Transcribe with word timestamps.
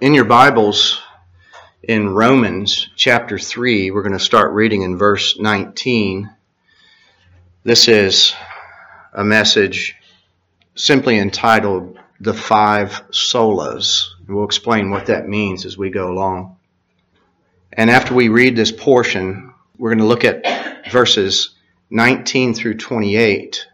in 0.00 0.14
your 0.14 0.24
Bibles, 0.24 0.98
in 1.82 2.08
Romans 2.08 2.88
chapter 2.96 3.38
3, 3.38 3.90
we're 3.90 4.02
going 4.02 4.14
to 4.14 4.18
start 4.18 4.54
reading 4.54 4.80
in 4.80 4.96
verse 4.96 5.38
19. 5.38 6.30
This 7.64 7.86
is 7.86 8.32
a 9.12 9.22
message 9.22 9.96
simply 10.74 11.18
entitled 11.18 11.98
The 12.18 12.32
Five 12.32 13.02
Solas. 13.10 14.06
We'll 14.26 14.46
explain 14.46 14.90
what 14.90 15.06
that 15.06 15.28
means 15.28 15.66
as 15.66 15.76
we 15.76 15.90
go 15.90 16.10
along. 16.10 16.56
And 17.70 17.90
after 17.90 18.14
we 18.14 18.30
read 18.30 18.56
this 18.56 18.72
portion, 18.72 19.52
we're 19.76 19.90
going 19.90 19.98
to 19.98 20.06
look 20.06 20.24
at 20.24 20.90
verses 20.90 21.50
19 21.90 22.54
through 22.54 22.78
28, 22.78 23.66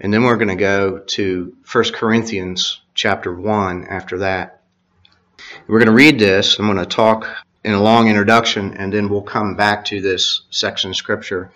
and 0.00 0.14
then 0.14 0.22
we're 0.22 0.36
going 0.36 0.48
to 0.48 0.56
go 0.56 1.00
to 1.00 1.54
1 1.70 1.84
Corinthians 1.92 2.80
chapter 2.94 3.34
1 3.34 3.84
after 3.84 4.18
that. 4.18 4.57
We're 5.68 5.80
going 5.80 5.88
to 5.88 5.92
read 5.92 6.18
this. 6.18 6.58
I'm 6.58 6.64
going 6.64 6.78
to 6.78 6.86
talk 6.86 7.28
in 7.62 7.74
a 7.74 7.82
long 7.82 8.08
introduction, 8.08 8.72
and 8.78 8.90
then 8.90 9.10
we'll 9.10 9.20
come 9.20 9.54
back 9.54 9.84
to 9.86 10.00
this 10.00 10.40
section 10.48 10.88
of 10.88 10.96
Scripture 10.96 11.52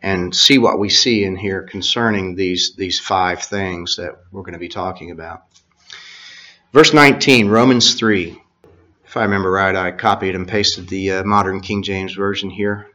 and 0.00 0.32
see 0.32 0.58
what 0.58 0.78
we 0.78 0.88
see 0.88 1.24
in 1.24 1.34
here 1.34 1.62
concerning 1.64 2.36
these, 2.36 2.76
these 2.76 3.00
five 3.00 3.42
things 3.42 3.96
that 3.96 4.12
we're 4.30 4.42
going 4.42 4.52
to 4.52 4.60
be 4.60 4.68
talking 4.68 5.10
about. 5.10 5.42
Verse 6.72 6.94
19, 6.94 7.48
Romans 7.48 7.94
3. 7.94 8.40
If 9.04 9.16
I 9.16 9.22
remember 9.22 9.50
right, 9.50 9.74
I 9.74 9.90
copied 9.90 10.36
and 10.36 10.46
pasted 10.46 10.88
the 10.88 11.10
uh, 11.10 11.24
modern 11.24 11.60
King 11.60 11.82
James 11.82 12.14
Version 12.14 12.50
here. 12.50 12.86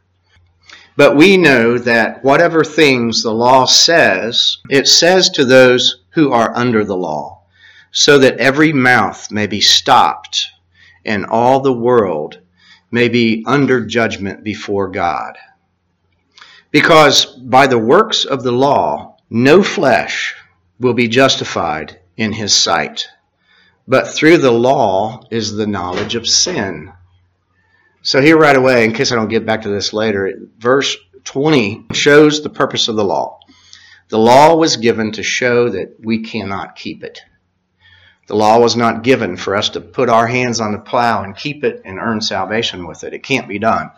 But 0.96 1.18
we 1.18 1.36
know 1.36 1.78
that 1.78 2.24
whatever 2.24 2.64
things 2.64 3.22
the 3.22 3.34
law 3.34 3.66
says, 3.66 4.60
it 4.70 4.88
says 4.88 5.30
to 5.32 5.44
those 5.44 6.04
who 6.12 6.32
are 6.32 6.56
under 6.56 6.86
the 6.86 6.96
law 6.96 7.43
so 7.94 8.18
that 8.18 8.38
every 8.40 8.74
mouth 8.74 9.32
may 9.32 9.46
be 9.46 9.62
stopped 9.62 10.50
and 11.06 11.28
all 11.28 11.60
the 11.60 11.72
world 11.72 12.40
may 12.92 13.08
be 13.08 13.44
under 13.46 13.86
judgment 13.86 14.44
before 14.44 14.90
God. 14.90 15.38
Because 16.72 17.26
by 17.26 17.68
the 17.68 17.78
works 17.78 18.26
of 18.26 18.42
the 18.42 18.52
law, 18.52 19.18
no 19.30 19.62
flesh 19.62 20.36
will 20.80 20.96
be 20.96 21.08
justified 21.08 22.00
in 22.18 22.34
his 22.34 22.54
sight, 22.54 23.08
but 23.88 24.08
through 24.08 24.40
the 24.40 24.52
law 24.52 25.22
is 25.30 25.54
the 25.54 25.68
knowledge 25.68 26.16
of 26.16 26.28
sin. 26.28 26.92
So, 28.02 28.22
here 28.22 28.38
right 28.38 28.56
away, 28.56 28.86
in 28.86 28.94
case 28.94 29.12
I 29.12 29.16
don't 29.16 29.30
get 29.30 29.46
back 29.46 29.62
to 29.62 29.70
this 29.70 29.94
later, 29.94 30.34
verse 30.58 30.98
20 31.26 31.86
shows 31.94 32.42
the 32.42 32.50
purpose 32.50 32.88
of 32.88 32.96
the 32.96 33.06
law. 33.06 33.40
The 34.10 34.18
law 34.18 34.56
was 34.56 34.78
given 34.78 35.12
to 35.14 35.24
show 35.24 35.70
that 35.70 35.96
we 36.00 36.24
cannot 36.24 36.76
keep 36.76 37.04
it. 37.04 37.22
The 38.28 38.36
law 38.36 38.60
was 38.60 38.76
not 38.76 39.04
given 39.04 39.36
for 39.36 39.56
us 39.56 39.70
to 39.70 39.82
put 39.82 40.10
our 40.10 40.28
hands 40.28 40.62
on 40.62 40.72
the 40.72 40.80
plow 40.80 41.24
and 41.24 41.36
keep 41.36 41.64
it 41.64 41.82
and 41.84 42.00
earn 42.00 42.22
salvation 42.22 42.88
with 42.88 43.04
it. 43.04 43.14
It 43.14 43.24
can't 43.24 43.50
be 43.50 43.60
done. 43.60 43.92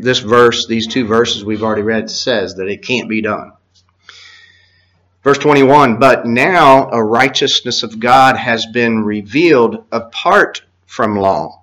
This 0.00 0.18
verse, 0.18 0.66
these 0.66 0.86
two 0.86 1.06
verses 1.06 1.44
we've 1.44 1.62
already 1.62 1.82
read, 1.82 2.10
says 2.10 2.56
that 2.56 2.68
it 2.68 2.82
can't 2.82 3.08
be 3.08 3.22
done. 3.22 3.52
Verse 5.24 5.38
21 5.38 5.98
But 5.98 6.26
now 6.26 6.90
a 6.90 7.02
righteousness 7.02 7.82
of 7.82 8.00
God 8.00 8.36
has 8.36 8.66
been 8.66 9.04
revealed 9.04 9.84
apart 9.92 10.62
from 10.86 11.16
law, 11.16 11.62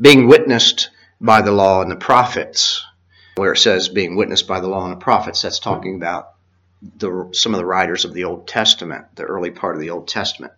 being 0.00 0.28
witnessed 0.28 0.90
by 1.20 1.42
the 1.42 1.52
law 1.52 1.82
and 1.82 1.90
the 1.90 1.96
prophets. 1.96 2.84
Where 3.36 3.52
it 3.52 3.58
says 3.58 3.88
being 3.88 4.16
witnessed 4.16 4.48
by 4.48 4.60
the 4.60 4.68
law 4.68 4.84
and 4.84 4.92
the 4.92 5.04
prophets, 5.04 5.42
that's 5.42 5.58
talking 5.58 5.96
about 5.96 6.30
the, 6.98 7.28
some 7.32 7.52
of 7.52 7.58
the 7.58 7.66
writers 7.66 8.04
of 8.04 8.14
the 8.14 8.24
Old 8.24 8.48
Testament, 8.48 9.04
the 9.14 9.24
early 9.24 9.50
part 9.50 9.74
of 9.74 9.80
the 9.80 9.90
Old 9.90 10.08
Testament. 10.08 10.52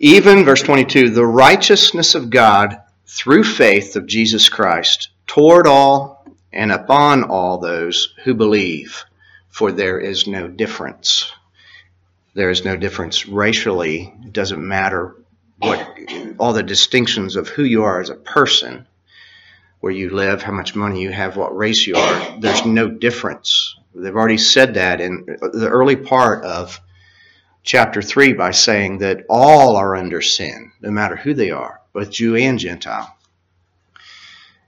Even, 0.00 0.44
verse 0.44 0.62
22, 0.62 1.10
the 1.10 1.26
righteousness 1.26 2.14
of 2.14 2.30
God 2.30 2.80
through 3.08 3.42
faith 3.42 3.96
of 3.96 4.06
Jesus 4.06 4.48
Christ 4.48 5.08
toward 5.26 5.66
all 5.66 6.24
and 6.52 6.70
upon 6.70 7.24
all 7.24 7.58
those 7.58 8.14
who 8.22 8.32
believe, 8.34 9.04
for 9.48 9.72
there 9.72 9.98
is 9.98 10.28
no 10.28 10.46
difference. 10.46 11.32
There 12.34 12.48
is 12.48 12.64
no 12.64 12.76
difference 12.76 13.26
racially. 13.26 14.14
It 14.24 14.32
doesn't 14.32 14.64
matter 14.64 15.16
what 15.58 15.84
all 16.38 16.52
the 16.52 16.62
distinctions 16.62 17.34
of 17.34 17.48
who 17.48 17.64
you 17.64 17.82
are 17.82 18.00
as 18.00 18.10
a 18.10 18.14
person, 18.14 18.86
where 19.80 19.92
you 19.92 20.10
live, 20.10 20.42
how 20.42 20.52
much 20.52 20.76
money 20.76 21.02
you 21.02 21.10
have, 21.10 21.36
what 21.36 21.56
race 21.56 21.88
you 21.88 21.96
are. 21.96 22.38
There's 22.38 22.64
no 22.64 22.88
difference. 22.88 23.74
They've 23.96 24.14
already 24.14 24.38
said 24.38 24.74
that 24.74 25.00
in 25.00 25.24
the 25.26 25.68
early 25.68 25.96
part 25.96 26.44
of 26.44 26.80
chapter 27.62 28.02
3 28.02 28.32
by 28.32 28.50
saying 28.50 28.98
that 28.98 29.24
all 29.28 29.76
are 29.76 29.96
under 29.96 30.20
sin, 30.20 30.72
no 30.80 30.90
matter 30.90 31.16
who 31.16 31.34
they 31.34 31.50
are, 31.50 31.80
both 31.92 32.10
Jew 32.10 32.36
and 32.36 32.58
Gentile. 32.58 33.16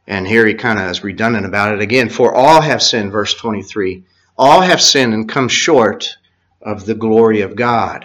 And 0.06 0.26
here 0.26 0.46
he 0.46 0.54
kind 0.54 0.78
of 0.78 0.90
is 0.90 1.04
redundant 1.04 1.46
about 1.46 1.74
it 1.74 1.80
again. 1.80 2.08
For 2.08 2.34
all 2.34 2.60
have 2.60 2.82
sinned, 2.82 3.12
verse 3.12 3.34
23. 3.34 4.04
All 4.36 4.60
have 4.60 4.80
sinned 4.80 5.14
and 5.14 5.28
come 5.28 5.48
short 5.48 6.16
of 6.60 6.84
the 6.84 6.94
glory 6.94 7.42
of 7.42 7.56
God. 7.56 8.04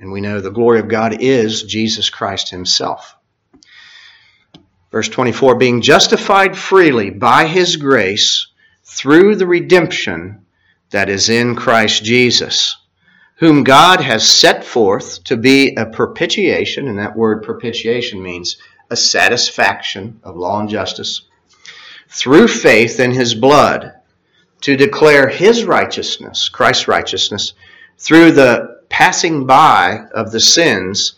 And 0.00 0.12
we 0.12 0.20
know 0.20 0.40
the 0.40 0.50
glory 0.50 0.80
of 0.80 0.88
God 0.88 1.20
is 1.20 1.64
Jesus 1.64 2.08
Christ 2.08 2.50
himself. 2.50 3.16
Verse 4.90 5.08
24 5.08 5.56
Being 5.56 5.82
justified 5.82 6.56
freely 6.56 7.10
by 7.10 7.46
his 7.46 7.76
grace 7.76 8.46
through 8.84 9.36
the 9.36 9.46
redemption 9.46 10.46
that 10.90 11.08
is 11.08 11.28
in 11.28 11.56
Christ 11.56 12.04
Jesus 12.04 12.76
whom 13.40 13.64
God 13.64 14.02
has 14.02 14.28
set 14.28 14.64
forth 14.64 15.24
to 15.24 15.34
be 15.34 15.74
a 15.74 15.86
propitiation, 15.86 16.88
and 16.88 16.98
that 16.98 17.16
word 17.16 17.42
propitiation 17.42 18.22
means 18.22 18.58
a 18.90 18.96
satisfaction 18.96 20.20
of 20.22 20.36
law 20.36 20.60
and 20.60 20.68
justice, 20.68 21.22
through 22.10 22.46
faith 22.46 23.00
in 23.00 23.12
his 23.12 23.34
blood, 23.34 23.94
to 24.60 24.76
declare 24.76 25.26
his 25.26 25.64
righteousness, 25.64 26.50
Christ's 26.50 26.86
righteousness, 26.86 27.54
through 27.96 28.32
the 28.32 28.82
passing 28.90 29.46
by 29.46 30.04
of 30.12 30.32
the 30.32 30.40
sins 30.40 31.14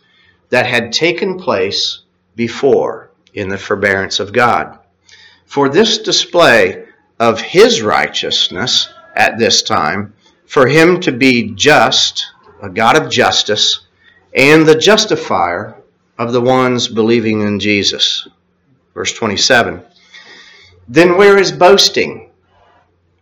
that 0.50 0.66
had 0.66 0.92
taken 0.92 1.40
place 1.40 2.02
before 2.36 3.10
in 3.34 3.48
the 3.48 3.58
forbearance 3.58 4.20
of 4.20 4.32
God. 4.32 4.78
For 5.44 5.68
this 5.68 5.98
display 5.98 6.84
of 7.18 7.40
his 7.40 7.82
righteousness 7.82 8.88
at 9.16 9.38
this 9.38 9.62
time, 9.62 10.14
for 10.52 10.66
him 10.66 11.00
to 11.00 11.10
be 11.10 11.50
just, 11.54 12.26
a 12.60 12.68
God 12.68 13.00
of 13.00 13.10
justice, 13.10 13.86
and 14.36 14.66
the 14.66 14.74
justifier 14.74 15.80
of 16.18 16.34
the 16.34 16.42
ones 16.42 16.88
believing 16.88 17.40
in 17.40 17.58
Jesus. 17.58 18.28
Verse 18.92 19.14
27. 19.14 19.82
Then 20.86 21.16
where 21.16 21.38
is 21.38 21.50
boasting? 21.52 22.30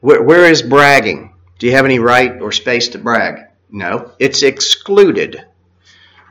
where, 0.00 0.20
where 0.24 0.50
is 0.50 0.60
bragging? 0.60 1.32
Do 1.60 1.66
you 1.68 1.72
have 1.72 1.84
any 1.84 2.00
right 2.00 2.42
or 2.42 2.50
space 2.50 2.88
to 2.88 2.98
brag? 2.98 3.46
No, 3.70 4.10
it's 4.18 4.42
excluded. 4.42 5.46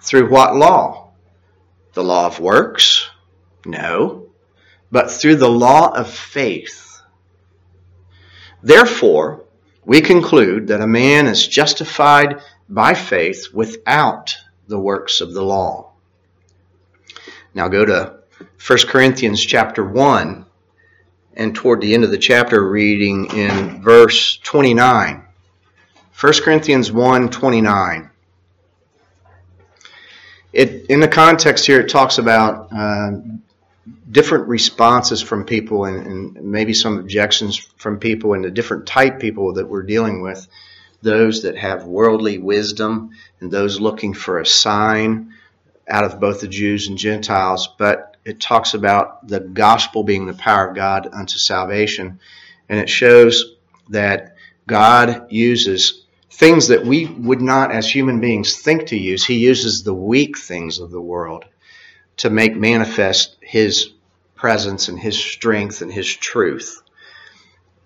Through 0.02 0.30
what 0.30 0.58
law? 0.58 1.12
The 1.94 2.04
law 2.04 2.26
of 2.26 2.42
works? 2.42 3.10
No, 3.66 4.28
but 4.92 5.10
through 5.10 5.38
the 5.38 5.50
law 5.50 5.96
of 5.96 6.12
faith. 6.12 7.02
Therefore, 8.62 9.46
we 9.86 10.02
conclude 10.02 10.68
that 10.68 10.82
a 10.82 10.88
man 10.88 11.28
is 11.28 11.48
justified 11.48 12.42
by 12.68 12.94
faith 12.94 13.48
without 13.54 14.36
the 14.68 14.80
works 14.80 15.22
of 15.22 15.34
the 15.34 15.44
law. 15.44 15.92
Now 17.54 17.68
go 17.68 17.86
to 17.86 18.20
1 18.66 18.80
Corinthians 18.88 19.44
chapter 19.44 19.84
1 19.84 20.46
and 21.34 21.56
toward 21.56 21.82
the 21.82 21.94
end 21.94 22.04
of 22.04 22.12
the 22.12 22.18
chapter 22.18 22.70
reading 22.70 23.26
in 23.36 23.82
verse 23.82 24.38
29. 24.38 25.24
1 26.20 26.34
Corinthians 26.44 26.92
1 26.92 27.30
29. 27.30 28.10
It, 30.52 30.88
in 30.90 31.00
the 31.00 31.08
context 31.08 31.66
here, 31.66 31.80
it 31.80 31.90
talks 31.90 32.18
about 32.18 32.70
uh, 32.74 33.12
different 34.12 34.48
responses 34.48 35.22
from 35.22 35.46
people 35.46 35.86
and, 35.86 36.06
and, 36.06 36.52
maybe 36.52 36.74
some 36.74 36.98
objections 36.98 37.58
from 37.58 38.00
people 38.00 38.34
and 38.34 38.44
the 38.44 38.52
different 38.52 38.86
type 38.86 39.20
people 39.20 39.54
that 39.54 39.68
we're 39.68 39.84
dealing 39.84 40.22
with 40.22 40.48
those 41.02 41.44
that 41.44 41.58
have 41.58 41.86
worldly 41.86 42.38
wisdom 42.38 43.12
and 43.40 43.52
those 43.52 43.80
looking 43.80 44.14
for 44.14 44.40
a 44.40 44.46
sign 44.46 45.34
out 45.88 46.04
of 46.04 46.20
both 46.20 46.42
the 46.42 46.48
Jews 46.48 46.88
and 46.88 46.98
Gentiles. 46.98 47.70
But 47.78 48.18
it 48.26 48.40
talks 48.40 48.74
about 48.74 49.28
the 49.28 49.40
gospel 49.40 50.04
being 50.04 50.26
the 50.26 50.34
power 50.34 50.70
of 50.70 50.76
God 50.76 51.08
unto 51.12 51.38
salvation. 51.38 52.20
And 52.68 52.80
it 52.80 52.90
shows 52.90 53.56
that 53.90 54.36
God 54.68 55.32
uses 55.32 56.06
things 56.32 56.68
that 56.68 56.86
we 56.86 57.06
would 57.06 57.42
not 57.42 57.72
as 57.72 57.90
human 57.90 58.20
beings 58.20 58.58
think 58.58 58.88
to 58.88 58.98
use. 58.98 59.26
He 59.26 59.38
uses 59.40 59.84
the 59.84 59.94
weak 59.94 60.38
things 60.38 60.80
of 60.80 60.92
the 60.92 61.02
world 61.02 61.46
to 62.20 62.30
make 62.30 62.56
manifest 62.56 63.38
his 63.42 63.92
presence 64.36 64.88
and 64.88 65.00
his 65.00 65.18
strength 65.18 65.82
and 65.82 65.92
his 65.92 66.08
truth. 66.08 66.82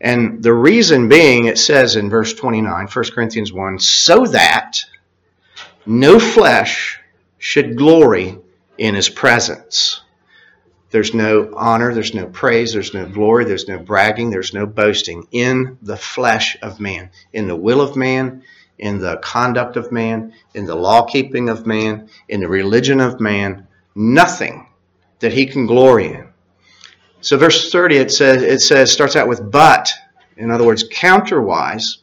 And 0.01 0.43
the 0.43 0.53
reason 0.53 1.07
being, 1.07 1.45
it 1.45 1.57
says 1.57 1.95
in 1.95 2.09
verse 2.09 2.33
29, 2.33 2.87
1 2.87 3.05
Corinthians 3.11 3.53
1, 3.53 3.79
so 3.79 4.25
that 4.25 4.79
no 5.85 6.19
flesh 6.19 6.99
should 7.37 7.77
glory 7.77 8.37
in 8.77 8.95
his 8.95 9.09
presence. 9.09 10.01
There's 10.89 11.13
no 11.13 11.51
honor, 11.55 11.93
there's 11.93 12.13
no 12.13 12.27
praise, 12.27 12.73
there's 12.73 12.93
no 12.93 13.05
glory, 13.05 13.45
there's 13.45 13.67
no 13.67 13.79
bragging, 13.79 14.29
there's 14.29 14.53
no 14.53 14.65
boasting 14.65 15.27
in 15.31 15.77
the 15.81 15.97
flesh 15.97 16.57
of 16.61 16.79
man, 16.79 17.11
in 17.33 17.47
the 17.47 17.55
will 17.55 17.81
of 17.81 17.95
man, 17.95 18.43
in 18.77 18.99
the 18.99 19.17
conduct 19.17 19.77
of 19.77 19.91
man, 19.91 20.33
in 20.53 20.65
the 20.65 20.75
law 20.75 21.05
keeping 21.05 21.49
of 21.49 21.65
man, 21.65 22.09
in 22.27 22.41
the 22.41 22.47
religion 22.47 22.99
of 22.99 23.19
man, 23.19 23.67
nothing 23.95 24.67
that 25.19 25.33
he 25.33 25.45
can 25.45 25.65
glory 25.65 26.13
in. 26.13 26.27
So 27.21 27.37
verse 27.37 27.71
30 27.71 27.97
it 27.97 28.11
says 28.11 28.43
it 28.43 28.59
says 28.59 28.91
starts 28.91 29.15
out 29.15 29.27
with 29.27 29.49
but, 29.49 29.91
in 30.35 30.51
other 30.51 30.65
words, 30.65 30.87
counterwise 30.89 31.99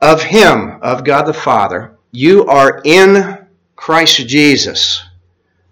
of 0.00 0.22
him, 0.22 0.78
of 0.82 1.04
God 1.04 1.22
the 1.22 1.34
Father, 1.34 1.96
you 2.12 2.46
are 2.46 2.80
in 2.84 3.46
Christ 3.76 4.26
Jesus, 4.28 5.02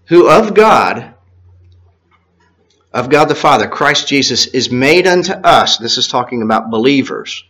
who 0.07 0.29
of 0.29 0.55
God, 0.55 1.15
of 2.93 3.11
God 3.11 3.27
the 3.27 3.35
Father, 3.35 3.69
Christ 3.69 4.09
Jesus, 4.09 4.47
is 4.47 4.71
made 4.71 5.07
unto 5.07 5.33
us. 5.33 5.77
This 5.77 5.99
is 5.99 6.09
talking 6.09 6.43
about 6.43 6.71
believers. 6.71 7.45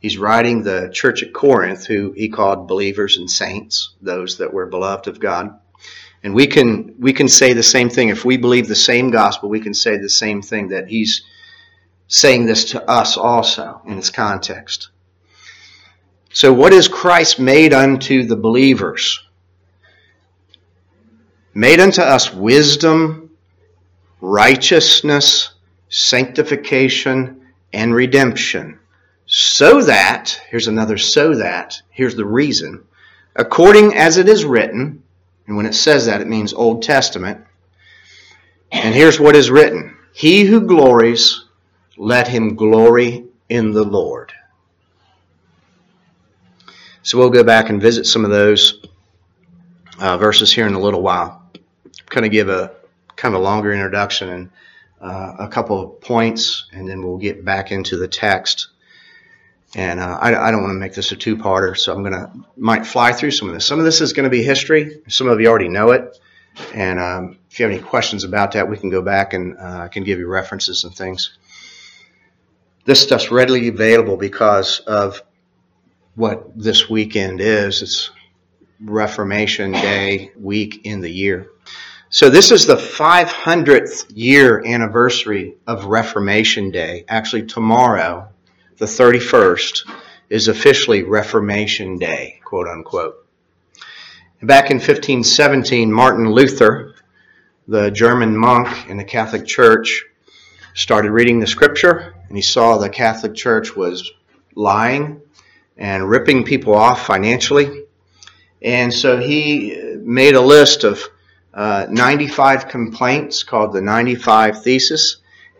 He's 0.00 0.18
writing 0.18 0.62
the 0.62 0.90
church 0.92 1.22
at 1.22 1.32
Corinth, 1.32 1.86
who 1.86 2.12
he 2.12 2.28
called 2.28 2.68
believers 2.68 3.16
and 3.16 3.30
saints, 3.30 3.94
those 4.00 4.38
that 4.38 4.52
were 4.52 4.66
beloved 4.66 5.08
of 5.08 5.20
God. 5.20 5.58
And 6.22 6.34
we 6.34 6.46
can 6.46 6.94
we 6.98 7.12
can 7.12 7.28
say 7.28 7.52
the 7.52 7.62
same 7.62 7.88
thing 7.88 8.08
if 8.08 8.24
we 8.24 8.36
believe 8.36 8.66
the 8.66 8.74
same 8.74 9.10
gospel. 9.10 9.48
We 9.48 9.60
can 9.60 9.74
say 9.74 9.96
the 9.96 10.08
same 10.08 10.42
thing 10.42 10.68
that 10.68 10.88
he's 10.88 11.22
saying 12.08 12.46
this 12.46 12.64
to 12.72 12.90
us 12.90 13.16
also 13.16 13.80
in 13.86 13.96
this 13.96 14.10
context. 14.10 14.88
So, 16.32 16.52
what 16.52 16.72
is 16.72 16.88
Christ 16.88 17.38
made 17.38 17.72
unto 17.72 18.24
the 18.24 18.36
believers? 18.36 19.20
Made 21.54 21.80
unto 21.80 22.02
us 22.02 22.32
wisdom, 22.32 23.30
righteousness, 24.20 25.50
sanctification, 25.88 27.46
and 27.72 27.94
redemption. 27.94 28.78
So 29.26 29.82
that, 29.82 30.40
here's 30.48 30.68
another 30.68 30.96
so 30.98 31.34
that, 31.34 31.82
here's 31.90 32.14
the 32.14 32.24
reason, 32.24 32.84
according 33.36 33.94
as 33.94 34.16
it 34.16 34.28
is 34.28 34.44
written, 34.44 35.02
and 35.48 35.56
when 35.56 35.66
it 35.66 35.74
says 35.74 36.06
that, 36.06 36.20
it 36.20 36.28
means 36.28 36.52
Old 36.52 36.82
Testament. 36.82 37.44
And 38.70 38.94
here's 38.94 39.18
what 39.18 39.34
is 39.34 39.50
written 39.50 39.96
He 40.12 40.44
who 40.44 40.60
glories, 40.60 41.46
let 41.96 42.28
him 42.28 42.54
glory 42.54 43.24
in 43.48 43.72
the 43.72 43.82
Lord. 43.82 44.32
So 47.02 47.16
we'll 47.16 47.30
go 47.30 47.42
back 47.42 47.70
and 47.70 47.80
visit 47.80 48.04
some 48.04 48.26
of 48.26 48.30
those 48.30 48.84
uh, 49.98 50.18
verses 50.18 50.52
here 50.52 50.66
in 50.66 50.74
a 50.74 50.78
little 50.78 51.00
while. 51.00 51.42
Kind 52.10 52.26
of 52.26 52.32
give 52.32 52.50
a 52.50 52.74
kind 53.16 53.34
of 53.34 53.40
a 53.40 53.44
longer 53.44 53.72
introduction 53.72 54.28
and 54.28 54.50
uh, 55.00 55.36
a 55.38 55.48
couple 55.48 55.80
of 55.80 56.00
points, 56.02 56.66
and 56.72 56.86
then 56.86 57.02
we'll 57.02 57.16
get 57.16 57.42
back 57.42 57.72
into 57.72 57.96
the 57.96 58.08
text. 58.08 58.68
And 59.78 60.00
uh, 60.00 60.18
I, 60.20 60.48
I, 60.48 60.50
don't 60.50 60.62
want 60.62 60.72
to 60.72 60.78
make 60.80 60.92
this 60.92 61.12
a 61.12 61.16
two-parter, 61.16 61.78
so 61.78 61.94
I'm 61.94 62.02
gonna 62.02 62.32
might 62.56 62.84
fly 62.84 63.12
through 63.12 63.30
some 63.30 63.46
of 63.46 63.54
this. 63.54 63.64
Some 63.64 63.78
of 63.78 63.84
this 63.84 64.00
is 64.00 64.12
going 64.12 64.24
to 64.24 64.30
be 64.30 64.42
history. 64.42 65.02
Some 65.06 65.28
of 65.28 65.40
you 65.40 65.46
already 65.46 65.68
know 65.68 65.92
it, 65.92 66.18
and 66.74 66.98
um, 66.98 67.38
if 67.48 67.60
you 67.60 67.64
have 67.64 67.72
any 67.72 67.80
questions 67.80 68.24
about 68.24 68.50
that, 68.52 68.68
we 68.68 68.76
can 68.76 68.90
go 68.90 69.02
back 69.02 69.34
and 69.34 69.56
uh, 69.56 69.82
I 69.84 69.86
can 69.86 70.02
give 70.02 70.18
you 70.18 70.26
references 70.26 70.82
and 70.82 70.92
things. 70.92 71.38
This 72.86 73.00
stuff's 73.00 73.30
readily 73.30 73.68
available 73.68 74.16
because 74.16 74.80
of 74.80 75.22
what 76.16 76.58
this 76.58 76.90
weekend 76.90 77.40
is. 77.40 77.80
It's 77.80 78.10
Reformation 78.80 79.70
Day 79.70 80.32
week 80.36 80.80
in 80.86 81.02
the 81.02 81.10
year. 81.10 81.52
So 82.10 82.30
this 82.30 82.50
is 82.50 82.66
the 82.66 82.74
500th 82.74 84.10
year 84.12 84.60
anniversary 84.66 85.54
of 85.68 85.84
Reformation 85.84 86.72
Day. 86.72 87.04
Actually, 87.06 87.46
tomorrow, 87.46 88.28
the 88.78 88.86
31st, 88.86 89.90
is 90.30 90.48
officially 90.48 91.02
Reformation 91.02 91.98
Day, 91.98 92.40
quote 92.44 92.68
unquote. 92.68 93.26
Back 94.42 94.70
in 94.70 94.76
1517, 94.76 95.92
Martin 95.92 96.30
Luther, 96.30 96.94
the 97.66 97.90
German 97.90 98.36
monk 98.36 98.88
in 98.88 98.96
the 98.96 99.04
Catholic 99.04 99.46
Church, 99.46 100.04
started 100.74 101.10
reading 101.10 101.40
the 101.40 101.46
scripture 101.46 102.14
and 102.28 102.36
he 102.36 102.42
saw 102.42 102.78
the 102.78 102.88
Catholic 102.88 103.34
Church 103.34 103.74
was 103.74 104.12
lying 104.54 105.20
and 105.76 106.08
ripping 106.08 106.44
people 106.44 106.74
off 106.74 107.04
financially. 107.04 107.84
And 108.62 108.92
so 108.92 109.18
he 109.18 109.96
made 110.00 110.34
a 110.34 110.40
list 110.40 110.84
of 110.84 111.02
uh, 111.54 111.86
95 111.90 112.68
complaints 112.68 113.42
called 113.42 113.72
the 113.72 113.80
95 113.80 114.62
Thesis, 114.62 115.16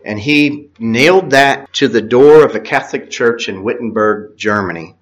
and 0.09 0.19
he 0.19 0.71
nailed 0.79 1.29
that 1.29 1.71
to 1.71 1.87
the 1.87 2.01
door 2.01 2.43
of 2.43 2.55
a 2.55 2.59
Catholic 2.59 3.11
church 3.11 3.47
in 3.47 3.61
Wittenberg, 3.61 4.35
Germany. 4.35 4.95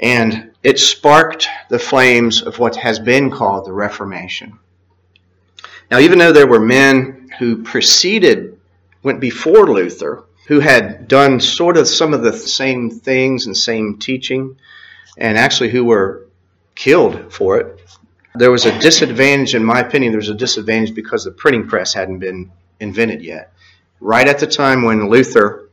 And 0.00 0.50
it 0.64 0.80
sparked 0.80 1.46
the 1.68 1.78
flames 1.78 2.42
of 2.42 2.58
what 2.58 2.74
has 2.74 2.98
been 2.98 3.30
called 3.30 3.66
the 3.66 3.72
Reformation. 3.72 4.58
Now, 5.88 6.00
even 6.00 6.18
though 6.18 6.32
there 6.32 6.48
were 6.48 6.58
men 6.58 7.30
who 7.38 7.62
preceded, 7.62 8.58
went 9.04 9.20
before 9.20 9.70
Luther, 9.70 10.24
who 10.48 10.58
had 10.58 11.06
done 11.06 11.38
sort 11.38 11.76
of 11.76 11.86
some 11.86 12.12
of 12.12 12.22
the 12.22 12.32
same 12.32 12.90
things 12.90 13.46
and 13.46 13.56
same 13.56 13.98
teaching, 14.00 14.56
and 15.16 15.38
actually 15.38 15.70
who 15.70 15.84
were 15.84 16.26
killed 16.74 17.32
for 17.32 17.60
it. 17.60 17.80
There 18.34 18.50
was 18.50 18.66
a 18.66 18.76
disadvantage, 18.80 19.54
in 19.54 19.64
my 19.64 19.78
opinion, 19.78 20.10
there 20.10 20.18
was 20.18 20.28
a 20.28 20.34
disadvantage 20.34 20.92
because 20.92 21.22
the 21.22 21.30
printing 21.30 21.68
press 21.68 21.94
hadn't 21.94 22.18
been 22.18 22.50
invented 22.80 23.22
yet. 23.22 23.52
Right 24.00 24.26
at 24.26 24.38
the 24.38 24.46
time 24.46 24.82
when 24.82 25.08
Luther 25.08 25.68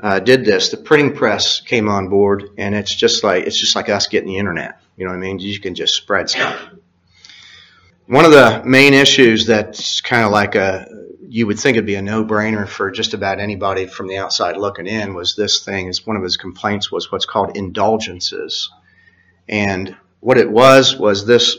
uh, 0.00 0.20
did 0.20 0.44
this, 0.44 0.70
the 0.70 0.76
printing 0.76 1.14
press 1.14 1.60
came 1.60 1.88
on 1.88 2.08
board, 2.08 2.50
and 2.56 2.74
it's 2.74 2.94
just 2.94 3.22
like 3.22 3.46
it's 3.46 3.58
just 3.58 3.76
like 3.76 3.88
us 3.88 4.06
getting 4.06 4.28
the 4.28 4.38
internet. 4.38 4.80
You 4.96 5.04
know 5.04 5.10
what 5.10 5.18
I 5.18 5.20
mean? 5.20 5.38
You 5.38 5.60
can 5.60 5.74
just 5.74 5.94
spread 5.94 6.30
stuff. 6.30 6.68
One 8.06 8.24
of 8.24 8.30
the 8.30 8.62
main 8.64 8.94
issues 8.94 9.46
that's 9.46 10.00
kind 10.00 10.24
of 10.24 10.32
like 10.32 10.54
a 10.54 10.88
you 11.28 11.46
would 11.46 11.60
think 11.60 11.76
it'd 11.76 11.86
be 11.86 11.94
a 11.94 12.02
no-brainer 12.02 12.66
for 12.66 12.90
just 12.90 13.12
about 13.12 13.38
anybody 13.38 13.86
from 13.86 14.08
the 14.08 14.16
outside 14.16 14.56
looking 14.56 14.86
in 14.86 15.12
was 15.12 15.36
this 15.36 15.62
thing 15.62 15.86
is 15.86 16.06
one 16.06 16.16
of 16.16 16.22
his 16.22 16.38
complaints 16.38 16.90
was 16.90 17.12
what's 17.12 17.26
called 17.26 17.54
indulgences 17.54 18.70
and 19.46 19.94
what 20.20 20.38
it 20.38 20.50
was 20.50 20.96
was 20.96 21.26
this 21.26 21.58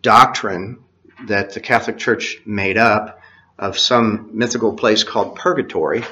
doctrine 0.00 0.78
that 1.26 1.52
the 1.52 1.60
catholic 1.60 1.98
church 1.98 2.38
made 2.46 2.78
up 2.78 3.17
of 3.58 3.78
some 3.78 4.30
mythical 4.32 4.74
place 4.74 5.04
called 5.04 5.36
purgatory 5.36 6.04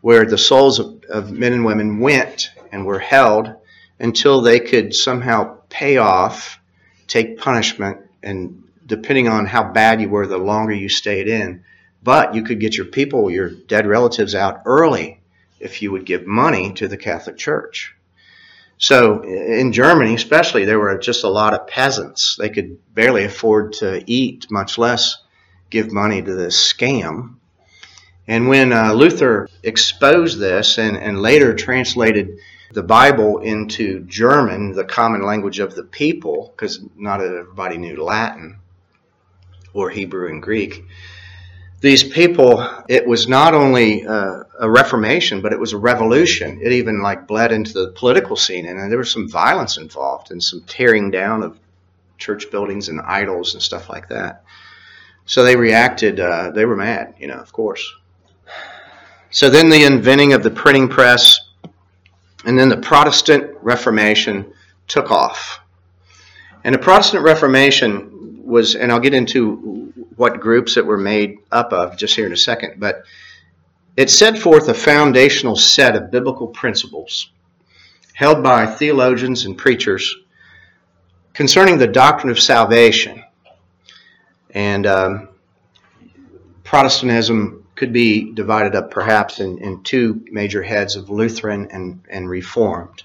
where 0.00 0.24
the 0.24 0.38
souls 0.38 0.78
of, 0.78 1.04
of 1.10 1.30
men 1.32 1.52
and 1.52 1.64
women 1.64 2.00
went 2.00 2.50
and 2.72 2.86
were 2.86 2.98
held 2.98 3.54
until 3.98 4.40
they 4.40 4.60
could 4.60 4.94
somehow 4.94 5.58
pay 5.68 5.96
off 5.96 6.58
take 7.06 7.38
punishment 7.38 7.98
and 8.22 8.62
depending 8.84 9.28
on 9.28 9.46
how 9.46 9.64
bad 9.64 10.00
you 10.00 10.08
were 10.08 10.26
the 10.26 10.38
longer 10.38 10.72
you 10.72 10.88
stayed 10.88 11.28
in 11.28 11.62
but 12.06 12.36
you 12.36 12.44
could 12.44 12.60
get 12.60 12.76
your 12.76 12.86
people, 12.86 13.32
your 13.32 13.50
dead 13.50 13.84
relatives 13.84 14.36
out 14.36 14.62
early 14.64 15.20
if 15.58 15.82
you 15.82 15.90
would 15.90 16.06
give 16.06 16.24
money 16.24 16.72
to 16.74 16.86
the 16.86 16.96
Catholic 16.96 17.36
Church. 17.36 17.96
So 18.78 19.22
in 19.22 19.72
Germany, 19.72 20.14
especially, 20.14 20.64
there 20.64 20.78
were 20.78 20.96
just 20.98 21.24
a 21.24 21.28
lot 21.28 21.52
of 21.52 21.66
peasants. 21.66 22.36
They 22.36 22.48
could 22.48 22.78
barely 22.94 23.24
afford 23.24 23.72
to 23.80 24.04
eat, 24.06 24.46
much 24.52 24.78
less 24.78 25.16
give 25.70 25.92
money 25.92 26.22
to 26.22 26.34
this 26.34 26.72
scam. 26.72 27.36
And 28.28 28.48
when 28.48 28.72
uh, 28.72 28.92
Luther 28.92 29.48
exposed 29.62 30.38
this 30.38 30.78
and, 30.78 30.96
and 30.96 31.22
later 31.22 31.54
translated 31.54 32.38
the 32.72 32.82
Bible 32.82 33.38
into 33.38 34.00
German, 34.00 34.72
the 34.72 34.84
common 34.84 35.22
language 35.22 35.60
of 35.60 35.74
the 35.74 35.84
people, 35.84 36.52
because 36.54 36.80
not 36.96 37.20
everybody 37.20 37.78
knew 37.78 38.02
Latin 38.02 38.58
or 39.72 39.90
Hebrew 39.90 40.28
and 40.28 40.42
Greek, 40.42 40.84
these 41.80 42.02
people, 42.02 42.66
it 42.88 43.06
was 43.06 43.28
not 43.28 43.54
only 43.54 44.06
uh, 44.06 44.44
a 44.58 44.68
reformation, 44.68 45.42
but 45.42 45.52
it 45.52 45.60
was 45.60 45.72
a 45.72 45.78
revolution. 45.78 46.60
It 46.62 46.72
even 46.72 47.02
like 47.02 47.28
bled 47.28 47.52
into 47.52 47.72
the 47.74 47.92
political 47.92 48.34
scene, 48.34 48.66
and 48.66 48.90
there 48.90 48.98
was 48.98 49.12
some 49.12 49.28
violence 49.28 49.76
involved 49.76 50.30
and 50.30 50.42
some 50.42 50.62
tearing 50.66 51.10
down 51.10 51.42
of 51.42 51.58
church 52.18 52.50
buildings 52.50 52.88
and 52.88 53.00
idols 53.00 53.54
and 53.54 53.62
stuff 53.62 53.90
like 53.90 54.08
that. 54.08 54.42
So 55.26 55.44
they 55.44 55.56
reacted. 55.56 56.18
Uh, 56.20 56.50
they 56.50 56.64
were 56.64 56.76
mad, 56.76 57.14
you 57.18 57.26
know, 57.26 57.34
of 57.34 57.52
course. 57.52 57.94
So 59.30 59.50
then 59.50 59.68
the 59.68 59.84
inventing 59.84 60.32
of 60.32 60.42
the 60.42 60.50
printing 60.50 60.88
press, 60.88 61.38
and 62.44 62.58
then 62.58 62.68
the 62.68 62.76
Protestant 62.76 63.56
Reformation 63.60 64.52
took 64.88 65.10
off. 65.10 65.60
And 66.64 66.74
the 66.74 66.78
Protestant 66.78 67.22
Reformation 67.22 68.42
was, 68.44 68.76
and 68.76 68.90
I'll 68.90 69.00
get 69.00 69.14
into 69.14 69.92
what 70.16 70.40
groups 70.40 70.76
it 70.76 70.86
were 70.86 70.96
made 70.96 71.38
up 71.52 71.72
of 71.72 71.96
just 71.96 72.14
here 72.14 72.26
in 72.26 72.32
a 72.32 72.36
second, 72.36 72.78
but 72.78 73.02
it 73.96 74.10
set 74.10 74.38
forth 74.38 74.68
a 74.68 74.74
foundational 74.74 75.56
set 75.56 75.96
of 75.96 76.10
biblical 76.10 76.48
principles 76.48 77.30
held 78.14 78.42
by 78.42 78.66
theologians 78.66 79.44
and 79.44 79.58
preachers 79.58 80.16
concerning 81.34 81.76
the 81.76 81.86
doctrine 81.86 82.30
of 82.30 82.40
salvation. 82.40 83.22
And 84.56 84.86
um, 84.86 85.28
Protestantism 86.64 87.66
could 87.74 87.92
be 87.92 88.32
divided 88.32 88.74
up 88.74 88.90
perhaps 88.90 89.38
in, 89.38 89.58
in 89.58 89.82
two 89.82 90.24
major 90.30 90.62
heads 90.62 90.96
of 90.96 91.10
Lutheran 91.10 91.68
and, 91.70 92.02
and 92.08 92.30
Reformed. 92.30 93.02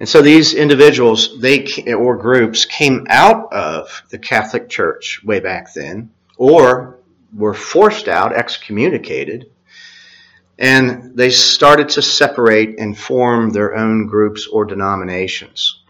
And 0.00 0.08
so 0.08 0.22
these 0.22 0.54
individuals, 0.54 1.40
they 1.40 1.64
or 1.92 2.16
groups, 2.16 2.64
came 2.64 3.06
out 3.08 3.52
of 3.52 4.02
the 4.10 4.18
Catholic 4.18 4.68
Church 4.68 5.22
way 5.22 5.38
back 5.38 5.72
then, 5.72 6.10
or 6.36 6.98
were 7.32 7.54
forced 7.54 8.08
out, 8.08 8.34
excommunicated, 8.34 9.52
and 10.58 11.16
they 11.16 11.30
started 11.30 11.90
to 11.90 12.02
separate 12.02 12.80
and 12.80 12.98
form 12.98 13.50
their 13.50 13.76
own 13.76 14.08
groups 14.08 14.48
or 14.48 14.64
denominations. 14.64 15.84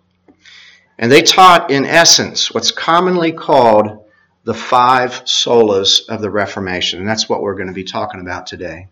And 0.99 1.11
they 1.11 1.23
taught, 1.23 1.71
in 1.71 1.87
essence, 1.87 2.53
what's 2.53 2.71
commonly 2.71 3.33
called 3.33 4.00
the 4.45 4.55
five 4.55 5.25
solas 5.25 6.09
of 6.09 6.21
the 6.21 6.31
Reformation, 6.31 6.99
and 6.99 7.09
that's 7.09 7.29
what 7.29 7.43
we're 7.43 7.55
going 7.55 7.69
to 7.69 7.75
be 7.75 7.85
talking 7.85 8.21
about 8.21 8.47
today. 8.47 8.89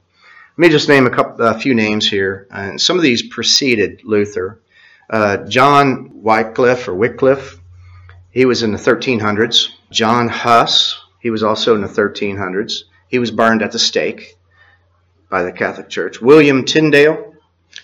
Let 0.56 0.58
me 0.58 0.68
just 0.68 0.88
name 0.88 1.06
a 1.06 1.10
couple, 1.10 1.46
a 1.46 1.58
few 1.58 1.74
names 1.74 2.08
here. 2.08 2.46
And 2.50 2.80
some 2.80 2.96
of 2.96 3.02
these 3.02 3.22
preceded 3.22 4.02
Luther. 4.04 4.60
Uh, 5.08 5.38
John 5.48 6.22
Wycliffe 6.22 6.88
or 6.88 6.94
Wycliffe, 6.94 7.58
he 8.30 8.44
was 8.44 8.62
in 8.62 8.72
the 8.72 8.78
1300s. 8.78 9.68
John 9.90 10.28
Huss, 10.28 11.00
he 11.20 11.30
was 11.30 11.42
also 11.42 11.74
in 11.74 11.80
the 11.80 11.88
1300s. 11.88 12.82
He 13.06 13.18
was 13.18 13.30
burned 13.30 13.62
at 13.62 13.72
the 13.72 13.78
stake 13.78 14.36
by 15.30 15.44
the 15.44 15.52
Catholic 15.52 15.88
Church. 15.88 16.20
William 16.20 16.64
Tyndale, 16.64 17.34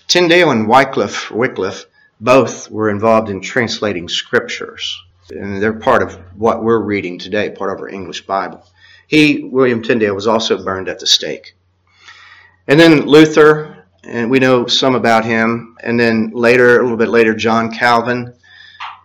Tyndale 0.09 0.50
and 0.50 0.68
Wycliffe, 0.68 1.30
Wycliffe, 1.30 1.87
both 2.21 2.71
were 2.71 2.90
involved 2.90 3.30
in 3.30 3.40
translating 3.40 4.09
scriptures 4.09 5.03
and 5.31 5.62
they're 5.62 5.73
part 5.73 6.02
of 6.02 6.14
what 6.37 6.62
we're 6.62 6.81
reading 6.81 7.19
today, 7.19 7.50
part 7.50 7.73
of 7.73 7.81
our 7.81 7.88
English 7.88 8.26
Bible. 8.26 8.64
He, 9.07 9.45
William 9.45 9.83
Tyndale, 9.83 10.14
was 10.14 10.26
also 10.26 10.62
burned 10.62 10.88
at 10.88 10.99
the 10.99 11.07
stake. 11.07 11.54
And 12.66 12.81
then 12.81 13.07
Luther, 13.07 13.85
and 14.02 14.31
we 14.31 14.38
know 14.38 14.66
some 14.66 14.95
about 14.95 15.25
him. 15.25 15.76
And 15.83 15.99
then 15.99 16.31
later, 16.31 16.78
a 16.78 16.83
little 16.83 16.97
bit 16.97 17.09
later, 17.09 17.35
John 17.35 17.71
Calvin. 17.71 18.35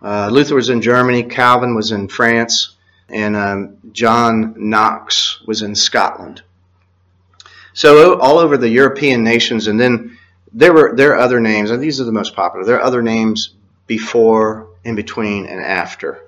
Uh, 0.02 0.28
Luther 0.30 0.54
was 0.54 0.70
in 0.70 0.80
Germany, 0.80 1.22
Calvin 1.22 1.74
was 1.74 1.92
in 1.92 2.08
France, 2.08 2.76
and 3.10 3.36
um, 3.36 3.76
John 3.92 4.54
Knox 4.56 5.42
was 5.46 5.62
in 5.62 5.74
Scotland. 5.74 6.42
So 7.74 8.18
all 8.18 8.38
over 8.38 8.56
the 8.56 8.68
European 8.68 9.22
nations, 9.22 9.66
and 9.66 9.78
then 9.78 10.18
there 10.52 10.72
were 10.72 10.94
there 10.96 11.12
are 11.12 11.18
other 11.18 11.38
names, 11.38 11.70
and 11.70 11.82
these 11.82 12.00
are 12.00 12.04
the 12.04 12.12
most 12.12 12.34
popular. 12.34 12.64
There 12.64 12.76
are 12.76 12.82
other 12.82 13.02
names 13.02 13.54
before 13.86 14.69
in 14.84 14.94
between, 14.94 15.46
and 15.46 15.60
after. 15.60 16.26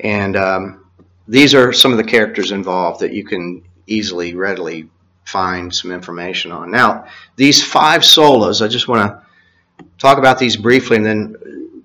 And 0.00 0.36
um, 0.36 0.86
these 1.28 1.54
are 1.54 1.72
some 1.72 1.92
of 1.92 1.98
the 1.98 2.04
characters 2.04 2.52
involved 2.52 3.00
that 3.00 3.12
you 3.12 3.24
can 3.24 3.64
easily, 3.86 4.34
readily 4.34 4.88
find 5.24 5.74
some 5.74 5.92
information 5.92 6.52
on. 6.52 6.70
Now, 6.70 7.06
these 7.36 7.62
five 7.62 8.02
solas, 8.02 8.64
I 8.64 8.68
just 8.68 8.88
want 8.88 9.10
to 9.10 9.84
talk 9.98 10.18
about 10.18 10.38
these 10.38 10.56
briefly 10.56 10.96
and 10.96 11.06
then 11.06 11.36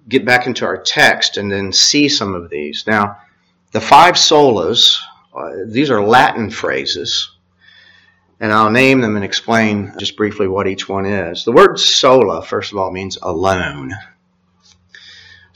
get 0.09 0.25
back 0.25 0.47
into 0.47 0.65
our 0.65 0.77
text 0.77 1.37
and 1.37 1.51
then 1.51 1.71
see 1.71 2.09
some 2.09 2.33
of 2.33 2.49
these. 2.49 2.85
Now, 2.87 3.17
the 3.71 3.81
five 3.81 4.15
solas, 4.15 4.97
uh, 5.35 5.51
these 5.65 5.91
are 5.91 6.01
Latin 6.01 6.49
phrases, 6.49 7.31
and 8.39 8.53
I'll 8.53 8.69
name 8.69 9.01
them 9.01 9.15
and 9.15 9.25
explain 9.25 9.93
just 9.99 10.15
briefly 10.15 10.47
what 10.47 10.67
each 10.67 10.87
one 10.87 11.05
is. 11.05 11.43
The 11.43 11.51
word 11.51 11.79
sola, 11.79 12.43
first 12.43 12.71
of 12.71 12.77
all, 12.77 12.91
means 12.91 13.17
alone. 13.21 13.91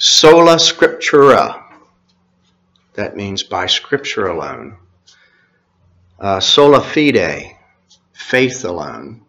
Sola 0.03 0.55
Scriptura. 0.55 1.62
That 2.96 3.15
means 3.15 3.43
by 3.43 3.67
Scripture 3.67 4.29
alone. 4.29 4.77
Uh, 6.20 6.39
sola 6.39 6.81
fide, 6.81 7.55
faith 8.12 8.65
alone. 8.65 9.22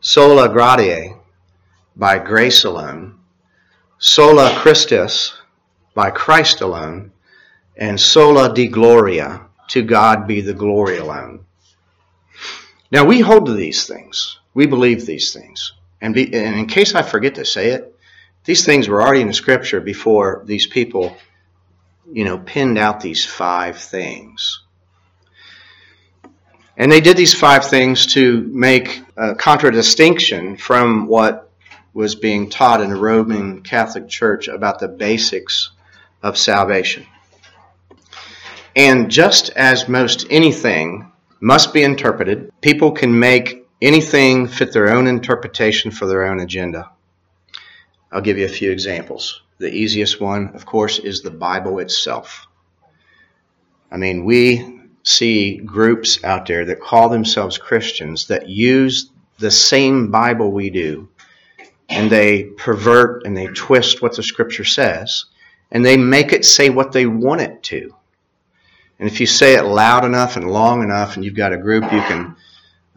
Sola 0.00 0.48
gratia, 0.48 1.18
by 1.94 2.18
grace 2.18 2.64
alone. 2.64 3.18
Sola 3.98 4.58
Christus, 4.60 5.34
by 5.92 6.08
Christ 6.08 6.62
alone. 6.62 7.12
And 7.76 8.00
sola 8.00 8.54
de 8.54 8.68
gloria, 8.68 9.42
to 9.68 9.82
God 9.82 10.26
be 10.26 10.40
the 10.40 10.54
glory 10.54 10.96
alone. 10.96 11.44
Now 12.90 13.04
we 13.04 13.20
hold 13.20 13.44
to 13.44 13.52
these 13.52 13.86
things. 13.86 14.38
We 14.54 14.64
believe 14.64 15.04
these 15.04 15.34
things. 15.34 15.74
And, 16.00 16.14
be, 16.14 16.32
and 16.32 16.60
in 16.60 16.64
case 16.64 16.94
I 16.94 17.02
forget 17.02 17.34
to 17.34 17.44
say 17.44 17.72
it, 17.72 17.91
these 18.44 18.64
things 18.64 18.88
were 18.88 19.00
already 19.00 19.20
in 19.20 19.28
the 19.28 19.34
scripture 19.34 19.80
before 19.80 20.42
these 20.46 20.66
people, 20.66 21.16
you 22.12 22.24
know, 22.24 22.38
pinned 22.38 22.78
out 22.78 23.00
these 23.00 23.24
five 23.24 23.78
things. 23.78 24.62
And 26.76 26.90
they 26.90 27.00
did 27.00 27.16
these 27.16 27.34
five 27.34 27.66
things 27.66 28.06
to 28.14 28.40
make 28.42 29.02
a 29.16 29.34
contradistinction 29.34 30.56
from 30.56 31.06
what 31.06 31.50
was 31.94 32.14
being 32.14 32.48
taught 32.48 32.80
in 32.80 32.90
the 32.90 32.96
Roman 32.96 33.62
Catholic 33.62 34.08
Church 34.08 34.48
about 34.48 34.78
the 34.78 34.88
basics 34.88 35.70
of 36.22 36.38
salvation. 36.38 37.06
And 38.74 39.10
just 39.10 39.50
as 39.50 39.88
most 39.88 40.26
anything 40.30 41.12
must 41.40 41.74
be 41.74 41.82
interpreted, 41.82 42.50
people 42.62 42.92
can 42.92 43.18
make 43.18 43.68
anything 43.82 44.46
fit 44.46 44.72
their 44.72 44.94
own 44.94 45.06
interpretation 45.06 45.90
for 45.90 46.06
their 46.06 46.24
own 46.24 46.40
agenda. 46.40 46.90
I'll 48.12 48.20
give 48.20 48.36
you 48.38 48.44
a 48.44 48.48
few 48.48 48.70
examples. 48.70 49.42
The 49.58 49.72
easiest 49.72 50.20
one, 50.20 50.48
of 50.54 50.66
course, 50.66 50.98
is 50.98 51.22
the 51.22 51.30
Bible 51.30 51.78
itself. 51.78 52.46
I 53.90 53.96
mean, 53.96 54.24
we 54.24 54.80
see 55.02 55.56
groups 55.58 56.22
out 56.22 56.46
there 56.46 56.64
that 56.66 56.80
call 56.80 57.08
themselves 57.08 57.58
Christians 57.58 58.26
that 58.26 58.48
use 58.48 59.10
the 59.38 59.50
same 59.50 60.10
Bible 60.10 60.52
we 60.52 60.70
do, 60.70 61.08
and 61.88 62.10
they 62.10 62.44
pervert 62.44 63.24
and 63.24 63.36
they 63.36 63.46
twist 63.48 64.02
what 64.02 64.14
the 64.14 64.22
Scripture 64.22 64.64
says, 64.64 65.24
and 65.70 65.84
they 65.84 65.96
make 65.96 66.32
it 66.32 66.44
say 66.44 66.70
what 66.70 66.92
they 66.92 67.06
want 67.06 67.40
it 67.40 67.62
to. 67.64 67.94
And 68.98 69.10
if 69.10 69.20
you 69.20 69.26
say 69.26 69.54
it 69.54 69.64
loud 69.64 70.04
enough 70.04 70.36
and 70.36 70.50
long 70.50 70.82
enough, 70.82 71.16
and 71.16 71.24
you've 71.24 71.34
got 71.34 71.52
a 71.52 71.58
group 71.58 71.84
you 71.84 72.02
can 72.02 72.36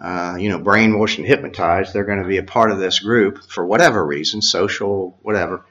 uh, 0.06 0.36
you 0.38 0.50
know, 0.50 0.60
brainwashed 0.60 1.18
and 1.18 1.26
hypnotized. 1.26 1.92
They're 1.92 2.06
going 2.06 2.22
to 2.22 2.28
be 2.28 2.38
a 2.38 2.44
part 2.44 2.70
of 2.70 2.78
this 2.78 3.00
group 3.00 3.44
for 3.50 3.66
whatever 3.66 4.06
reason, 4.06 4.40
social, 4.40 5.18
whatever. 5.24 5.66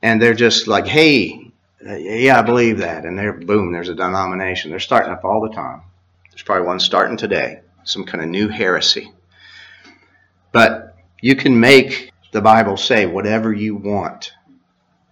And 0.00 0.22
they're 0.22 0.32
just 0.32 0.68
like, 0.68 0.86
hey, 0.86 1.52
yeah, 1.84 2.38
I 2.38 2.42
believe 2.42 2.78
that. 2.78 3.04
And 3.04 3.18
they're, 3.18 3.34
boom, 3.34 3.72
there's 3.72 3.90
a 3.90 3.94
denomination. 3.94 4.70
They're 4.70 4.80
starting 4.80 5.12
up 5.12 5.22
all 5.22 5.42
the 5.42 5.54
time. 5.54 5.82
There's 6.30 6.40
probably 6.40 6.66
one 6.66 6.80
starting 6.80 7.18
today, 7.18 7.60
some 7.84 8.04
kind 8.04 8.24
of 8.24 8.30
new 8.30 8.48
heresy. 8.48 9.12
But 10.50 10.96
you 11.20 11.36
can 11.36 11.60
make 11.60 12.10
the 12.32 12.40
Bible 12.40 12.78
say 12.78 13.04
whatever 13.04 13.52
you 13.52 13.76
want, 13.76 14.32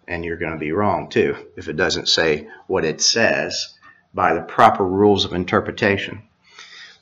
and 0.09 0.25
you're 0.25 0.39
going 0.39 0.55
to 0.55 0.59
be 0.59 0.73
wrong 0.73 1.11
too 1.11 1.37
if 1.59 1.69
it 1.69 1.77
doesn't 1.77 2.09
say 2.09 2.49
what 2.69 2.87
it 2.87 3.03
says 3.03 3.75
by 4.15 4.33
the 4.33 4.41
proper 4.41 4.87
rules 4.87 5.27
of 5.27 5.35
interpretation. 5.35 6.23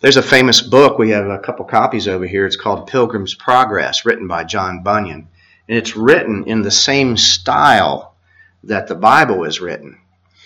There's 0.04 0.18
a 0.18 0.22
famous 0.22 0.60
book, 0.60 0.98
we 0.98 1.12
have 1.12 1.30
a 1.30 1.38
couple 1.38 1.64
copies 1.64 2.08
over 2.08 2.26
here. 2.26 2.44
It's 2.44 2.56
called 2.56 2.88
Pilgrim's 2.88 3.32
Progress, 3.32 4.04
written 4.04 4.28
by 4.28 4.44
John 4.44 4.82
Bunyan. 4.82 5.28
And 5.66 5.78
it's 5.78 5.96
written 5.96 6.44
in 6.44 6.60
the 6.60 6.70
same 6.70 7.16
style 7.16 8.14
that 8.64 8.86
the 8.86 8.96
Bible 8.96 9.44
is 9.44 9.62
written. 9.62 9.98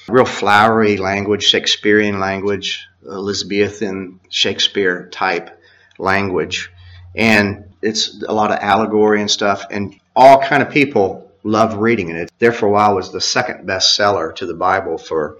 Real 0.07 0.27
flowery 0.27 0.97
language, 0.97 1.43
Shakespearean 1.43 2.21
language, 2.21 2.87
Elizabethan 3.05 4.21
Shakespeare 4.29 5.09
type 5.09 5.61
language. 5.99 6.71
And 7.17 7.65
it's 7.83 8.23
a 8.23 8.33
lot 8.33 8.53
of 8.53 8.61
allegory 8.61 9.21
and 9.21 9.29
stuff. 9.29 9.65
And 9.73 9.99
all 10.15 10.41
kind 10.41 10.63
of 10.63 10.71
people 10.71 11.33
love 11.43 11.75
reading 11.75 12.11
it. 12.11 12.31
There 12.39 12.53
for 12.53 12.67
a 12.67 12.71
while 12.71 12.95
was 12.95 13.11
the 13.11 13.21
second 13.21 13.67
bestseller 13.67 14.33
to 14.37 14.47
the 14.47 14.55
Bible 14.55 14.99
for, 14.99 15.39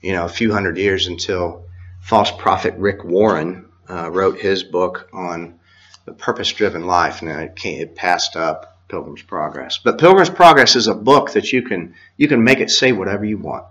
you 0.00 0.14
know, 0.14 0.24
a 0.24 0.28
few 0.28 0.50
hundred 0.50 0.78
years 0.78 1.06
until 1.06 1.66
false 2.02 2.30
prophet 2.30 2.74
Rick 2.76 3.04
Warren 3.04 3.66
uh, 3.88 4.10
wrote 4.10 4.38
his 4.38 4.62
book 4.62 5.08
on 5.12 5.58
the 6.04 6.12
purpose-driven 6.12 6.84
life, 6.84 7.22
and 7.22 7.30
it, 7.30 7.56
came, 7.56 7.80
it 7.80 7.94
passed 7.94 8.36
up 8.36 8.86
Pilgrim's 8.88 9.22
Progress. 9.22 9.78
But 9.78 9.98
Pilgrim's 9.98 10.28
Progress 10.28 10.76
is 10.76 10.88
a 10.88 10.94
book 10.94 11.32
that 11.32 11.52
you 11.52 11.62
can 11.62 11.94
you 12.16 12.28
can 12.28 12.44
make 12.44 12.60
it 12.60 12.70
say 12.70 12.92
whatever 12.92 13.24
you 13.24 13.38
want 13.38 13.64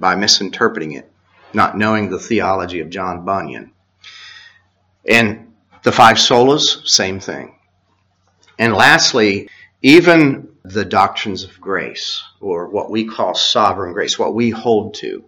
by 0.00 0.16
misinterpreting 0.16 0.92
it, 0.92 1.10
not 1.52 1.76
knowing 1.76 2.08
the 2.08 2.18
theology 2.18 2.80
of 2.80 2.90
John 2.90 3.24
Bunyan. 3.24 3.72
And 5.06 5.52
the 5.82 5.92
five 5.92 6.16
solas, 6.16 6.86
same 6.88 7.20
thing. 7.20 7.54
And 8.58 8.74
lastly, 8.74 9.48
even 9.82 10.48
the 10.62 10.84
doctrines 10.84 11.44
of 11.44 11.60
grace, 11.60 12.22
or 12.40 12.68
what 12.68 12.90
we 12.90 13.06
call 13.06 13.34
sovereign 13.34 13.92
grace, 13.92 14.18
what 14.18 14.34
we 14.34 14.50
hold 14.50 14.94
to, 14.94 15.24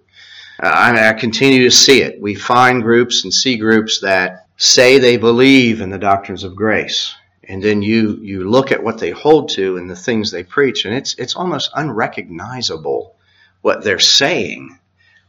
I, 0.63 1.09
I 1.09 1.13
continue 1.15 1.65
to 1.65 1.71
see 1.71 2.03
it. 2.03 2.21
We 2.21 2.35
find 2.35 2.83
groups 2.83 3.25
and 3.25 3.35
see 3.35 3.57
groups 3.57 4.01
that 4.01 4.47
say 4.57 4.99
they 4.99 5.17
believe 5.17 5.81
in 5.81 5.91
the 5.91 5.99
doctrines 5.99 6.45
of 6.45 6.55
grace, 6.55 7.15
and 7.45 7.63
then 7.63 7.83
you 7.83 8.19
you 8.23 8.49
look 8.49 8.71
at 8.71 8.83
what 8.83 8.99
they 8.99 9.11
hold 9.11 9.49
to 9.51 9.77
and 9.77 9.91
the 9.91 9.97
things 9.97 10.31
they 10.31 10.45
preach, 10.45 10.85
and 10.85 10.95
it's 10.95 11.15
it's 11.19 11.35
almost 11.35 11.73
unrecognizable 11.75 13.17
what 13.63 13.83
they're 13.83 13.99
saying 13.99 14.79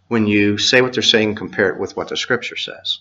when 0.08 0.28
you 0.28 0.58
say 0.60 0.82
what 0.82 0.94
they're 0.94 1.02
saying 1.02 1.34
compare 1.34 1.70
it 1.70 1.80
with 1.80 1.98
what 1.98 2.10
the 2.10 2.18
Scripture 2.18 2.58
says. 2.58 3.00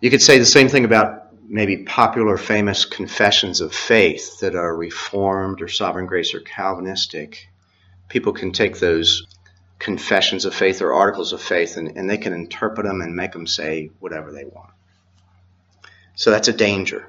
You 0.00 0.10
could 0.10 0.22
say 0.22 0.38
the 0.38 0.46
same 0.46 0.68
thing 0.68 0.84
about 0.84 1.32
maybe 1.48 1.78
popular, 1.78 2.36
famous 2.36 2.84
confessions 2.84 3.60
of 3.60 3.74
faith 3.74 4.40
that 4.40 4.54
are 4.54 4.76
Reformed 4.76 5.62
or 5.62 5.68
Sovereign 5.68 6.06
Grace 6.06 6.34
or 6.34 6.40
Calvinistic. 6.40 7.48
People 8.08 8.32
can 8.32 8.52
take 8.52 8.78
those 8.78 9.26
confessions 9.78 10.44
of 10.44 10.54
faith 10.54 10.80
or 10.80 10.92
articles 10.92 11.32
of 11.32 11.42
faith 11.42 11.76
and, 11.76 11.96
and 11.96 12.08
they 12.08 12.18
can 12.18 12.32
interpret 12.32 12.86
them 12.86 13.00
and 13.00 13.14
make 13.14 13.32
them 13.32 13.46
say 13.46 13.90
whatever 14.00 14.32
they 14.32 14.44
want. 14.44 14.70
So 16.14 16.30
that's 16.30 16.48
a 16.48 16.52
danger. 16.52 17.08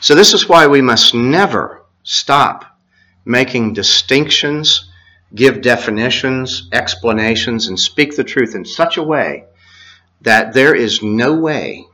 So 0.00 0.14
this 0.14 0.32
is 0.32 0.48
why 0.48 0.66
we 0.66 0.80
must 0.80 1.14
never 1.14 1.84
stop 2.02 2.64
making 3.24 3.74
distinctions, 3.74 4.90
give 5.34 5.60
definitions, 5.60 6.68
explanations, 6.72 7.66
and 7.66 7.78
speak 7.78 8.16
the 8.16 8.24
truth 8.24 8.54
in 8.54 8.64
such 8.64 8.96
a 8.96 9.02
way 9.02 9.44
that 10.22 10.54
there 10.54 10.74
is 10.74 11.02
no 11.02 11.34
way 11.34 11.84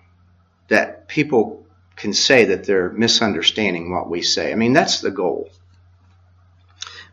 that 0.68 1.08
people 1.08 1.66
can 1.96 2.12
say 2.12 2.46
that 2.46 2.64
they're 2.64 2.90
misunderstanding 2.90 3.92
what 3.92 4.08
we 4.08 4.22
say. 4.22 4.52
I 4.52 4.54
mean, 4.54 4.72
that's 4.72 5.00
the 5.00 5.10
goal. 5.10 5.50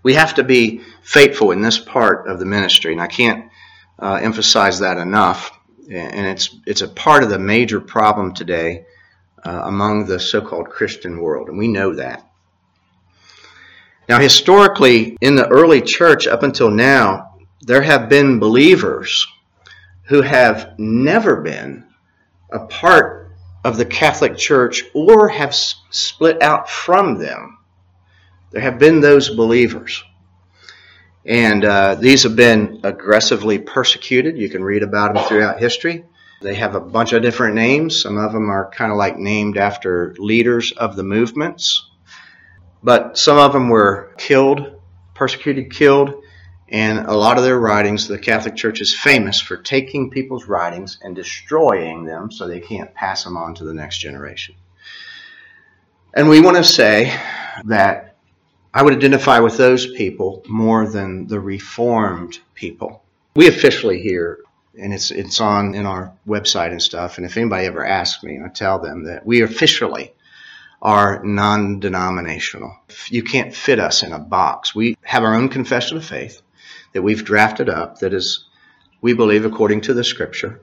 We 0.04 0.14
have 0.16 0.36
to 0.36 0.44
be 0.44 0.82
faithful 1.02 1.52
in 1.52 1.62
this 1.62 1.80
part 1.80 2.28
of 2.28 2.40
the 2.40 2.46
ministry, 2.46 2.92
and 2.92 3.02
I 3.02 3.08
can't 3.08 3.50
uh, 4.00 4.20
emphasize 4.22 4.80
that 4.80 4.98
enough. 4.98 5.58
And 5.90 6.26
it's 6.28 6.56
it's 6.66 6.82
a 6.82 6.88
part 6.88 7.24
of 7.24 7.30
the 7.30 7.40
major 7.40 7.82
problem 7.82 8.34
today 8.34 8.86
uh, 9.44 9.62
among 9.66 10.06
the 10.06 10.20
so-called 10.20 10.70
Christian 10.70 11.20
world, 11.20 11.50
and 11.50 11.58
we 11.58 11.68
know 11.68 11.96
that. 11.96 12.26
Now, 14.08 14.20
historically, 14.20 15.18
in 15.22 15.36
the 15.36 15.48
early 15.48 15.82
church 15.82 16.28
up 16.28 16.44
until 16.44 16.70
now, 16.70 17.36
there 17.62 17.82
have 17.82 18.10
been 18.10 18.40
believers 18.40 19.28
who 20.04 20.22
have 20.22 20.78
never 20.78 21.42
been 21.42 21.86
a 22.52 22.60
part 22.60 23.32
of 23.64 23.78
the 23.78 23.86
Catholic 23.86 24.38
Church 24.38 24.84
or 24.94 25.30
have 25.30 25.56
split 25.56 26.42
out 26.42 26.70
from 26.70 27.18
them. 27.18 27.60
There 28.52 28.62
have 28.62 28.80
been 28.80 29.00
those 29.00 29.30
believers. 29.30 30.04
And 31.26 31.64
uh, 31.64 31.96
these 31.96 32.24
have 32.24 32.36
been 32.36 32.80
aggressively 32.84 33.60
persecuted. 33.60 34.38
You 34.38 34.50
can 34.50 34.64
read 34.64 34.84
about 34.84 35.14
them 35.14 35.24
throughout 35.26 35.60
history. 35.60 36.06
They 36.42 36.56
have 36.56 36.74
a 36.74 36.80
bunch 36.80 37.14
of 37.14 37.22
different 37.22 37.56
names. 37.56 38.02
Some 38.02 38.18
of 38.18 38.32
them 38.34 38.50
are 38.50 38.72
kind 38.72 38.92
of 38.92 38.98
like 38.98 39.18
named 39.18 39.58
after 39.58 40.16
leaders 40.18 40.72
of 40.72 40.96
the 40.96 41.04
movements. 41.04 41.90
But 42.82 43.18
some 43.18 43.38
of 43.38 43.54
them 43.54 43.70
were 43.70 44.16
killed, 44.18 44.82
persecuted, 45.14 45.72
killed, 45.72 46.16
and 46.72 47.00
a 47.00 47.14
lot 47.14 47.38
of 47.38 47.44
their 47.44 47.60
writings, 47.60 48.08
the 48.08 48.18
Catholic 48.18 48.56
Church 48.56 48.80
is 48.80 48.96
famous 48.98 49.42
for 49.42 49.58
taking 49.58 50.10
people's 50.10 50.46
writings 50.46 51.00
and 51.04 51.14
destroying 51.14 52.06
them 52.06 52.32
so 52.32 52.48
they 52.48 52.62
can't 52.62 52.94
pass 52.94 53.26
them 53.26 53.36
on 53.36 53.54
to 53.56 53.66
the 53.66 53.74
next 53.74 53.98
generation. 53.98 54.56
And 56.14 56.30
we 56.30 56.40
want 56.40 56.56
to 56.58 56.64
say 56.64 57.14
that 57.66 58.11
I 58.74 58.84
would 58.84 58.94
identify 58.94 59.40
with 59.40 59.58
those 59.58 59.92
people 59.94 60.44
more 60.48 60.88
than 60.88 61.28
the 61.28 61.40
Reformed 61.40 62.40
people. 62.56 63.04
We 63.36 63.48
officially 63.48 64.02
here 64.02 64.40
and 64.78 64.94
it's 64.94 65.12
it's 65.12 65.42
on 65.42 65.76
in 65.76 65.86
our 65.86 66.14
website 66.28 66.72
and 66.72 66.82
stuff. 66.82 67.18
And 67.18 67.26
if 67.26 67.38
anybody 67.38 67.66
ever 67.68 67.86
asks 67.86 68.24
me, 68.24 68.40
I 68.44 68.48
tell 68.50 68.80
them 68.80 69.04
that 69.06 69.26
we 69.26 69.42
officially 69.42 70.14
are 70.82 71.24
non-denominational. 71.24 72.76
You 73.10 73.24
can't 73.24 73.54
fit 73.54 73.80
us 73.80 74.02
in 74.02 74.14
a 74.14 74.20
box. 74.20 74.74
We 74.74 74.98
have 75.04 75.24
our 75.24 75.36
own 75.36 75.50
confession 75.50 75.98
of 75.98 76.06
faith 76.06 76.42
that 76.94 77.04
we've 77.04 77.24
drafted 77.24 77.70
up 77.70 78.00
that 78.00 78.14
is, 78.14 78.46
we 79.02 79.14
believe, 79.14 79.46
according 79.46 79.82
to 79.82 79.94
the 79.94 80.04
Scripture, 80.04 80.62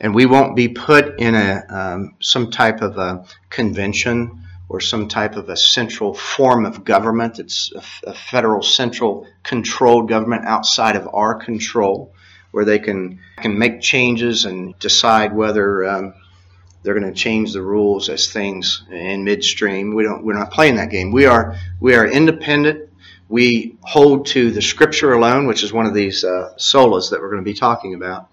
and 0.00 0.14
we 0.14 0.26
won't 0.26 0.56
be 0.56 0.68
put 0.68 1.18
in 1.18 1.34
a 1.34 1.64
um, 1.70 2.14
some 2.20 2.50
type 2.50 2.82
of 2.82 2.98
a 2.98 3.24
convention 3.48 4.43
or 4.68 4.80
some 4.80 5.08
type 5.08 5.36
of 5.36 5.48
a 5.48 5.56
central 5.56 6.14
form 6.14 6.64
of 6.64 6.84
government. 6.84 7.38
It's 7.38 7.72
a, 8.04 8.14
federal 8.14 8.62
central 8.62 9.26
controlled 9.42 10.08
government 10.08 10.46
outside 10.46 10.96
of 10.96 11.08
our 11.12 11.34
control 11.34 12.14
where 12.50 12.64
they 12.64 12.78
can 12.78 13.20
can 13.36 13.58
make 13.58 13.80
changes 13.80 14.44
and 14.44 14.78
decide 14.78 15.34
whether 15.34 15.86
um, 15.86 16.14
they're 16.82 16.98
going 16.98 17.12
to 17.12 17.18
change 17.18 17.52
the 17.52 17.62
rules 17.62 18.08
as 18.08 18.30
things 18.30 18.84
in 18.90 19.24
midstream. 19.24 19.94
We 19.94 20.04
don't. 20.04 20.24
We're 20.24 20.38
not 20.38 20.52
playing 20.52 20.76
that 20.76 20.90
game. 20.90 21.12
We 21.12 21.26
are 21.26 21.56
we 21.80 21.94
are 21.94 22.06
independent. 22.06 22.90
We 23.28 23.76
hold 23.82 24.26
to 24.26 24.50
the 24.50 24.62
Scripture 24.62 25.12
alone, 25.12 25.46
which 25.46 25.62
is 25.62 25.72
one 25.72 25.86
of 25.86 25.94
these 25.94 26.24
uh, 26.24 26.52
solas 26.58 27.10
that 27.10 27.20
we're 27.20 27.30
going 27.30 27.42
to 27.42 27.50
be 27.50 27.54
talking 27.54 27.94
about. 27.94 28.28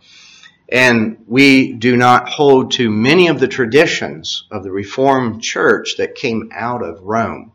And 0.72 1.24
we 1.28 1.74
do 1.74 1.98
not 1.98 2.30
hold 2.30 2.72
to 2.74 2.90
many 2.90 3.28
of 3.28 3.40
the 3.40 3.48
traditions 3.48 4.46
of 4.50 4.64
the 4.64 4.72
Reformed 4.72 5.42
Church 5.42 5.98
that 5.98 6.16
came 6.16 6.50
out 6.54 6.82
of 6.82 7.02
Rome. 7.02 7.52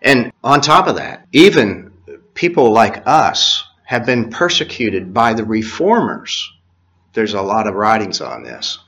And 0.00 0.32
on 0.42 0.62
top 0.62 0.86
of 0.86 0.96
that, 0.96 1.26
even 1.32 1.92
people 2.32 2.72
like 2.72 3.06
us 3.06 3.64
have 3.84 4.06
been 4.06 4.30
persecuted 4.30 5.12
by 5.12 5.34
the 5.34 5.44
reformers. 5.44 6.50
There's 7.12 7.34
a 7.34 7.42
lot 7.42 7.66
of 7.66 7.74
writings 7.74 8.22
on 8.22 8.42
this. 8.42 8.78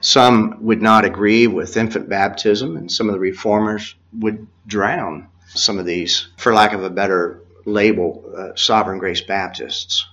Some 0.00 0.58
would 0.60 0.82
not 0.82 1.04
agree 1.04 1.46
with 1.48 1.76
infant 1.76 2.08
baptism, 2.08 2.76
and 2.76 2.92
some 2.92 3.08
of 3.08 3.14
the 3.14 3.18
reformers 3.18 3.96
would 4.12 4.46
drown 4.66 5.28
some 5.48 5.78
of 5.78 5.86
these, 5.86 6.28
for 6.36 6.52
lack 6.52 6.74
of 6.74 6.84
a 6.84 6.90
better 6.90 7.40
label, 7.64 8.22
uh, 8.36 8.54
sovereign 8.54 8.98
grace 8.98 9.22
Baptists. 9.22 10.06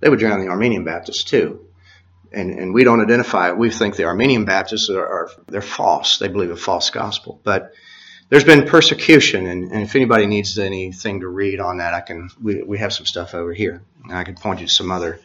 They 0.00 0.08
would 0.08 0.18
drown 0.18 0.40
the 0.40 0.48
Arminian 0.48 0.84
Baptists 0.84 1.24
too. 1.24 1.66
And, 2.32 2.50
and 2.50 2.74
we 2.74 2.84
don't 2.84 3.00
identify 3.00 3.48
it. 3.48 3.56
We 3.56 3.70
think 3.70 3.96
the 3.96 4.04
Arminian 4.04 4.44
Baptists 4.44 4.90
are, 4.90 5.06
are 5.06 5.30
they're 5.46 5.62
false. 5.62 6.18
They 6.18 6.28
believe 6.28 6.50
a 6.50 6.56
false 6.56 6.90
gospel. 6.90 7.40
But 7.42 7.72
there's 8.28 8.44
been 8.44 8.66
persecution, 8.66 9.46
and, 9.46 9.72
and, 9.72 9.82
if 9.82 9.96
anybody 9.96 10.26
needs 10.26 10.58
anything 10.58 11.20
to 11.20 11.28
read 11.28 11.60
on 11.60 11.78
that, 11.78 11.94
I 11.94 12.02
can. 12.02 12.28
We, 12.40 12.62
we 12.62 12.78
have 12.78 12.92
some 12.92 13.06
stuff 13.06 13.34
over 13.34 13.54
here. 13.54 13.82
And 14.04 14.12
I 14.12 14.24
can 14.24 14.34
point 14.34 14.60
you 14.60 14.66
to 14.66 14.72
some 14.72 14.90
other 14.90 15.18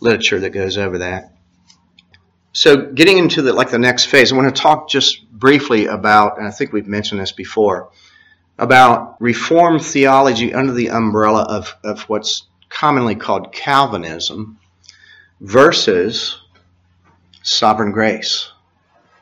literature 0.00 0.38
that 0.38 0.50
goes 0.50 0.78
over 0.78 0.98
that. 0.98 1.32
So, 2.52 2.92
getting 2.92 3.18
into 3.18 3.42
the 3.42 3.52
like 3.52 3.70
the 3.70 3.80
next 3.80 4.04
phase, 4.04 4.32
I 4.32 4.36
want 4.36 4.54
to 4.54 4.62
talk 4.62 4.88
just 4.88 5.28
briefly 5.28 5.86
about, 5.86 6.38
and 6.38 6.46
I 6.46 6.52
think 6.52 6.72
we've 6.72 6.86
mentioned 6.86 7.20
this 7.20 7.32
before, 7.32 7.90
about 8.56 9.20
Reformed 9.20 9.84
theology 9.84 10.54
under 10.54 10.72
the 10.72 10.90
umbrella 10.90 11.42
of, 11.42 11.76
of 11.82 12.02
what's 12.02 12.46
commonly 12.74 13.14
called 13.14 13.52
Calvinism 13.52 14.58
versus 15.40 16.40
sovereign 17.42 17.92
grace. 17.92 18.50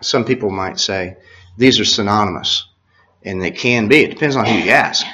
Some 0.00 0.24
people 0.24 0.50
might 0.50 0.80
say 0.80 1.16
these 1.58 1.78
are 1.78 1.84
synonymous 1.84 2.66
and 3.22 3.40
they 3.40 3.50
can 3.50 3.88
be. 3.88 4.04
It 4.04 4.10
depends 4.10 4.36
on 4.36 4.46
who 4.46 4.54
you 4.54 4.70
ask. 4.70 5.06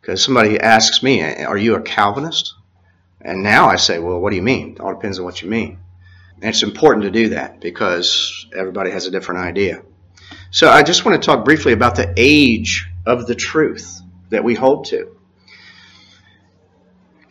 Because 0.00 0.24
somebody 0.24 0.58
asks 0.58 1.02
me, 1.02 1.22
Are 1.22 1.56
you 1.56 1.74
a 1.74 1.82
Calvinist? 1.82 2.54
And 3.20 3.42
now 3.42 3.68
I 3.68 3.76
say, 3.76 3.98
Well, 3.98 4.20
what 4.20 4.30
do 4.30 4.36
you 4.36 4.42
mean? 4.42 4.72
It 4.72 4.80
all 4.80 4.94
depends 4.94 5.18
on 5.18 5.24
what 5.24 5.42
you 5.42 5.50
mean. 5.50 5.80
And 6.36 6.44
it's 6.44 6.62
important 6.62 7.02
to 7.02 7.10
do 7.10 7.30
that 7.30 7.60
because 7.60 8.46
everybody 8.56 8.92
has 8.92 9.06
a 9.06 9.10
different 9.10 9.40
idea. 9.40 9.82
So 10.50 10.70
I 10.70 10.84
just 10.84 11.04
want 11.04 11.20
to 11.20 11.26
talk 11.26 11.44
briefly 11.44 11.72
about 11.72 11.96
the 11.96 12.14
age 12.16 12.88
of 13.04 13.26
the 13.26 13.34
truth 13.34 14.00
that 14.30 14.44
we 14.44 14.54
hold 14.54 14.86
to. 14.86 15.17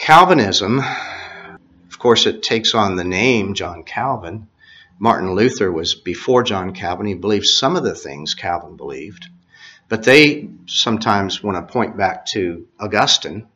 Calvinism, 0.08 0.80
of 0.80 2.00
course, 2.00 2.28
it 2.28 2.42
takes 2.42 2.74
on 2.74 2.96
the 2.96 3.04
name 3.04 3.56
John 3.56 3.84
Calvin. 3.84 4.48
Martin 4.98 5.36
Luther 5.36 5.70
was 5.70 5.96
before 5.96 6.44
John 6.44 6.74
Calvin. 6.74 7.08
He 7.08 7.14
believed 7.14 7.46
some 7.46 7.76
of 7.76 7.84
the 7.84 7.94
things 7.94 8.34
Calvin 8.34 8.78
believed. 8.78 9.28
But 9.90 10.04
they 10.04 10.48
sometimes 10.66 11.44
want 11.44 11.58
to 11.58 11.74
point 11.74 11.98
back 11.98 12.26
to 12.28 12.66
Augustine, 12.80 13.48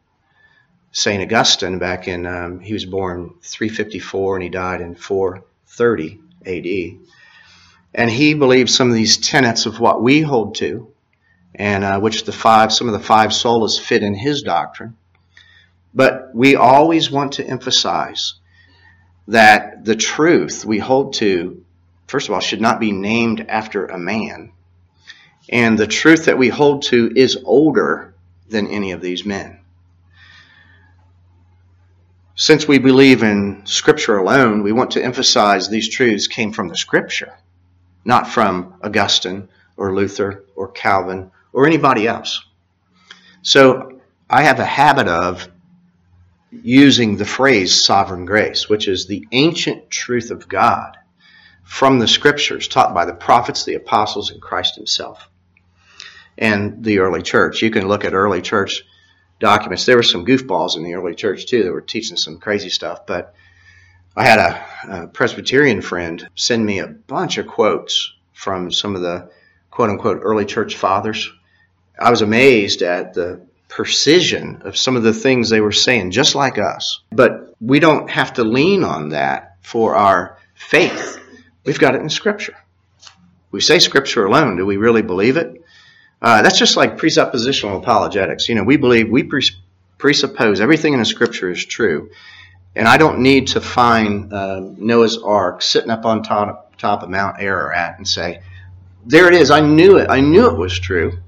St. 0.92 1.24
Augustine, 1.24 1.80
back 1.80 2.10
in, 2.10 2.28
um, 2.28 2.60
he 2.60 2.74
was 2.74 2.84
born 2.84 3.34
354 3.44 4.36
and 4.36 4.44
he 4.44 4.50
died 4.50 4.82
in 4.82 4.96
430 4.96 6.20
AD. 6.46 7.00
And 7.94 8.12
he 8.12 8.34
believed 8.34 8.70
some 8.70 8.90
of 8.90 8.96
these 8.96 9.16
tenets 9.16 9.68
of 9.68 9.80
what 9.80 10.04
we 10.04 10.20
hold 10.20 10.56
to, 10.56 10.92
and 11.56 11.86
uh, 11.86 12.02
which 12.02 12.26
the 12.26 12.34
five, 12.34 12.74
some 12.74 12.88
of 12.88 12.94
the 12.94 13.00
five 13.00 13.30
solas 13.30 13.80
fit 13.80 14.04
in 14.04 14.16
his 14.16 14.42
doctrine. 14.42 14.98
But 15.94 16.32
we 16.34 16.56
always 16.56 17.12
want 17.12 17.34
to 17.34 17.46
emphasize 17.46 18.36
that 19.28 19.86
the 19.86 19.96
truth 19.96 20.66
we 20.66 20.80
hold 20.80 21.14
to, 21.16 21.64
first 22.08 22.28
of 22.28 22.34
all, 22.34 22.40
should 22.40 22.62
not 22.62 22.80
be 22.80 22.92
named 22.92 23.46
after 23.48 23.86
a 23.86 23.98
man, 23.98 24.54
and 25.50 25.78
the 25.78 25.88
truth 25.88 26.26
that 26.26 26.38
we 26.38 26.50
hold 26.50 26.84
to 26.84 27.12
is 27.16 27.38
older 27.44 28.14
than 28.50 28.68
any 28.68 28.92
of 28.92 29.02
these 29.02 29.26
men. 29.26 29.60
Since 32.36 32.68
we 32.68 32.80
believe 32.80 33.22
in 33.22 33.66
Scripture 33.66 34.18
alone, 34.18 34.64
we 34.64 34.72
want 34.72 34.92
to 34.92 35.04
emphasize 35.04 35.70
these 35.70 35.90
truths 35.90 36.28
came 36.28 36.52
from 36.52 36.70
the 36.70 36.78
Scripture, 36.78 37.38
not 38.04 38.28
from 38.28 38.76
Augustine 38.82 39.50
or 39.78 39.94
Luther 39.94 40.46
or 40.56 40.70
Calvin 40.70 41.32
or 41.54 41.68
anybody 41.68 42.08
else. 42.08 42.46
So 43.42 44.00
I 44.30 44.44
have 44.44 44.60
a 44.60 44.66
habit 44.66 45.08
of 45.08 45.48
using 46.52 47.16
the 47.16 47.26
phrase 47.26 47.84
sovereign 47.84 48.26
grace, 48.26 48.68
which 48.68 48.88
is 48.88 49.06
the 49.06 49.28
ancient 49.32 49.90
truth 49.90 50.32
of 50.32 50.48
God 50.48 50.98
from 51.64 52.00
the 52.00 52.08
scriptures 52.08 52.68
taught 52.68 52.94
by 52.94 53.06
the 53.06 53.14
prophets, 53.14 53.64
the 53.64 53.76
apostles, 53.76 54.32
and 54.32 54.42
Christ 54.42 54.76
himself. 54.76 55.30
And 56.38 56.84
the 56.84 57.00
early 57.00 57.22
church. 57.22 57.62
You 57.62 57.72
can 57.72 57.88
look 57.88 58.04
at 58.04 58.14
early 58.14 58.42
church 58.42 58.84
documents. 59.40 59.86
There 59.86 59.96
were 59.96 60.04
some 60.04 60.26
goofballs 60.26 60.76
in 60.76 60.84
the 60.84 60.96
early 60.96 61.16
church 61.16 61.46
too 61.46 61.64
that 61.64 61.72
were 61.72 61.82
teaching 61.82 62.18
some 62.18 62.40
crazy 62.40 62.70
stuff, 62.70 63.06
but 63.06 63.34
I 64.16 64.26
had 64.26 64.40
a, 64.40 65.04
a 65.04 65.08
Presbyterian 65.08 65.82
friend 65.82 66.28
send 66.36 66.66
me 66.66 66.80
a 66.80 66.88
bunch 66.88 67.38
of 67.38 67.48
quotes 67.48 68.14
from 68.34 68.72
some 68.72 68.96
of 68.96 69.02
the 69.02 69.30
quote 69.70 69.90
unquote 69.90 70.20
early 70.22 70.46
church 70.46 70.76
fathers. 70.76 71.32
I 71.98 72.10
was 72.10 72.22
amazed 72.22 72.82
at 72.82 73.14
the 73.14 73.46
precision 73.72 74.62
of 74.66 74.78
some 74.78 74.98
of 74.98 75.04
the 75.04 75.14
things 75.14 75.50
they 75.50 75.62
were 75.62 75.72
saying, 75.72 76.12
just 76.12 76.36
like 76.36 76.60
us. 76.60 77.02
But 77.12 77.56
we 77.62 77.80
don't 77.80 78.10
have 78.10 78.34
to 78.34 78.44
lean 78.44 78.84
on 78.84 79.10
that 79.10 79.56
for 79.62 79.96
our 79.96 80.38
faith. 80.54 81.20
We've 81.66 81.80
got 81.80 81.96
it 81.96 82.02
in 82.02 82.10
Scripture. 82.10 82.56
We 83.50 83.62
say 83.62 83.80
Scripture 83.80 84.26
alone. 84.26 84.58
Do 84.58 84.66
we 84.66 84.76
really 84.76 85.02
believe 85.02 85.38
it? 85.38 85.64
Uh, 86.22 86.42
that's 86.42 86.60
just 86.60 86.76
like 86.76 86.98
presuppositional 86.98 87.78
apologetics. 87.78 88.50
You 88.50 88.56
know, 88.56 88.64
we 88.64 88.76
believe, 88.76 89.10
we 89.10 89.30
presuppose 89.98 90.60
everything 90.60 90.94
in 90.94 91.00
the 91.00 91.06
Scripture 91.06 91.50
is 91.50 91.66
true. 91.66 92.12
And 92.76 92.88
I 92.88 92.98
don't 92.98 93.20
need 93.20 93.48
to 93.48 93.62
find 93.62 94.34
uh, 94.34 94.60
Noah's 94.78 95.18
Ark 95.18 95.62
sitting 95.62 95.92
up 95.92 96.06
on 96.06 96.24
top, 96.24 96.78
top 96.78 97.04
of 97.04 97.10
Mount 97.10 97.40
Ararat 97.40 97.98
and 97.98 98.08
say, 98.08 98.42
there 99.06 99.28
it 99.28 99.34
is. 99.34 99.50
I 99.50 99.62
knew 99.62 99.98
it. 99.98 100.10
I 100.10 100.20
knew 100.20 100.48
it 100.50 100.58
was 100.58 100.78
true 100.78 101.20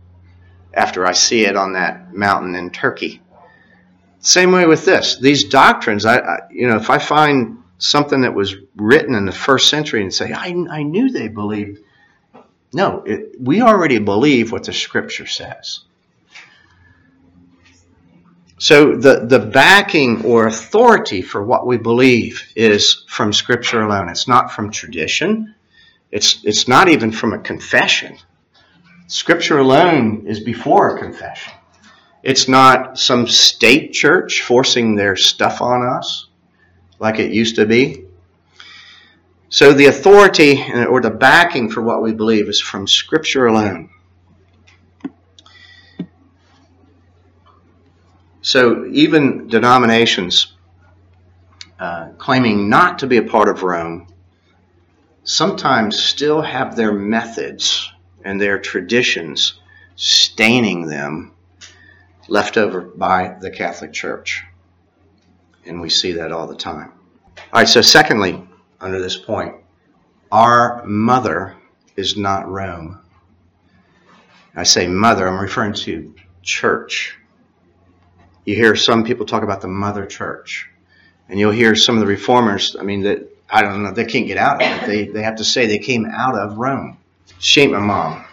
after 0.74 1.06
I 1.06 1.14
see 1.14 1.46
it 1.46 1.56
on 1.56 1.74
that 1.74 2.14
mountain 2.14 2.56
in 2.56 2.70
Turkey. 2.70 3.22
Same 4.20 4.52
way 4.52 4.66
with 4.66 4.86
this. 4.86 5.18
These 5.18 5.46
doctrines, 5.46 6.06
I, 6.06 6.18
I 6.18 6.38
you 6.50 6.68
know, 6.68 6.78
if 6.78 6.90
I 6.90 6.98
find 6.98 7.58
something 7.78 8.22
that 8.22 8.34
was 8.34 8.56
written 8.76 9.16
in 9.16 9.26
the 9.26 9.32
first 9.32 9.70
century 9.70 10.02
and 10.02 10.14
say, 10.14 10.32
I, 10.32 10.56
I 10.70 10.84
knew 10.84 11.12
they 11.12 11.28
believed. 11.28 11.80
No, 12.72 13.04
it, 13.06 13.36
we 13.40 13.62
already 13.62 14.00
believe 14.00 14.52
what 14.52 14.64
the 14.64 14.74
scripture 14.74 15.28
says. 15.28 15.82
So 18.58 18.96
the, 18.96 19.26
the 19.26 19.40
backing 19.40 20.24
or 20.24 20.48
authority 20.48 21.22
for 21.22 21.44
what 21.44 21.68
we 21.68 21.78
believe 21.78 22.44
is 22.56 23.04
from 23.10 23.34
scripture 23.34 23.82
alone. 23.82 24.08
It's 24.08 24.28
not 24.28 24.54
from 24.54 24.72
tradition. 24.72 25.54
It's, 26.12 26.40
it's 26.46 26.66
not 26.68 26.88
even 26.88 27.12
from 27.12 27.34
a 27.34 27.40
confession. 27.40 28.18
Scripture 29.14 29.60
alone 29.60 30.26
is 30.26 30.40
before 30.40 30.96
a 30.96 31.00
confession. 31.00 31.54
It's 32.24 32.48
not 32.48 32.98
some 32.98 33.28
state 33.28 33.94
church 33.94 34.42
forcing 34.42 34.96
their 34.96 35.16
stuff 35.16 35.62
on 35.62 35.86
us 35.86 36.30
like 36.98 37.20
it 37.20 37.32
used 37.32 37.58
to 37.58 37.68
be. 37.68 38.06
So 39.50 39.72
the 39.72 39.86
authority 39.86 40.64
or 40.90 41.00
the 41.00 41.12
backing 41.12 41.70
for 41.70 41.84
what 41.84 42.02
we 42.02 42.12
believe 42.12 42.50
is 42.50 42.60
from 42.60 42.88
Scripture 42.88 43.46
alone. 43.46 43.92
So 48.42 48.88
even 48.88 49.46
denominations 49.48 50.56
uh, 51.78 52.14
claiming 52.18 52.68
not 52.68 52.98
to 53.00 53.08
be 53.08 53.18
a 53.18 53.24
part 53.24 53.48
of 53.48 53.62
Rome 53.62 54.08
sometimes 55.24 56.00
still 56.00 56.42
have 56.42 56.76
their 56.76 56.92
methods 56.92 57.93
and 58.24 58.40
their 58.40 58.60
traditions 58.60 59.60
staining 59.96 60.88
them 60.88 61.32
left 62.28 62.58
over 62.58 62.82
by 62.82 63.36
the 63.42 63.52
Catholic 63.52 63.94
Church. 63.94 64.44
And 65.66 65.82
we 65.82 65.90
see 65.90 66.14
that 66.14 66.32
all 66.32 66.48
the 66.48 66.56
time. 66.56 66.92
All 67.38 67.62
right, 67.62 67.68
so 67.68 67.82
secondly, 67.82 68.42
under 68.80 69.00
this 69.00 69.18
point, 69.18 69.56
our 70.32 70.84
mother 70.86 71.56
is 71.96 72.18
not 72.18 72.50
Rome. 72.50 73.00
I 74.56 74.64
say 74.64 74.88
mother, 74.88 75.28
I'm 75.28 75.40
referring 75.40 75.74
to 75.74 76.14
church. 76.42 77.18
You 78.46 78.56
hear 78.56 78.76
some 78.76 79.04
people 79.04 79.26
talk 79.26 79.44
about 79.44 79.62
the 79.62 79.68
mother 79.68 80.06
church. 80.06 80.70
And 81.30 81.40
you'll 81.40 81.52
hear 81.52 81.76
some 81.76 81.96
of 81.96 82.02
the 82.02 82.08
reformers, 82.08 82.76
I 82.78 82.84
mean, 82.84 83.04
that 83.04 83.30
I 83.50 83.62
don't 83.62 83.84
know, 83.84 83.92
they 83.92 84.06
can't 84.06 84.28
get 84.28 84.38
out 84.38 84.62
of 84.62 84.68
it. 84.68 84.86
They, 84.86 85.08
they 85.08 85.24
have 85.24 85.38
to 85.38 85.44
say 85.44 85.66
they 85.66 85.80
came 85.80 86.06
out 86.06 86.36
of 86.36 86.58
Rome. 86.58 86.98
She 87.44 87.60
ain't 87.60 87.74
my 87.74 87.80
mom. 87.80 88.24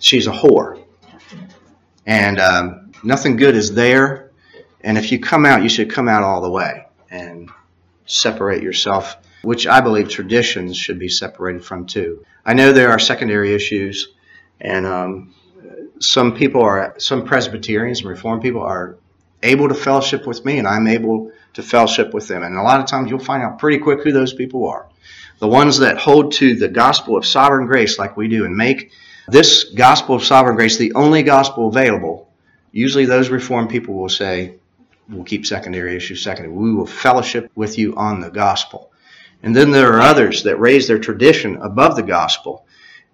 She's 0.00 0.26
a 0.26 0.30
whore. 0.30 0.84
And 2.04 2.38
um, 2.38 2.92
nothing 3.02 3.36
good 3.36 3.56
is 3.56 3.72
there. 3.72 4.32
And 4.82 4.98
if 4.98 5.10
you 5.10 5.18
come 5.18 5.46
out, 5.46 5.62
you 5.62 5.70
should 5.70 5.90
come 5.90 6.08
out 6.08 6.22
all 6.22 6.42
the 6.42 6.50
way 6.50 6.86
and 7.10 7.48
separate 8.04 8.62
yourself, 8.62 9.16
which 9.40 9.66
I 9.66 9.80
believe 9.80 10.10
traditions 10.10 10.76
should 10.76 10.98
be 10.98 11.08
separated 11.08 11.64
from 11.64 11.86
too. 11.86 12.22
I 12.44 12.52
know 12.52 12.72
there 12.72 12.90
are 12.90 12.98
secondary 12.98 13.54
issues, 13.54 14.08
and 14.60 14.84
um, 14.84 15.34
some 15.98 16.34
people 16.34 16.60
are, 16.60 16.96
some 16.98 17.24
Presbyterians 17.24 18.00
and 18.00 18.10
Reformed 18.10 18.42
people 18.42 18.60
are 18.60 18.98
able 19.42 19.68
to 19.68 19.74
fellowship 19.74 20.26
with 20.26 20.44
me, 20.44 20.58
and 20.58 20.68
I'm 20.68 20.86
able 20.86 21.32
to 21.54 21.62
fellowship 21.62 22.12
with 22.12 22.28
them. 22.28 22.42
And 22.42 22.58
a 22.58 22.62
lot 22.62 22.78
of 22.80 22.86
times 22.86 23.08
you'll 23.08 23.20
find 23.20 23.42
out 23.42 23.58
pretty 23.58 23.78
quick 23.78 24.02
who 24.02 24.12
those 24.12 24.34
people 24.34 24.68
are 24.68 24.86
the 25.38 25.48
ones 25.48 25.78
that 25.78 25.98
hold 25.98 26.32
to 26.32 26.56
the 26.56 26.68
gospel 26.68 27.16
of 27.16 27.26
sovereign 27.26 27.66
grace 27.66 27.98
like 27.98 28.16
we 28.16 28.28
do 28.28 28.44
and 28.44 28.56
make 28.56 28.90
this 29.28 29.64
gospel 29.64 30.16
of 30.16 30.24
sovereign 30.24 30.56
grace 30.56 30.78
the 30.78 30.94
only 30.94 31.22
gospel 31.22 31.68
available, 31.68 32.30
usually 32.72 33.04
those 33.04 33.28
reformed 33.28 33.70
people 33.70 33.94
will 33.94 34.08
say, 34.08 34.54
we'll 35.08 35.24
keep 35.24 35.46
secondary 35.46 35.96
issues 35.96 36.22
secondary. 36.22 36.54
We 36.54 36.74
will 36.74 36.86
fellowship 36.86 37.50
with 37.54 37.78
you 37.78 37.94
on 37.96 38.20
the 38.20 38.30
gospel. 38.30 38.90
And 39.42 39.54
then 39.54 39.70
there 39.70 39.92
are 39.94 40.00
others 40.00 40.42
that 40.42 40.58
raise 40.58 40.88
their 40.88 40.98
tradition 40.98 41.58
above 41.58 41.96
the 41.96 42.02
gospel, 42.02 42.66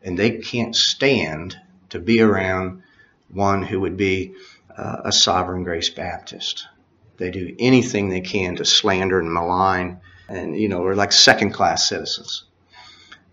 and 0.03 0.19
they 0.19 0.39
can't 0.39 0.75
stand 0.75 1.57
to 1.91 1.99
be 1.99 2.21
around 2.21 2.83
one 3.29 3.63
who 3.63 3.81
would 3.81 3.97
be 3.97 4.35
uh, 4.77 5.03
a 5.05 5.13
sovereign 5.13 5.65
grace 5.65 5.91
Baptist. 5.91 6.67
They 7.17 7.31
do 7.31 7.55
anything 7.59 8.09
they 8.09 8.21
can 8.21 8.57
to 8.57 8.65
slander 8.65 9.21
and 9.21 9.33
malign 9.33 10.01
and 10.29 10.57
you 10.57 10.69
know 10.69 10.81
we're 10.81 10.95
like 10.95 11.13
second 11.13 11.53
class 11.53 11.89
citizens. 11.89 12.45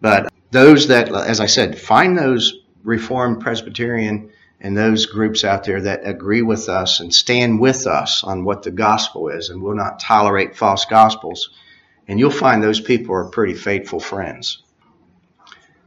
But 0.02 0.32
those 0.52 0.88
that, 0.88 1.14
as 1.14 1.40
I 1.40 1.46
said, 1.46 1.80
find 1.80 2.18
those 2.18 2.62
Reformed 2.84 3.42
Presbyterian 3.42 4.32
and 4.60 4.78
those 4.78 5.06
groups 5.06 5.44
out 5.44 5.64
there 5.64 5.82
that 5.82 6.06
agree 6.06 6.42
with 6.42 6.70
us 6.70 7.00
and 7.00 7.14
stand 7.14 7.60
with 7.60 7.88
us 7.88 8.24
on 8.24 8.44
what 8.44 8.64
the 8.64 8.72
gospel 8.72 9.30
is 9.30 9.50
and 9.50 9.62
will 9.62 9.76
not 9.76 10.00
tolerate 10.00 10.56
false 10.56 10.86
gospels. 10.86 11.50
And 12.08 12.20
you'll 12.20 12.32
find 12.32 12.62
those 12.62 12.80
people 12.80 13.16
are 13.16 13.26
pretty 13.26 13.54
faithful 13.54 14.00
friends. 14.00 14.64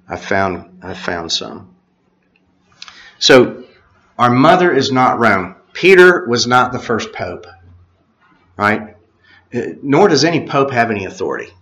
I 0.09 0.17
found 0.17 0.83
I 0.83 0.95
found 0.95 1.33
some. 1.33 1.75
So 3.19 3.65
our 4.19 4.31
mother 4.31 4.73
is 4.73 4.93
not 4.93 5.19
Rome. 5.19 5.57
Peter 5.73 6.27
was 6.29 6.47
not 6.47 6.73
the 6.73 6.79
first 6.79 7.13
pope. 7.13 7.47
Right? 8.57 8.94
Nor 9.83 10.09
does 10.09 10.25
any 10.25 10.47
pope 10.47 10.71
have 10.71 10.91
any 10.91 11.05
authority. 11.05 11.53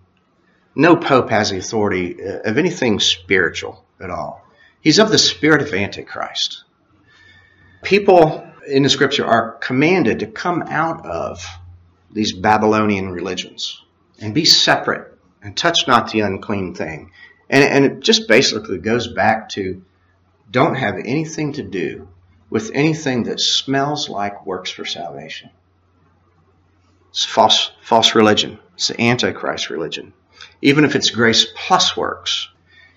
No 0.75 0.97
pope 0.97 1.29
has 1.31 1.51
the 1.51 1.59
authority 1.59 2.23
uh, 2.23 2.51
of 2.51 2.57
anything 2.57 3.01
spiritual 3.01 3.85
at 4.01 4.11
all. 4.11 4.43
He's 4.81 4.99
of 4.99 5.11
the 5.11 5.19
spirit 5.19 5.61
of 5.61 5.75
Antichrist. 5.75 6.65
People 7.83 8.47
in 8.67 8.83
the 8.83 8.89
scripture 8.89 9.27
are 9.27 9.53
commanded 9.59 10.21
to 10.21 10.27
come 10.27 10.63
out 10.63 11.05
of 11.05 11.45
these 12.11 12.33
Babylonian 12.33 13.11
religions 13.11 13.83
and 14.19 14.35
be 14.35 14.45
separate 14.45 15.19
and 15.43 15.57
touch 15.57 15.87
not 15.87 16.11
the 16.11 16.21
unclean 16.21 16.75
thing. 16.75 17.11
And, 17.51 17.65
and 17.65 17.85
it 17.85 18.01
just 18.01 18.29
basically 18.29 18.79
goes 18.79 19.09
back 19.09 19.51
to 19.51 19.83
don't 20.51 20.77
have 20.77 20.97
anything 21.05 21.55
to 21.55 21.63
do 21.63 22.09
with 22.49 22.71
anything 22.75 23.25
that 23.25 23.41
smells 23.41 24.09
like 24.09 24.47
works 24.47 24.71
for 24.71 24.85
salvation. 24.85 25.51
It's 27.13 27.27
false, 27.27 27.73
false 27.83 28.15
religion. 28.15 28.59
It's 28.75 28.89
the 28.89 28.99
Antichrist 28.99 29.69
religion. 29.69 30.15
Even 30.63 30.85
if 30.85 30.97
it's 30.97 31.11
grace 31.11 31.47
plus 31.55 31.95
works, 31.95 32.49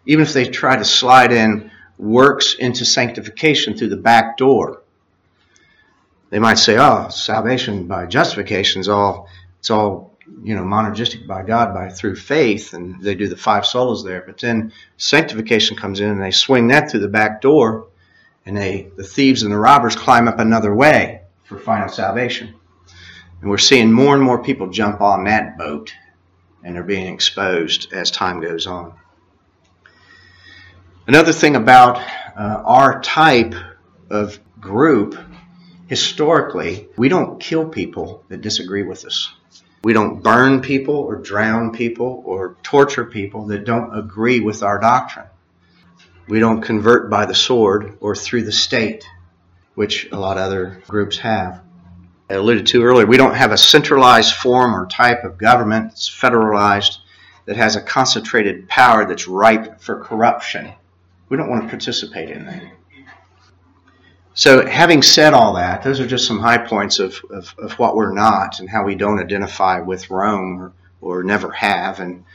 even 0.05 0.23
if 0.23 0.31
they 0.31 0.45
try 0.45 0.77
to 0.77 0.85
slide 0.85 1.33
in 1.33 1.69
works 1.97 2.55
into 2.55 2.85
sanctification 2.85 3.75
through 3.75 3.89
the 3.89 3.97
back 3.97 4.37
door, 4.37 4.81
they 6.29 6.39
might 6.39 6.59
say, 6.59 6.77
"Oh, 6.77 7.09
salvation 7.09 7.87
by 7.87 8.05
justification 8.05 8.79
is 8.79 8.87
all 8.87 9.27
it's 9.59 9.69
all 9.69 10.17
you 10.43 10.55
know 10.55 10.63
monergistic 10.63 11.27
by 11.27 11.43
God 11.43 11.73
by 11.73 11.89
through 11.89 12.15
faith," 12.15 12.73
and 12.73 13.01
they 13.01 13.15
do 13.15 13.27
the 13.27 13.35
five 13.35 13.63
solas 13.63 14.05
there. 14.05 14.23
But 14.25 14.39
then 14.39 14.71
sanctification 14.95 15.75
comes 15.75 15.99
in, 15.99 16.09
and 16.09 16.21
they 16.21 16.31
swing 16.31 16.67
that 16.67 16.89
through 16.89 17.01
the 17.01 17.09
back 17.09 17.41
door, 17.41 17.87
and 18.45 18.55
they 18.55 18.91
the 18.95 19.03
thieves 19.03 19.43
and 19.43 19.51
the 19.51 19.57
robbers 19.57 19.97
climb 19.97 20.29
up 20.29 20.39
another 20.39 20.73
way 20.73 21.21
for 21.43 21.57
final 21.57 21.89
salvation. 21.89 22.53
And 23.41 23.49
we're 23.49 23.57
seeing 23.57 23.91
more 23.91 24.15
and 24.15 24.23
more 24.23 24.43
people 24.43 24.67
jump 24.69 25.01
on 25.01 25.25
that 25.25 25.57
boat 25.57 25.93
and 26.63 26.75
they're 26.75 26.83
being 26.83 27.13
exposed 27.13 27.93
as 27.93 28.09
time 28.09 28.41
goes 28.41 28.65
on. 28.65 28.93
Another 31.07 31.33
thing 31.33 31.55
about 31.55 31.97
uh, 32.35 32.63
our 32.65 33.01
type 33.01 33.53
of 34.09 34.39
group 34.59 35.15
historically, 35.87 36.89
we 36.97 37.09
don't 37.09 37.39
kill 37.39 37.69
people 37.69 38.23
that 38.29 38.41
disagree 38.41 38.83
with 38.83 39.05
us. 39.05 39.31
We 39.83 39.93
don't 39.93 40.23
burn 40.23 40.61
people 40.61 40.95
or 40.95 41.17
drown 41.17 41.71
people 41.71 42.23
or 42.25 42.57
torture 42.63 43.05
people 43.05 43.45
that 43.47 43.65
don't 43.65 43.95
agree 43.95 44.39
with 44.39 44.63
our 44.63 44.79
doctrine. 44.79 45.27
We 46.27 46.39
don't 46.39 46.61
convert 46.61 47.11
by 47.11 47.27
the 47.27 47.35
sword 47.35 47.99
or 48.01 48.15
through 48.15 48.45
the 48.45 48.51
state, 48.51 49.07
which 49.75 50.11
a 50.11 50.17
lot 50.17 50.37
of 50.37 50.43
other 50.43 50.81
groups 50.87 51.19
have. 51.19 51.61
I 52.29 52.33
alluded 52.33 52.65
to 52.67 52.83
earlier, 52.83 53.05
we 53.05 53.17
don't 53.17 53.35
have 53.35 53.51
a 53.51 53.57
centralized 53.57 54.33
form 54.33 54.73
or 54.73 54.87
type 54.87 55.23
of 55.23 55.37
government 55.37 55.89
that's 55.89 56.09
federalized 56.09 56.97
that 57.45 57.55
has 57.55 57.75
a 57.75 57.81
concentrated 57.81 58.67
power 58.67 59.05
that's 59.05 59.27
ripe 59.27 59.79
for 59.79 60.03
corruption. 60.03 60.73
We 61.29 61.37
don't 61.37 61.49
want 61.49 61.63
to 61.63 61.69
participate 61.69 62.29
in 62.29 62.45
that. 62.45 62.63
So, 64.33 64.65
having 64.65 65.01
said 65.01 65.33
all 65.33 65.53
that, 65.53 65.83
those 65.83 65.99
are 66.01 66.07
just 66.07 66.27
some 66.27 66.39
high 66.39 66.57
points 66.57 66.99
of, 66.99 67.23
of, 67.29 67.55
of 67.57 67.73
what 67.79 67.95
we're 67.95 68.11
not 68.11 68.59
and 68.59 68.69
how 68.69 68.83
we 68.83 68.95
don't 68.95 69.19
identify 69.19 69.79
with 69.79 70.09
Rome 70.09 70.61
or, 70.61 70.73
or 70.99 71.23
never 71.23 71.51
have. 71.51 72.01
And 72.01 72.25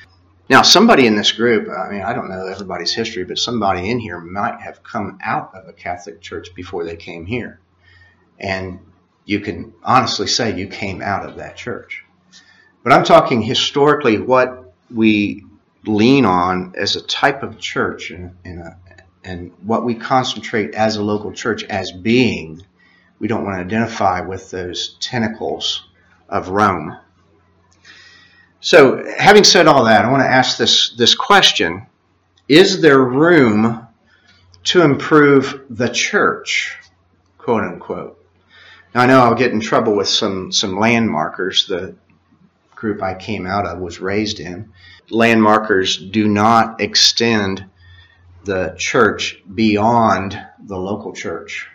now, 0.48 0.62
somebody 0.62 1.06
in 1.06 1.16
this 1.16 1.32
group, 1.32 1.68
I 1.68 1.90
mean, 1.90 2.00
I 2.00 2.14
don't 2.14 2.30
know 2.30 2.46
everybody's 2.46 2.94
history, 2.94 3.24
but 3.24 3.38
somebody 3.38 3.90
in 3.90 3.98
here 3.98 4.18
might 4.18 4.60
have 4.60 4.82
come 4.82 5.18
out 5.22 5.54
of 5.54 5.68
a 5.68 5.74
Catholic 5.74 6.22
church 6.22 6.54
before 6.54 6.84
they 6.84 6.96
came 6.96 7.26
here. 7.26 7.60
And 8.38 8.80
you 9.24 9.40
can 9.40 9.72
honestly 9.82 10.26
say 10.26 10.56
you 10.56 10.66
came 10.66 11.02
out 11.02 11.28
of 11.28 11.36
that 11.36 11.56
church. 11.56 12.04
But 12.82 12.92
I'm 12.92 13.04
talking 13.04 13.42
historically 13.42 14.18
what 14.18 14.74
we 14.90 15.44
lean 15.84 16.24
on 16.24 16.74
as 16.76 16.96
a 16.96 17.02
type 17.02 17.42
of 17.42 17.58
church 17.58 18.10
in 18.10 18.34
a, 18.44 18.64
uh, 18.64 18.74
and 19.22 19.52
what 19.62 19.84
we 19.84 19.94
concentrate 19.94 20.74
as 20.74 20.96
a 20.96 21.02
local 21.02 21.32
church 21.32 21.64
as 21.64 21.92
being, 21.92 22.62
we 23.18 23.28
don't 23.28 23.44
want 23.44 23.56
to 23.56 23.60
identify 23.60 24.20
with 24.20 24.50
those 24.50 24.96
tentacles 25.00 25.86
of 26.28 26.48
Rome. 26.48 26.96
So, 28.60 29.04
having 29.18 29.44
said 29.44 29.66
all 29.66 29.84
that, 29.84 30.04
I 30.04 30.10
want 30.10 30.22
to 30.22 30.28
ask 30.28 30.58
this, 30.58 30.90
this 30.96 31.14
question 31.14 31.86
Is 32.48 32.80
there 32.80 33.00
room 33.00 33.86
to 34.64 34.82
improve 34.82 35.64
the 35.70 35.88
church? 35.88 36.76
Quote 37.38 37.62
unquote. 37.62 38.19
Now, 38.94 39.02
I 39.02 39.06
know 39.06 39.20
I'll 39.20 39.34
get 39.34 39.52
in 39.52 39.60
trouble 39.60 39.94
with 39.94 40.08
some, 40.08 40.50
some 40.50 40.76
landmarkers. 40.76 41.68
The 41.68 41.94
group 42.74 43.02
I 43.02 43.14
came 43.14 43.46
out 43.46 43.66
of 43.66 43.78
was 43.78 44.00
raised 44.00 44.40
in. 44.40 44.72
Landmarkers 45.10 46.10
do 46.10 46.26
not 46.26 46.80
extend 46.80 47.64
the 48.44 48.74
church 48.78 49.42
beyond 49.54 50.40
the 50.58 50.78
local 50.78 51.12
church. 51.12 51.68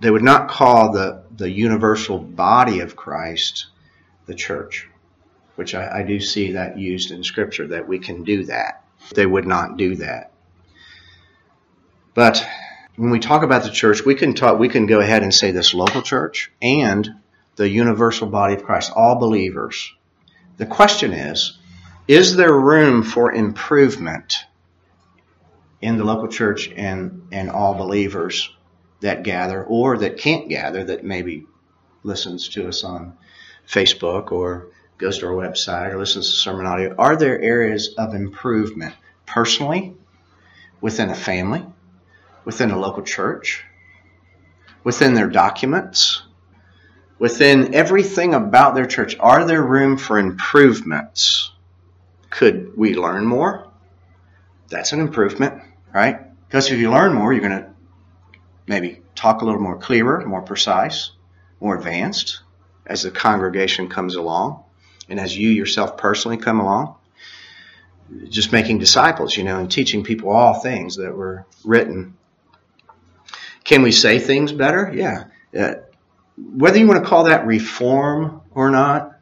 They 0.00 0.10
would 0.10 0.22
not 0.22 0.48
call 0.48 0.92
the, 0.92 1.22
the 1.36 1.50
universal 1.50 2.18
body 2.18 2.80
of 2.80 2.96
Christ 2.96 3.66
the 4.26 4.34
church, 4.34 4.88
which 5.54 5.74
I, 5.74 6.00
I 6.00 6.02
do 6.02 6.18
see 6.20 6.52
that 6.52 6.78
used 6.78 7.12
in 7.12 7.22
Scripture, 7.22 7.68
that 7.68 7.86
we 7.86 7.98
can 7.98 8.24
do 8.24 8.44
that. 8.44 8.82
They 9.14 9.26
would 9.26 9.46
not 9.46 9.76
do 9.76 9.94
that. 9.96 10.32
But 12.14 12.44
when 12.96 13.10
we 13.10 13.20
talk 13.20 13.42
about 13.42 13.62
the 13.62 13.70
church, 13.70 14.04
we 14.04 14.14
can 14.14 14.34
talk 14.34 14.58
we 14.58 14.68
can 14.68 14.86
go 14.86 15.00
ahead 15.00 15.22
and 15.22 15.32
say 15.32 15.50
this 15.50 15.74
local 15.74 16.02
church 16.02 16.50
and 16.60 17.08
the 17.56 17.68
universal 17.68 18.26
body 18.26 18.54
of 18.54 18.64
Christ, 18.64 18.92
all 18.94 19.16
believers. 19.16 19.92
The 20.56 20.66
question 20.66 21.12
is, 21.12 21.58
is 22.08 22.36
there 22.36 22.52
room 22.52 23.02
for 23.02 23.32
improvement 23.32 24.44
in 25.80 25.98
the 25.98 26.04
local 26.04 26.28
church 26.28 26.70
and, 26.74 27.28
and 27.32 27.50
all 27.50 27.74
believers 27.74 28.50
that 29.00 29.22
gather 29.22 29.62
or 29.64 29.98
that 29.98 30.18
can't 30.18 30.48
gather 30.48 30.84
that 30.84 31.04
maybe 31.04 31.46
listens 32.02 32.48
to 32.50 32.68
us 32.68 32.84
on 32.84 33.16
Facebook 33.68 34.32
or 34.32 34.68
goes 34.98 35.18
to 35.18 35.26
our 35.26 35.32
website 35.32 35.92
or 35.92 35.98
listens 35.98 36.30
to 36.30 36.36
sermon 36.36 36.66
audio? 36.66 36.94
Are 36.96 37.16
there 37.16 37.40
areas 37.40 37.94
of 37.98 38.14
improvement 38.14 38.94
personally, 39.26 39.94
within 40.80 41.10
a 41.10 41.14
family, 41.14 41.66
within 42.46 42.70
a 42.70 42.78
local 42.78 43.02
church, 43.02 43.62
within 44.84 45.12
their 45.12 45.28
documents, 45.28 46.22
within 47.18 47.74
everything 47.74 48.32
about 48.32 48.74
their 48.74 48.86
church? 48.86 49.18
Are 49.20 49.44
there 49.44 49.62
room 49.62 49.98
for 49.98 50.18
improvements? 50.18 51.50
Could 52.30 52.78
we 52.78 52.94
learn 52.94 53.26
more? 53.26 53.70
That's 54.68 54.94
an 54.94 55.00
improvement 55.00 55.62
right? 55.96 56.20
Because 56.46 56.70
if 56.70 56.78
you 56.78 56.90
learn 56.90 57.14
more, 57.14 57.32
you're 57.32 57.48
going 57.48 57.62
to 57.62 57.70
maybe 58.66 59.00
talk 59.14 59.40
a 59.40 59.46
little 59.46 59.60
more 59.60 59.78
clearer, 59.78 60.24
more 60.26 60.42
precise, 60.42 61.12
more 61.58 61.74
advanced 61.74 62.42
as 62.84 63.02
the 63.02 63.10
congregation 63.10 63.88
comes 63.88 64.14
along 64.14 64.62
and 65.08 65.18
as 65.18 65.36
you 65.36 65.48
yourself 65.48 65.96
personally 65.96 66.36
come 66.36 66.60
along. 66.60 66.96
Just 68.28 68.52
making 68.52 68.78
disciples, 68.78 69.36
you 69.36 69.42
know, 69.42 69.58
and 69.58 69.70
teaching 69.70 70.04
people 70.04 70.28
all 70.28 70.60
things 70.60 70.96
that 70.96 71.16
were 71.16 71.46
written. 71.64 72.14
Can 73.66 73.82
we 73.82 73.92
say 73.92 74.18
things 74.18 74.52
better? 74.52 74.90
Yeah. 74.94 75.24
Uh, 75.56 75.74
whether 76.38 76.78
you 76.78 76.86
want 76.86 77.02
to 77.02 77.08
call 77.08 77.24
that 77.24 77.46
reform 77.46 78.40
or 78.52 78.70
not, 78.70 79.18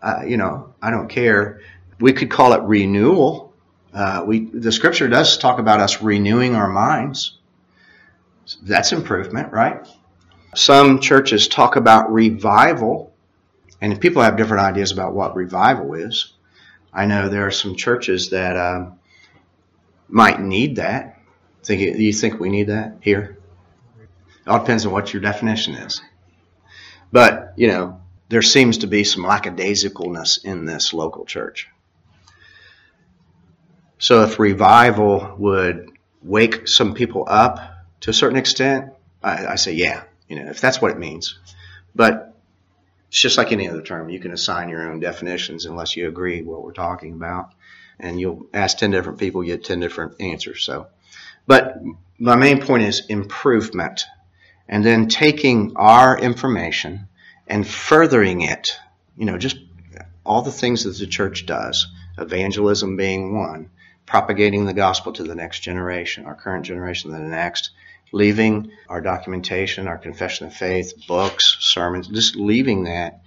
uh, 0.00 0.22
you 0.24 0.36
know, 0.36 0.74
I 0.80 0.90
don't 0.90 1.08
care. 1.08 1.60
We 1.98 2.12
could 2.12 2.30
call 2.30 2.52
it 2.52 2.62
renewal 2.62 3.46
uh, 3.96 4.22
we 4.26 4.40
the 4.40 4.70
scripture 4.70 5.08
does 5.08 5.38
talk 5.38 5.58
about 5.58 5.80
us 5.80 6.02
renewing 6.02 6.54
our 6.54 6.68
minds. 6.68 7.38
That's 8.62 8.92
improvement, 8.92 9.52
right? 9.52 9.88
Some 10.54 11.00
churches 11.00 11.48
talk 11.48 11.76
about 11.76 12.12
revival, 12.12 13.14
and 13.80 13.98
people 13.98 14.20
have 14.20 14.36
different 14.36 14.64
ideas 14.64 14.92
about 14.92 15.14
what 15.14 15.34
revival 15.34 15.94
is. 15.94 16.34
I 16.92 17.06
know 17.06 17.30
there 17.30 17.46
are 17.46 17.50
some 17.50 17.74
churches 17.74 18.28
that 18.30 18.58
um, 18.58 18.98
might 20.08 20.40
need 20.42 20.76
that. 20.76 21.18
Think 21.64 21.80
you 21.80 22.12
think 22.12 22.38
we 22.38 22.50
need 22.50 22.68
that 22.68 22.98
here? 23.00 23.38
It 24.46 24.50
all 24.50 24.60
depends 24.60 24.86
on 24.86 24.92
what 24.92 25.12
your 25.12 25.22
definition 25.22 25.74
is. 25.74 26.00
But 27.12 27.54
you 27.56 27.68
know, 27.68 28.00
there 28.28 28.42
seems 28.42 28.78
to 28.78 28.86
be 28.86 29.04
some 29.04 29.24
lackadaisicalness 29.24 30.44
in 30.44 30.64
this 30.64 30.92
local 30.92 31.24
church. 31.24 31.68
So 33.98 34.22
if 34.22 34.38
revival 34.38 35.34
would 35.38 35.90
wake 36.22 36.68
some 36.68 36.94
people 36.94 37.24
up 37.26 37.58
to 38.00 38.10
a 38.10 38.14
certain 38.14 38.38
extent, 38.38 38.92
I, 39.22 39.46
I 39.46 39.54
say 39.56 39.72
yeah, 39.72 40.04
you 40.28 40.36
know, 40.42 40.50
if 40.50 40.60
that's 40.60 40.80
what 40.80 40.90
it 40.90 40.98
means. 40.98 41.38
But 41.94 42.36
it's 43.08 43.20
just 43.20 43.38
like 43.38 43.52
any 43.52 43.68
other 43.68 43.82
term. 43.82 44.10
You 44.10 44.20
can 44.20 44.32
assign 44.32 44.68
your 44.68 44.90
own 44.90 45.00
definitions 45.00 45.64
unless 45.64 45.96
you 45.96 46.08
agree 46.08 46.42
what 46.42 46.62
we're 46.62 46.72
talking 46.72 47.14
about. 47.14 47.54
And 47.98 48.20
you'll 48.20 48.46
ask 48.52 48.76
10 48.76 48.90
different 48.90 49.18
people, 49.18 49.42
you 49.42 49.56
get 49.56 49.64
10 49.64 49.80
different 49.80 50.20
answers. 50.20 50.62
So, 50.64 50.88
but 51.46 51.80
my 52.18 52.36
main 52.36 52.60
point 52.60 52.82
is 52.82 53.06
improvement. 53.06 54.04
And 54.68 54.84
then 54.84 55.08
taking 55.08 55.76
our 55.76 56.18
information 56.18 57.08
and 57.46 57.66
furthering 57.66 58.40
it, 58.40 58.68
you 59.16 59.24
know, 59.24 59.38
just 59.38 59.58
all 60.24 60.42
the 60.42 60.52
things 60.52 60.84
that 60.84 60.98
the 60.98 61.06
church 61.06 61.46
does, 61.46 61.86
evangelism 62.18 62.96
being 62.96 63.36
one, 63.36 63.70
propagating 64.06 64.64
the 64.66 64.74
gospel 64.74 65.12
to 65.12 65.22
the 65.22 65.34
next 65.34 65.60
generation, 65.60 66.26
our 66.26 66.34
current 66.34 66.64
generation, 66.64 67.12
the 67.12 67.18
next, 67.18 67.70
leaving 68.12 68.70
our 68.88 69.00
documentation, 69.00 69.88
our 69.88 69.98
confession 69.98 70.46
of 70.46 70.54
faith, 70.54 70.92
books, 71.06 71.56
sermons, 71.60 72.08
just 72.08 72.36
leaving 72.36 72.84
that 72.84 73.20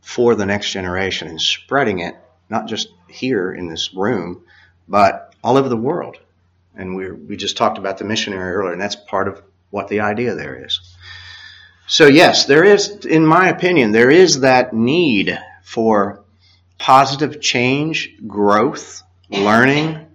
for 0.00 0.34
the 0.34 0.46
next 0.46 0.70
generation 0.70 1.28
and 1.28 1.40
spreading 1.40 1.98
it, 1.98 2.14
not 2.48 2.66
just 2.66 2.88
here 3.08 3.52
in 3.52 3.68
this 3.68 3.92
room, 3.94 4.44
but 4.88 5.34
all 5.42 5.56
over 5.56 5.68
the 5.68 5.76
world. 5.76 6.18
And 6.74 6.94
we 6.94 7.10
we 7.10 7.36
just 7.36 7.56
talked 7.56 7.78
about 7.78 7.98
the 7.98 8.04
missionary 8.04 8.52
earlier, 8.52 8.72
and 8.72 8.80
that's 8.80 8.96
part 8.96 9.28
of 9.28 9.42
what 9.70 9.88
the 9.88 10.00
idea 10.00 10.34
there 10.34 10.64
is. 10.64 10.94
So 11.86 12.06
yes, 12.06 12.46
there 12.46 12.64
is, 12.64 13.06
in 13.06 13.24
my 13.24 13.48
opinion, 13.48 13.92
there 13.92 14.10
is 14.10 14.40
that 14.40 14.72
need 14.72 15.38
for 15.62 16.24
positive 16.78 17.40
change, 17.40 18.16
growth, 18.26 19.02
learning, 19.30 20.06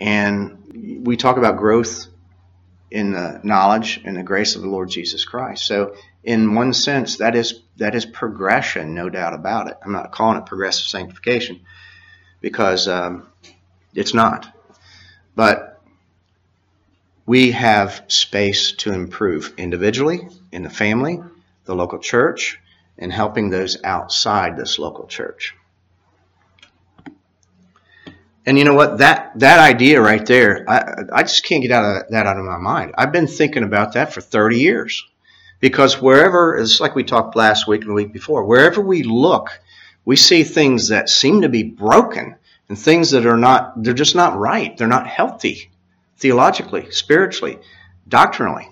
and 0.00 1.02
we 1.04 1.16
talk 1.16 1.36
about 1.36 1.56
growth 1.56 2.06
in 2.90 3.12
the 3.12 3.40
knowledge 3.42 4.00
and 4.04 4.16
the 4.16 4.22
grace 4.22 4.56
of 4.56 4.62
the 4.62 4.68
Lord 4.68 4.88
Jesus 4.88 5.24
Christ. 5.24 5.66
So, 5.66 5.94
in 6.22 6.54
one 6.54 6.72
sense, 6.72 7.18
that 7.18 7.34
is 7.34 7.60
that 7.76 7.94
is 7.94 8.06
progression, 8.06 8.94
no 8.94 9.08
doubt 9.08 9.34
about 9.34 9.68
it. 9.68 9.76
I'm 9.82 9.92
not 9.92 10.12
calling 10.12 10.38
it 10.38 10.46
progressive 10.46 10.86
sanctification 10.86 11.60
because 12.40 12.88
um, 12.88 13.28
it's 13.94 14.14
not. 14.14 14.48
But 15.34 15.73
we 17.26 17.52
have 17.52 18.04
space 18.08 18.72
to 18.72 18.92
improve 18.92 19.54
individually, 19.56 20.28
in 20.52 20.62
the 20.62 20.70
family, 20.70 21.20
the 21.64 21.74
local 21.74 21.98
church, 21.98 22.58
and 22.98 23.12
helping 23.12 23.50
those 23.50 23.82
outside 23.82 24.56
this 24.56 24.78
local 24.78 25.06
church. 25.06 25.54
And 28.46 28.58
you 28.58 28.64
know 28.64 28.74
what? 28.74 28.98
That 28.98 29.38
that 29.38 29.58
idea 29.58 30.02
right 30.02 30.24
there, 30.26 30.64
I 30.68 31.04
I 31.12 31.22
just 31.22 31.44
can't 31.44 31.62
get 31.62 31.70
out 31.70 31.84
of 31.84 32.10
that 32.10 32.26
out 32.26 32.36
of 32.36 32.44
my 32.44 32.58
mind. 32.58 32.94
I've 32.98 33.12
been 33.12 33.26
thinking 33.26 33.62
about 33.62 33.94
that 33.94 34.12
for 34.12 34.20
30 34.20 34.58
years. 34.58 35.02
Because 35.60 36.02
wherever, 36.02 36.58
it's 36.58 36.78
like 36.78 36.94
we 36.94 37.04
talked 37.04 37.36
last 37.36 37.66
week 37.66 37.80
and 37.82 37.90
the 37.90 37.94
week 37.94 38.12
before, 38.12 38.44
wherever 38.44 38.82
we 38.82 39.02
look, 39.02 39.48
we 40.04 40.14
see 40.14 40.44
things 40.44 40.88
that 40.88 41.08
seem 41.08 41.40
to 41.40 41.48
be 41.48 41.62
broken 41.62 42.36
and 42.68 42.78
things 42.78 43.12
that 43.12 43.24
are 43.24 43.38
not, 43.38 43.82
they're 43.82 43.94
just 43.94 44.14
not 44.14 44.36
right. 44.36 44.76
They're 44.76 44.86
not 44.86 45.06
healthy 45.06 45.70
theologically, 46.24 46.90
spiritually, 46.90 47.58
doctrinally. 48.08 48.66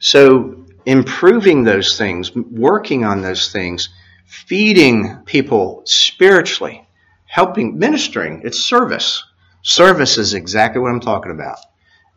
So 0.00 0.66
improving 0.84 1.64
those 1.64 1.96
things, 1.96 2.36
working 2.36 3.06
on 3.06 3.22
those 3.22 3.50
things, 3.50 3.88
feeding 4.26 5.20
people 5.24 5.80
spiritually, 5.86 6.86
helping, 7.24 7.78
ministering, 7.78 8.42
it's 8.44 8.60
service. 8.60 9.24
Service 9.62 10.18
is 10.18 10.34
exactly 10.34 10.78
what 10.78 10.90
I'm 10.90 11.00
talking 11.00 11.32
about. 11.32 11.56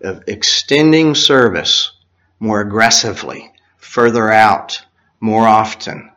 Of 0.02 0.26
extending 0.28 1.15
service 1.15 1.93
more 2.38 2.60
aggressively, 2.60 3.54
further 3.78 4.30
out, 4.30 4.82
more 5.21 5.48
often. 5.48 6.12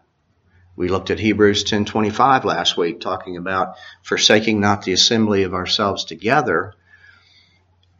We 0.75 0.89
looked 0.89 1.11
at 1.11 1.21
Hebrews 1.21 1.63
10:25 1.63 2.45
last 2.45 2.77
week 2.77 2.99
talking 2.99 3.37
about 3.37 3.77
forsaking 4.03 4.59
not 4.59 4.83
the 4.83 4.93
assembly 4.93 5.45
of 5.45 5.55
ourselves 5.55 6.05
together. 6.05 6.75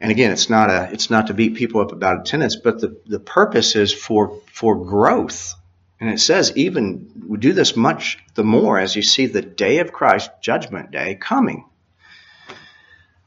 And 0.01 0.11
again, 0.11 0.31
it's 0.31 0.49
not 0.49 0.69
a 0.69 0.89
it's 0.91 1.09
not 1.09 1.27
to 1.27 1.33
beat 1.33 1.55
people 1.55 1.81
up 1.81 1.91
about 1.91 2.21
attendance, 2.21 2.55
but 2.55 2.79
the, 2.79 2.99
the 3.05 3.19
purpose 3.19 3.75
is 3.75 3.93
for 3.93 4.41
for 4.51 4.75
growth. 4.85 5.55
And 5.99 6.09
it 6.09 6.19
says 6.19 6.53
even 6.55 7.11
we 7.27 7.37
do 7.37 7.51
this 7.51 7.75
much 7.75 8.17
the 8.35 8.43
more 8.43 8.79
as 8.79 8.95
you 8.95 9.01
see 9.01 9.25
the 9.25 9.41
day 9.41 9.79
of 9.79 9.91
Christ, 9.91 10.31
judgment 10.41 10.91
day, 10.91 11.15
coming. 11.15 11.65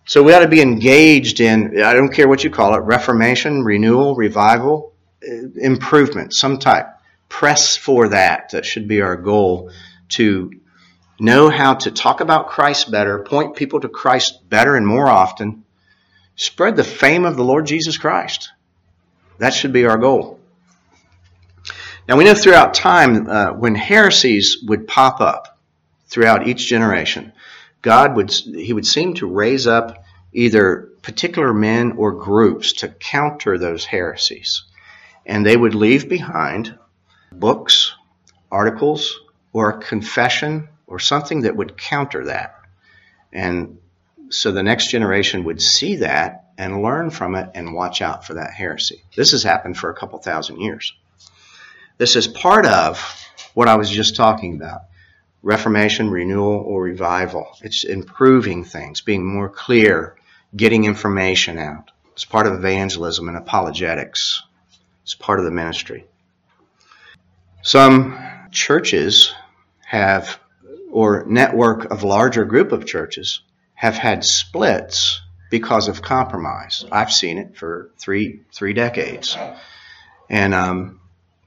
So 0.04 0.22
we 0.22 0.32
ought 0.32 0.40
to 0.40 0.48
be 0.48 0.60
engaged 0.60 1.40
in, 1.40 1.80
I 1.80 1.94
don't 1.94 2.12
care 2.12 2.28
what 2.28 2.42
you 2.42 2.50
call 2.50 2.74
it, 2.74 2.78
reformation, 2.78 3.62
renewal, 3.62 4.16
revival, 4.16 4.94
uh, 5.22 5.48
improvement, 5.54 6.34
some 6.34 6.58
type. 6.58 6.88
Press 7.28 7.76
for 7.76 8.08
that. 8.08 8.50
That 8.50 8.66
should 8.66 8.88
be 8.88 9.00
our 9.00 9.16
goal 9.16 9.70
to 10.10 10.50
know 11.20 11.50
how 11.50 11.74
to 11.74 11.90
talk 11.92 12.20
about 12.20 12.48
Christ 12.48 12.90
better, 12.90 13.22
point 13.22 13.54
people 13.54 13.80
to 13.80 13.88
Christ 13.88 14.48
better 14.48 14.74
and 14.74 14.86
more 14.86 15.08
often, 15.08 15.64
spread 16.36 16.76
the 16.76 16.84
fame 16.84 17.24
of 17.24 17.36
the 17.36 17.44
Lord 17.44 17.66
Jesus 17.66 17.98
Christ. 17.98 18.50
That 19.38 19.54
should 19.54 19.72
be 19.72 19.86
our 19.86 19.98
goal. 19.98 20.40
Now 22.08 22.16
we 22.16 22.24
know 22.24 22.34
throughout 22.34 22.74
time 22.74 23.28
uh, 23.28 23.52
when 23.52 23.74
heresies 23.74 24.58
would 24.66 24.88
pop 24.88 25.20
up 25.20 25.58
throughout 26.06 26.48
each 26.48 26.66
generation, 26.66 27.32
God 27.80 28.16
would 28.16 28.30
he 28.30 28.72
would 28.72 28.86
seem 28.86 29.14
to 29.14 29.26
raise 29.26 29.66
up 29.66 30.04
either 30.32 30.90
particular 31.02 31.52
men 31.52 31.92
or 31.92 32.12
groups 32.12 32.72
to 32.74 32.88
counter 32.88 33.58
those 33.58 33.84
heresies. 33.84 34.64
And 35.26 35.44
they 35.44 35.56
would 35.56 35.74
leave 35.74 36.08
behind 36.08 36.76
books, 37.30 37.94
articles, 38.50 39.20
or 39.52 39.70
a 39.70 39.78
confession 39.78 40.68
or 40.86 40.98
something 40.98 41.42
that 41.42 41.56
would 41.56 41.76
counter 41.76 42.26
that. 42.26 42.56
And 43.32 43.78
so 44.32 44.50
the 44.50 44.62
next 44.62 44.88
generation 44.88 45.44
would 45.44 45.60
see 45.60 45.96
that 45.96 46.46
and 46.56 46.82
learn 46.82 47.10
from 47.10 47.34
it 47.34 47.50
and 47.54 47.74
watch 47.74 48.00
out 48.02 48.24
for 48.24 48.34
that 48.34 48.52
heresy. 48.52 49.02
This 49.14 49.32
has 49.32 49.42
happened 49.42 49.76
for 49.76 49.90
a 49.90 49.94
couple 49.94 50.18
thousand 50.18 50.60
years. 50.60 50.94
This 51.98 52.16
is 52.16 52.26
part 52.26 52.66
of 52.66 52.98
what 53.54 53.68
I 53.68 53.76
was 53.76 53.90
just 53.90 54.16
talking 54.16 54.54
about 54.54 54.82
reformation, 55.42 56.08
renewal, 56.08 56.62
or 56.66 56.82
revival. 56.82 57.48
It's 57.62 57.84
improving 57.84 58.64
things, 58.64 59.00
being 59.00 59.24
more 59.24 59.48
clear, 59.48 60.16
getting 60.54 60.84
information 60.84 61.58
out. 61.58 61.90
It's 62.12 62.24
part 62.24 62.46
of 62.46 62.54
evangelism 62.54 63.28
and 63.28 63.36
apologetics. 63.36 64.42
It's 65.02 65.14
part 65.14 65.40
of 65.40 65.44
the 65.44 65.50
ministry. 65.50 66.06
Some 67.62 68.18
churches 68.50 69.34
have, 69.84 70.38
or 70.90 71.24
network 71.26 71.90
of 71.90 72.02
larger 72.02 72.44
group 72.44 72.70
of 72.72 72.86
churches, 72.86 73.42
have 73.82 73.96
had 73.96 74.24
splits 74.24 75.20
because 75.50 75.88
of 75.88 76.02
compromise. 76.02 76.84
I've 76.92 77.12
seen 77.12 77.36
it 77.38 77.56
for 77.56 77.90
three 77.98 78.42
three 78.52 78.74
decades, 78.74 79.36
and 80.30 80.54
um, 80.54 81.00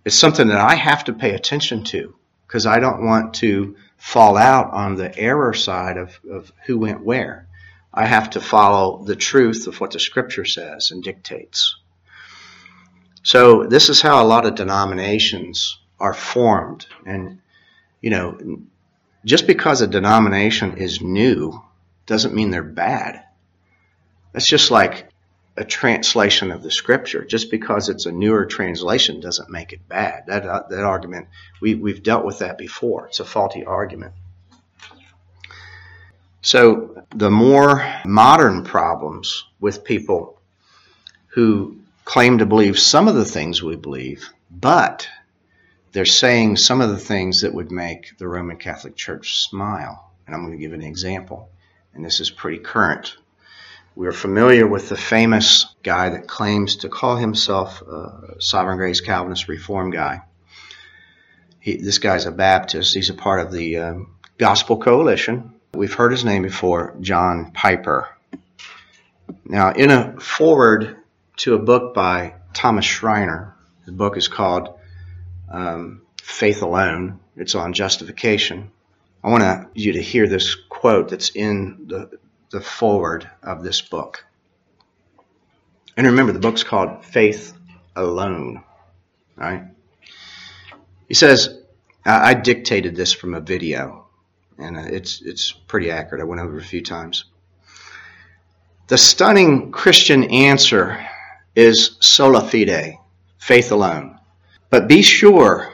it's 0.04 0.18
something 0.18 0.50
that 0.50 0.60
I 0.60 0.76
have 0.76 1.06
to 1.06 1.14
pay 1.14 1.34
attention 1.34 1.86
to 1.86 2.14
because 2.46 2.66
I 2.66 2.80
don't 2.82 3.06
want 3.06 3.36
to 3.36 3.78
fall 3.96 4.36
out 4.36 4.74
on 4.74 4.96
the 4.96 5.18
error 5.18 5.54
side 5.54 5.96
of, 5.96 6.20
of 6.30 6.52
who 6.66 6.78
went 6.78 7.06
where. 7.06 7.48
I 7.94 8.06
have 8.06 8.32
to 8.32 8.42
follow 8.42 9.06
the 9.06 9.16
truth 9.16 9.68
of 9.68 9.80
what 9.80 9.92
the 9.92 10.00
scripture 10.00 10.44
says 10.44 10.92
and 10.92 11.02
dictates. 11.02 11.78
So 13.24 13.64
this 13.64 13.88
is 13.88 14.02
how 14.02 14.22
a 14.22 14.28
lot 14.28 14.46
of 14.46 14.56
denominations 14.56 15.80
are 16.02 16.14
formed. 16.14 16.86
And, 17.06 17.40
you 18.02 18.10
know, 18.10 18.60
just 19.24 19.48
because 19.48 19.80
a 19.80 19.88
denomination 19.88 20.76
is 20.78 21.00
new 21.00 21.62
doesn't 22.06 22.34
mean 22.34 22.52
they're 22.52 22.64
bad. 22.64 23.24
That's 24.32 24.48
just 24.48 24.72
like 24.72 25.10
a 25.58 25.64
translation 25.64 26.52
of 26.52 26.62
the 26.62 26.72
scripture. 26.72 27.24
Just 27.24 27.50
because 27.50 27.90
it's 27.90 28.06
a 28.06 28.12
newer 28.12 28.46
translation 28.46 29.22
doesn't 29.22 29.50
make 29.50 29.74
it 29.74 29.88
bad. 29.88 30.26
That, 30.28 30.46
uh, 30.46 30.64
that 30.70 30.84
argument, 30.84 31.28
we, 31.62 31.76
we've 31.76 32.04
dealt 32.04 32.26
with 32.26 32.40
that 32.40 32.58
before. 32.58 33.08
It's 33.08 33.20
a 33.20 33.26
faulty 33.26 33.64
argument. 33.64 34.14
So 36.42 37.04
the 37.16 37.32
more 37.32 37.84
modern 38.06 38.64
problems 38.64 39.46
with 39.60 39.84
people 39.84 40.40
who 41.28 41.80
claim 42.04 42.38
to 42.38 42.46
believe 42.46 42.78
some 42.78 43.08
of 43.08 43.16
the 43.16 43.26
things 43.26 43.64
we 43.64 43.76
believe, 43.76 44.30
but 44.52 45.08
they're 45.92 46.06
saying 46.06 46.58
some 46.58 46.82
of 46.82 46.90
the 46.90 47.00
things 47.00 47.42
that 47.42 47.54
would 47.54 47.72
make 47.72 48.18
the 48.18 48.28
Roman 48.28 48.58
Catholic 48.58 48.96
Church 48.96 49.40
smile. 49.40 50.12
And 50.28 50.36
I'm 50.36 50.42
going 50.42 50.52
to 50.52 50.62
give 50.62 50.74
an 50.74 50.84
example. 50.84 51.50
And 51.96 52.06
this 52.06 52.20
is 52.20 52.30
pretty 52.30 52.60
current. 52.60 53.16
We're 53.96 54.12
familiar 54.12 54.68
with 54.68 54.90
the 54.90 54.98
famous 54.98 55.66
guy 55.82 56.10
that 56.10 56.28
claims 56.28 56.78
to 56.78 56.90
call 56.90 57.16
himself 57.16 57.82
a 57.82 58.36
Sovereign 58.40 58.78
Grace 58.78 59.00
Calvinist 59.00 59.48
Reform 59.48 59.92
guy. 59.92 60.22
He, 61.62 61.78
this 61.78 62.00
guy's 62.00 62.26
a 62.26 62.32
Baptist. 62.32 62.94
He's 62.94 63.10
a 63.10 63.14
part 63.14 63.40
of 63.40 63.54
the 63.54 63.78
um, 63.78 64.16
Gospel 64.38 64.78
Coalition. 64.78 65.54
We've 65.74 65.94
heard 65.94 66.12
his 66.12 66.26
name 66.26 66.44
before, 66.44 66.96
John 67.00 67.52
Piper. 67.54 68.10
Now, 69.46 69.72
in 69.72 69.90
a 69.90 70.20
foreword 70.20 70.98
to 71.38 71.56
a 71.56 71.60
book 71.60 71.94
by 71.94 72.36
Thomas 72.54 72.86
Schreiner, 72.86 73.56
the 73.86 73.94
book 73.94 74.18
is 74.18 74.28
called 74.28 74.78
um, 75.50 76.02
Faith 76.22 76.62
Alone. 76.62 77.22
It's 77.38 77.56
on 77.56 77.72
justification. 77.72 78.72
I 79.26 79.30
want 79.30 79.70
you 79.74 79.94
to 79.94 80.02
hear 80.02 80.28
this 80.28 80.54
quote 80.54 81.10
that's 81.10 81.32
in 81.32 81.88
the 81.88 82.20
the 82.52 82.62
foreword 82.62 83.30
of 83.44 83.64
this 83.64 83.82
book. 83.82 84.24
And 85.98 86.08
remember, 86.08 86.32
the 86.32 86.40
book's 86.40 86.64
called 86.64 87.04
Faith 87.04 87.54
Alone. 87.96 88.64
Right? 89.36 89.64
He 91.08 91.16
says, 91.16 91.62
I, 92.06 92.34
dictated 92.34 92.96
this 92.96 93.12
from 93.12 93.34
a 93.34 93.42
video, 93.42 94.06
and 94.58 94.78
uh, 94.78 94.84
it's, 94.84 95.22
it's 95.22 95.52
pretty 95.52 95.92
accurate. 95.92 96.22
I 96.22 96.26
went 96.26 96.42
over 96.42 96.58
a 96.58 96.64
few 96.64 96.82
times. 96.82 97.26
The 98.88 98.98
stunning 98.98 99.72
Christian 99.72 100.26
answer 100.26 101.04
is 101.56 101.98
sola 102.00 102.48
fide, 102.48 103.00
faith 103.40 103.72
alone. 103.72 104.20
But 104.70 104.88
be 104.88 105.02
sure 105.02 105.74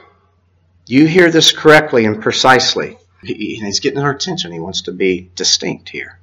you 0.86 1.06
hear 1.06 1.30
this 1.30 1.52
correctly 1.52 2.06
and 2.06 2.20
precisely. 2.20 2.98
He, 3.22 3.56
he's 3.56 3.80
getting 3.80 4.00
our 4.00 4.10
attention. 4.10 4.52
He 4.52 4.60
wants 4.60 4.82
to 4.82 4.92
be 4.92 5.30
distinct 5.34 5.88
here. 5.88 6.18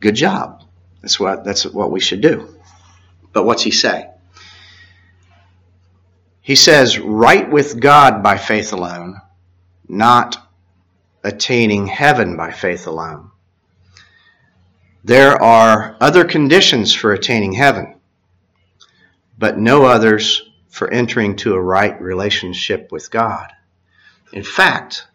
Good 0.00 0.14
job. 0.14 0.64
That's 1.02 1.20
what, 1.20 1.44
that's 1.44 1.66
what 1.66 1.90
we 1.90 2.00
should 2.00 2.20
do. 2.20 2.54
But 3.32 3.44
what's 3.44 3.62
he 3.62 3.70
say? 3.70 4.10
He 6.40 6.56
says, 6.56 6.98
right 6.98 7.48
with 7.48 7.80
God 7.80 8.22
by 8.22 8.38
faith 8.38 8.72
alone, 8.72 9.20
not 9.88 10.48
attaining 11.22 11.86
heaven 11.86 12.36
by 12.36 12.50
faith 12.50 12.86
alone. 12.86 13.30
There 15.04 15.40
are 15.40 15.96
other 16.00 16.24
conditions 16.24 16.94
for 16.94 17.12
attaining 17.12 17.52
heaven, 17.52 18.00
but 19.38 19.58
no 19.58 19.84
others 19.84 20.42
for 20.68 20.90
entering 20.90 21.36
to 21.36 21.54
a 21.54 21.60
right 21.60 22.00
relationship 22.00 22.90
with 22.92 23.10
God. 23.10 23.52
In 24.32 24.42
fact, 24.42 25.06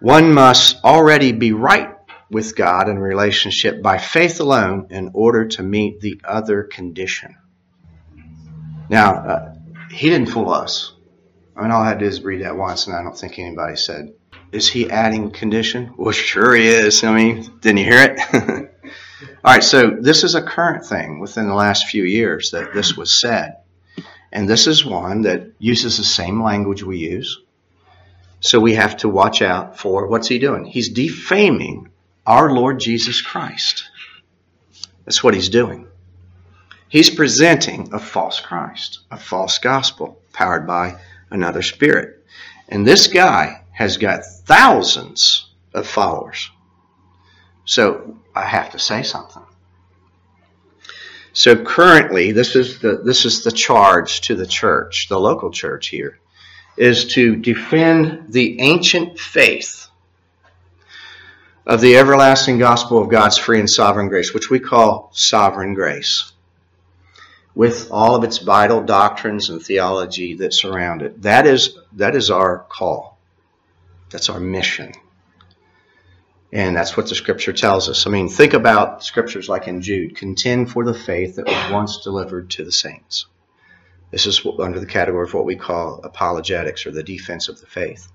one 0.00 0.32
must 0.32 0.82
already 0.84 1.32
be 1.32 1.52
right 1.52 1.94
with 2.30 2.56
God 2.56 2.88
in 2.88 2.98
relationship 2.98 3.82
by 3.82 3.98
faith 3.98 4.40
alone 4.40 4.88
in 4.90 5.10
order 5.14 5.46
to 5.46 5.62
meet 5.62 6.00
the 6.00 6.20
other 6.24 6.64
condition. 6.64 7.36
Now, 8.88 9.14
uh, 9.14 9.54
he 9.90 10.10
didn't 10.10 10.30
fool 10.30 10.50
us. 10.50 10.92
I 11.56 11.62
mean, 11.62 11.70
all 11.70 11.82
I 11.82 11.88
had 11.88 12.00
to 12.00 12.04
do 12.04 12.08
is 12.08 12.22
read 12.22 12.42
that 12.42 12.56
once, 12.56 12.86
and 12.86 12.96
I 12.96 13.02
don't 13.02 13.16
think 13.16 13.38
anybody 13.38 13.76
said, 13.76 14.12
Is 14.50 14.68
he 14.68 14.90
adding 14.90 15.30
condition? 15.30 15.94
Well, 15.98 16.12
sure 16.12 16.54
he 16.54 16.66
is. 16.66 17.04
I 17.04 17.14
mean, 17.14 17.50
didn't 17.60 17.78
you 17.78 17.84
hear 17.84 18.02
it? 18.02 18.70
all 19.44 19.52
right, 19.54 19.62
so 19.62 19.90
this 20.00 20.24
is 20.24 20.34
a 20.34 20.42
current 20.42 20.84
thing 20.84 21.20
within 21.20 21.46
the 21.46 21.54
last 21.54 21.86
few 21.86 22.04
years 22.04 22.50
that 22.50 22.74
this 22.74 22.96
was 22.96 23.12
said. 23.12 23.58
And 24.32 24.48
this 24.48 24.66
is 24.66 24.84
one 24.84 25.22
that 25.22 25.52
uses 25.60 25.96
the 25.96 26.04
same 26.04 26.42
language 26.42 26.82
we 26.82 26.98
use. 26.98 27.40
So 28.44 28.60
we 28.60 28.74
have 28.74 28.98
to 28.98 29.08
watch 29.08 29.40
out 29.40 29.78
for 29.78 30.06
what's 30.06 30.28
he 30.28 30.38
doing? 30.38 30.66
He's 30.66 30.90
defaming 30.90 31.88
our 32.26 32.52
Lord 32.52 32.78
Jesus 32.78 33.22
Christ. 33.22 33.84
That's 35.06 35.24
what 35.24 35.32
he's 35.32 35.48
doing. 35.48 35.88
He's 36.90 37.08
presenting 37.08 37.94
a 37.94 37.98
false 37.98 38.40
Christ, 38.40 38.98
a 39.10 39.16
false 39.16 39.56
gospel 39.58 40.20
powered 40.34 40.66
by 40.66 41.00
another 41.30 41.62
spirit. 41.62 42.22
And 42.68 42.86
this 42.86 43.06
guy 43.06 43.62
has 43.72 43.96
got 43.96 44.26
thousands 44.26 45.48
of 45.72 45.86
followers. 45.86 46.50
So 47.64 48.18
I 48.36 48.44
have 48.44 48.72
to 48.72 48.78
say 48.78 49.04
something. 49.04 49.42
So 51.32 51.64
currently, 51.64 52.32
this 52.32 52.56
is 52.56 52.80
the 52.80 52.98
this 52.98 53.24
is 53.24 53.42
the 53.42 53.52
charge 53.52 54.20
to 54.26 54.34
the 54.34 54.46
church, 54.46 55.08
the 55.08 55.18
local 55.18 55.50
church 55.50 55.88
here, 55.88 56.18
is 56.76 57.06
to 57.14 57.36
defend 57.36 58.32
the 58.32 58.60
ancient 58.60 59.18
faith 59.18 59.88
of 61.66 61.80
the 61.80 61.96
everlasting 61.96 62.58
gospel 62.58 63.00
of 63.00 63.08
God's 63.08 63.38
free 63.38 63.58
and 63.58 63.70
sovereign 63.70 64.08
grace, 64.08 64.34
which 64.34 64.50
we 64.50 64.60
call 64.60 65.10
sovereign 65.14 65.74
grace, 65.74 66.32
with 67.54 67.90
all 67.90 68.14
of 68.14 68.24
its 68.24 68.38
vital 68.38 68.82
doctrines 68.82 69.48
and 69.48 69.62
theology 69.62 70.34
that 70.36 70.52
surround 70.52 71.02
it. 71.02 71.22
That 71.22 71.46
is 71.46 71.78
that 71.92 72.16
is 72.16 72.30
our 72.30 72.58
call. 72.68 73.18
That's 74.10 74.28
our 74.28 74.40
mission. 74.40 74.92
And 76.52 76.76
that's 76.76 76.96
what 76.96 77.08
the 77.08 77.16
scripture 77.16 77.52
tells 77.52 77.88
us. 77.88 78.06
I 78.06 78.10
mean, 78.10 78.28
think 78.28 78.52
about 78.52 79.02
scriptures 79.02 79.48
like 79.48 79.66
in 79.66 79.80
Jude 79.82 80.16
contend 80.16 80.70
for 80.70 80.84
the 80.84 80.94
faith 80.94 81.36
that 81.36 81.46
was 81.46 81.72
once 81.72 82.04
delivered 82.04 82.50
to 82.50 82.64
the 82.64 82.70
saints. 82.70 83.26
This 84.14 84.26
is 84.26 84.46
under 84.60 84.78
the 84.78 84.86
category 84.86 85.26
of 85.26 85.34
what 85.34 85.44
we 85.44 85.56
call 85.56 86.00
apologetics 86.04 86.86
or 86.86 86.92
the 86.92 87.02
defense 87.02 87.48
of 87.48 87.58
the 87.58 87.66
faith. 87.66 88.06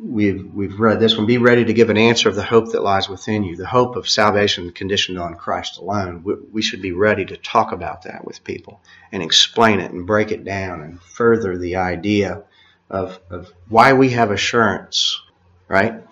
We've, 0.00 0.54
we've 0.54 0.78
read 0.78 1.00
this 1.00 1.16
one. 1.16 1.26
Be 1.26 1.38
ready 1.38 1.64
to 1.64 1.72
give 1.72 1.90
an 1.90 1.96
answer 1.96 2.28
of 2.28 2.36
the 2.36 2.44
hope 2.44 2.70
that 2.70 2.84
lies 2.84 3.08
within 3.08 3.42
you, 3.42 3.56
the 3.56 3.66
hope 3.66 3.96
of 3.96 4.08
salvation 4.08 4.70
conditioned 4.70 5.18
on 5.18 5.34
Christ 5.34 5.78
alone. 5.78 6.22
We, 6.22 6.34
we 6.52 6.62
should 6.62 6.80
be 6.80 6.92
ready 6.92 7.24
to 7.24 7.36
talk 7.36 7.72
about 7.72 8.02
that 8.02 8.24
with 8.24 8.44
people 8.44 8.80
and 9.10 9.20
explain 9.20 9.80
it 9.80 9.90
and 9.90 10.06
break 10.06 10.30
it 10.30 10.44
down 10.44 10.80
and 10.80 11.02
further 11.02 11.58
the 11.58 11.74
idea 11.74 12.44
of, 12.88 13.18
of 13.28 13.52
why 13.68 13.94
we 13.94 14.10
have 14.10 14.30
assurance, 14.30 15.20
right? 15.66 16.04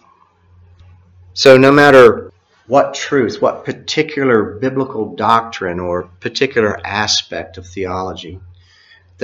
So 1.34 1.56
no 1.56 1.70
matter 1.70 2.32
what 2.66 2.94
truth, 2.94 3.40
what 3.40 3.64
particular 3.64 4.58
biblical 4.58 5.14
doctrine 5.14 5.78
or 5.78 6.10
particular 6.18 6.84
aspect 6.84 7.58
of 7.58 7.66
theology 7.68 8.40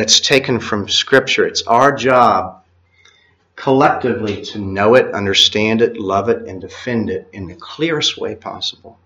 that's 0.01 0.21
taken 0.21 0.59
from 0.59 0.89
Scripture, 0.89 1.47
it's 1.47 1.61
our 1.67 1.93
job 1.95 2.63
collectively 3.55 4.41
to 4.41 4.59
know 4.59 4.95
it, 4.95 5.13
understand 5.13 5.83
it, 5.83 5.99
love 5.99 6.31
it, 6.31 6.49
and 6.49 6.59
defend 6.59 7.11
it 7.11 7.29
in 7.35 7.47
the 7.47 7.55
clearest 7.55 8.17
way 8.17 8.35
possible. 8.35 8.99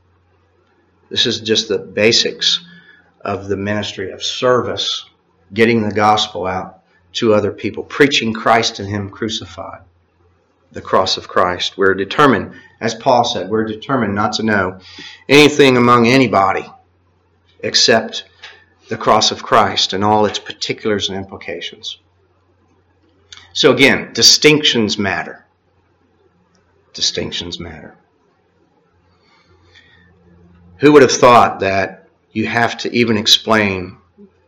This 1.11 1.26
is 1.26 1.40
just 1.40 1.66
the 1.66 1.80
basics 1.80 2.64
of 3.22 3.49
the 3.49 3.57
ministry 3.57 4.12
of 4.12 4.22
service, 4.22 5.05
getting 5.53 5.82
the 5.82 5.92
gospel 5.92 6.47
out 6.47 6.84
to 7.14 7.34
other 7.34 7.51
people, 7.51 7.82
preaching 7.82 8.32
Christ 8.32 8.78
and 8.78 8.88
Him 8.88 9.11
crucified 9.11 9.80
the 10.70 10.80
cross 10.80 11.16
of 11.16 11.26
Christ. 11.26 11.76
We're 11.76 11.95
determined, 11.95 12.55
as 12.80 12.95
Paul 12.95 13.24
said, 13.24 13.51
we're 13.51 13.64
determined 13.64 14.14
not 14.14 14.34
to 14.34 14.45
know 14.45 14.78
anything 15.28 15.76
among 15.76 16.07
anybody 16.07 16.70
except 17.64 18.26
the 18.89 18.97
cross 18.97 19.30
of 19.30 19.43
Christ 19.43 19.93
and 19.93 20.05
all 20.05 20.26
its 20.26 20.39
particulars 20.39 21.09
and 21.09 21.16
implications. 21.16 21.99
So 23.53 23.72
again, 23.72 24.12
distinctions 24.12 24.99
matter. 24.99 25.47
Distinctions 26.93 27.59
matter. 27.59 27.97
Who 30.78 30.93
would 30.93 31.03
have 31.03 31.12
thought 31.12 31.61
that 31.61 32.09
you 32.32 32.47
have 32.47 32.76
to 32.78 32.93
even 32.95 33.16
explain 33.16 33.97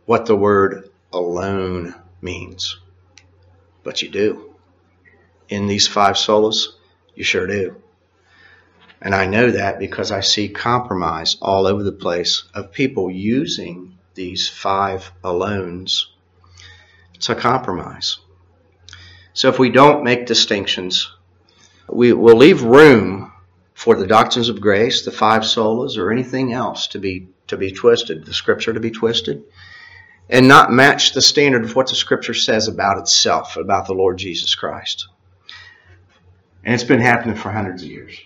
what 0.05 0.25
the 0.25 0.35
word 0.35 0.89
alone 1.11 1.95
means? 2.21 2.77
But 3.83 4.01
you 4.01 4.09
do 4.09 4.53
in 5.49 5.67
these 5.67 5.87
five 5.87 6.15
solas? 6.15 6.67
You 7.15 7.23
sure 7.23 7.47
do. 7.47 7.81
And 9.01 9.15
I 9.15 9.25
know 9.25 9.51
that 9.51 9.79
because 9.79 10.11
I 10.11 10.19
see 10.19 10.49
compromise 10.49 11.37
all 11.41 11.65
over 11.65 11.83
the 11.83 11.91
place 11.91 12.43
of 12.53 12.71
people 12.71 13.09
using 13.09 13.96
these 14.17 14.49
five 14.49 15.09
alones 15.23 16.07
to 17.21 17.35
compromise. 17.35 18.17
So 19.33 19.47
if 19.47 19.59
we 19.59 19.69
don't 19.69 20.03
make 20.03 20.25
distinctions, 20.25 21.09
we 21.87 22.11
will 22.11 22.35
leave 22.35 22.63
room 22.63 23.31
for 23.75 23.95
the 23.95 24.07
doctrines 24.07 24.49
of 24.49 24.59
grace, 24.59 25.05
the 25.05 25.11
five 25.11 25.43
solas, 25.43 25.97
or 25.97 26.11
anything 26.11 26.51
else 26.51 26.87
to 26.87 26.99
be 26.99 27.27
to 27.45 27.55
be 27.55 27.71
twisted, 27.71 28.25
the 28.25 28.33
scripture 28.33 28.73
to 28.73 28.79
be 28.79 28.91
twisted, 28.91 29.43
and 30.29 30.47
not 30.47 30.71
match 30.71 31.13
the 31.13 31.21
standard 31.21 31.63
of 31.63 31.75
what 31.75 31.87
the 31.87 31.95
scripture 31.95 32.33
says 32.33 32.67
about 32.67 32.97
itself, 32.97 33.55
about 33.55 33.85
the 33.85 33.93
Lord 33.93 34.17
Jesus 34.17 34.55
Christ. 34.55 35.07
And 36.65 36.73
it's 36.73 36.83
been 36.83 36.99
happening 36.99 37.37
for 37.37 37.51
hundreds 37.51 37.83
of 37.83 37.89
years. 37.89 38.19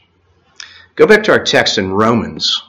Go 0.95 1.05
back 1.05 1.23
to 1.23 1.31
our 1.31 1.43
text 1.43 1.77
in 1.77 1.91
Romans. 1.91 2.63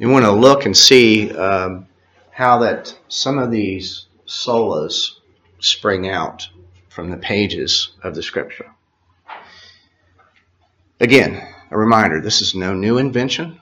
You 0.00 0.08
want 0.08 0.24
to 0.24 0.32
look 0.32 0.64
and 0.64 0.74
see 0.74 1.30
um, 1.30 1.86
how 2.30 2.60
that 2.60 2.98
some 3.08 3.36
of 3.36 3.50
these 3.50 4.06
solas 4.26 5.10
spring 5.58 6.08
out 6.08 6.48
from 6.88 7.10
the 7.10 7.18
pages 7.18 7.90
of 8.02 8.14
the 8.14 8.22
scripture. 8.22 8.70
Again, 11.00 11.46
a 11.70 11.76
reminder 11.76 12.18
this 12.18 12.40
is 12.40 12.54
no 12.54 12.72
new 12.72 12.96
invention. 12.96 13.60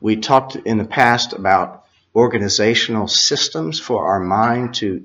We 0.00 0.16
talked 0.16 0.56
in 0.56 0.78
the 0.78 0.86
past 0.86 1.34
about 1.34 1.84
organizational 2.16 3.06
systems 3.06 3.78
for 3.78 4.06
our 4.06 4.20
mind 4.20 4.76
to 4.76 5.04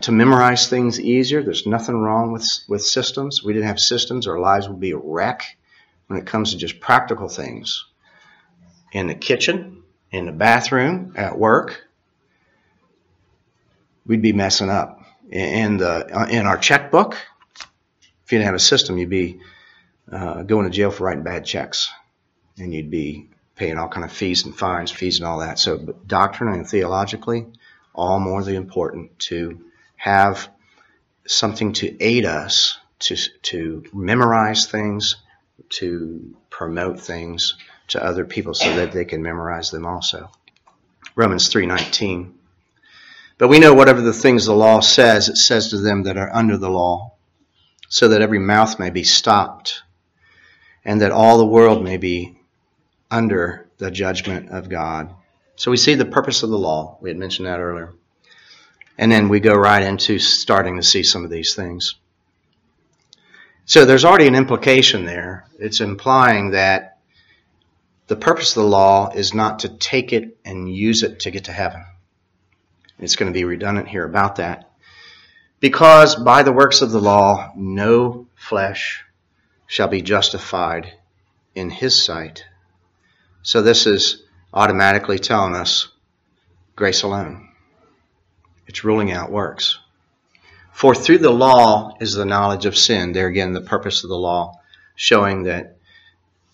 to 0.00 0.10
memorize 0.10 0.68
things 0.68 0.98
easier. 0.98 1.40
There's 1.40 1.68
nothing 1.68 2.02
wrong 2.02 2.32
with, 2.32 2.44
with 2.66 2.82
systems. 2.82 3.44
We 3.44 3.52
didn't 3.52 3.68
have 3.68 3.78
systems, 3.78 4.26
our 4.26 4.40
lives 4.40 4.68
would 4.68 4.80
be 4.80 4.90
a 4.90 4.96
wreck 4.96 5.56
when 6.08 6.18
it 6.18 6.26
comes 6.26 6.50
to 6.50 6.56
just 6.56 6.80
practical 6.80 7.28
things. 7.28 7.84
In 8.92 9.06
the 9.06 9.14
kitchen, 9.14 9.82
in 10.10 10.26
the 10.26 10.32
bathroom, 10.32 11.14
at 11.16 11.38
work, 11.38 11.82
we'd 14.06 14.22
be 14.22 14.32
messing 14.32 14.68
up. 14.68 15.00
In, 15.30 15.78
the, 15.78 16.28
in 16.30 16.46
our 16.46 16.58
checkbook, 16.58 17.14
if 17.14 18.30
you 18.30 18.38
didn't 18.38 18.46
have 18.46 18.54
a 18.54 18.58
system, 18.58 18.98
you'd 18.98 19.08
be 19.08 19.40
uh, 20.10 20.42
going 20.42 20.64
to 20.64 20.70
jail 20.70 20.90
for 20.90 21.04
writing 21.04 21.22
bad 21.22 21.46
checks. 21.46 21.90
And 22.58 22.74
you'd 22.74 22.90
be 22.90 23.30
paying 23.56 23.78
all 23.78 23.88
kind 23.88 24.04
of 24.04 24.12
fees 24.12 24.44
and 24.44 24.54
fines, 24.54 24.90
fees 24.90 25.18
and 25.18 25.26
all 25.26 25.38
that. 25.38 25.58
So 25.58 25.78
doctrinally 26.06 26.58
and 26.58 26.68
theologically, 26.68 27.46
all 27.94 28.20
more 28.20 28.42
the 28.42 28.56
important 28.56 29.18
to 29.20 29.64
have 29.96 30.48
something 31.26 31.72
to 31.74 32.02
aid 32.02 32.26
us 32.26 32.78
to, 32.98 33.16
to 33.42 33.84
memorize 33.94 34.66
things, 34.66 35.16
to 35.70 36.36
promote 36.50 37.00
things 37.00 37.54
to 37.88 38.04
other 38.04 38.24
people 38.24 38.54
so 38.54 38.74
that 38.76 38.92
they 38.92 39.04
can 39.04 39.22
memorize 39.22 39.70
them 39.70 39.86
also. 39.86 40.30
Romans 41.14 41.48
3:19. 41.48 42.34
But 43.38 43.48
we 43.48 43.58
know 43.58 43.74
whatever 43.74 44.00
the 44.00 44.12
things 44.12 44.46
the 44.46 44.54
law 44.54 44.80
says, 44.80 45.28
it 45.28 45.36
says 45.36 45.68
to 45.70 45.78
them 45.78 46.04
that 46.04 46.16
are 46.16 46.34
under 46.34 46.56
the 46.56 46.70
law, 46.70 47.12
so 47.88 48.08
that 48.08 48.22
every 48.22 48.38
mouth 48.38 48.78
may 48.78 48.90
be 48.90 49.04
stopped, 49.04 49.82
and 50.84 51.00
that 51.00 51.12
all 51.12 51.38
the 51.38 51.46
world 51.46 51.82
may 51.82 51.96
be 51.96 52.38
under 53.10 53.68
the 53.78 53.90
judgment 53.90 54.50
of 54.50 54.68
God. 54.68 55.14
So 55.56 55.70
we 55.70 55.76
see 55.76 55.94
the 55.94 56.04
purpose 56.04 56.42
of 56.42 56.50
the 56.50 56.58
law. 56.58 56.98
We 57.00 57.10
had 57.10 57.18
mentioned 57.18 57.46
that 57.46 57.60
earlier. 57.60 57.92
And 58.96 59.10
then 59.10 59.28
we 59.28 59.40
go 59.40 59.54
right 59.54 59.82
into 59.82 60.18
starting 60.18 60.76
to 60.76 60.82
see 60.82 61.02
some 61.02 61.24
of 61.24 61.30
these 61.30 61.54
things. 61.54 61.96
So 63.64 63.84
there's 63.84 64.04
already 64.04 64.26
an 64.26 64.34
implication 64.34 65.04
there. 65.04 65.46
It's 65.58 65.80
implying 65.80 66.50
that 66.50 66.91
the 68.06 68.16
purpose 68.16 68.56
of 68.56 68.62
the 68.62 68.68
law 68.68 69.10
is 69.14 69.34
not 69.34 69.60
to 69.60 69.68
take 69.68 70.12
it 70.12 70.38
and 70.44 70.74
use 70.74 71.02
it 71.02 71.20
to 71.20 71.30
get 71.30 71.44
to 71.44 71.52
heaven. 71.52 71.84
It's 72.98 73.16
going 73.16 73.32
to 73.32 73.36
be 73.36 73.44
redundant 73.44 73.88
here 73.88 74.04
about 74.04 74.36
that. 74.36 74.70
Because 75.60 76.16
by 76.16 76.42
the 76.42 76.52
works 76.52 76.82
of 76.82 76.90
the 76.90 77.00
law, 77.00 77.52
no 77.56 78.26
flesh 78.34 79.04
shall 79.66 79.88
be 79.88 80.02
justified 80.02 80.92
in 81.54 81.70
his 81.70 82.00
sight. 82.02 82.44
So 83.42 83.62
this 83.62 83.86
is 83.86 84.24
automatically 84.52 85.18
telling 85.18 85.54
us 85.54 85.88
grace 86.76 87.02
alone. 87.02 87.48
It's 88.66 88.84
ruling 88.84 89.12
out 89.12 89.30
works. 89.30 89.78
For 90.72 90.94
through 90.94 91.18
the 91.18 91.30
law 91.30 91.96
is 92.00 92.14
the 92.14 92.24
knowledge 92.24 92.66
of 92.66 92.76
sin. 92.76 93.12
There 93.12 93.26
again, 93.26 93.52
the 93.52 93.60
purpose 93.60 94.04
of 94.04 94.10
the 94.10 94.18
law, 94.18 94.60
showing 94.94 95.44
that 95.44 95.78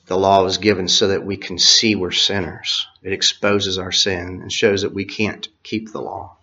the 0.08 0.18
law 0.18 0.42
was 0.42 0.56
given 0.56 0.88
so 0.88 1.08
that 1.08 1.24
we 1.24 1.36
can 1.36 1.58
see 1.58 1.94
we're 1.94 2.10
sinners. 2.10 2.86
It 3.02 3.12
exposes 3.12 3.78
our 3.78 3.92
sin 3.92 4.40
and 4.40 4.50
shows 4.50 4.82
that 4.82 4.94
we 4.94 5.04
can't 5.04 5.46
keep 5.62 5.92
the 5.92 6.00
law. 6.00 6.36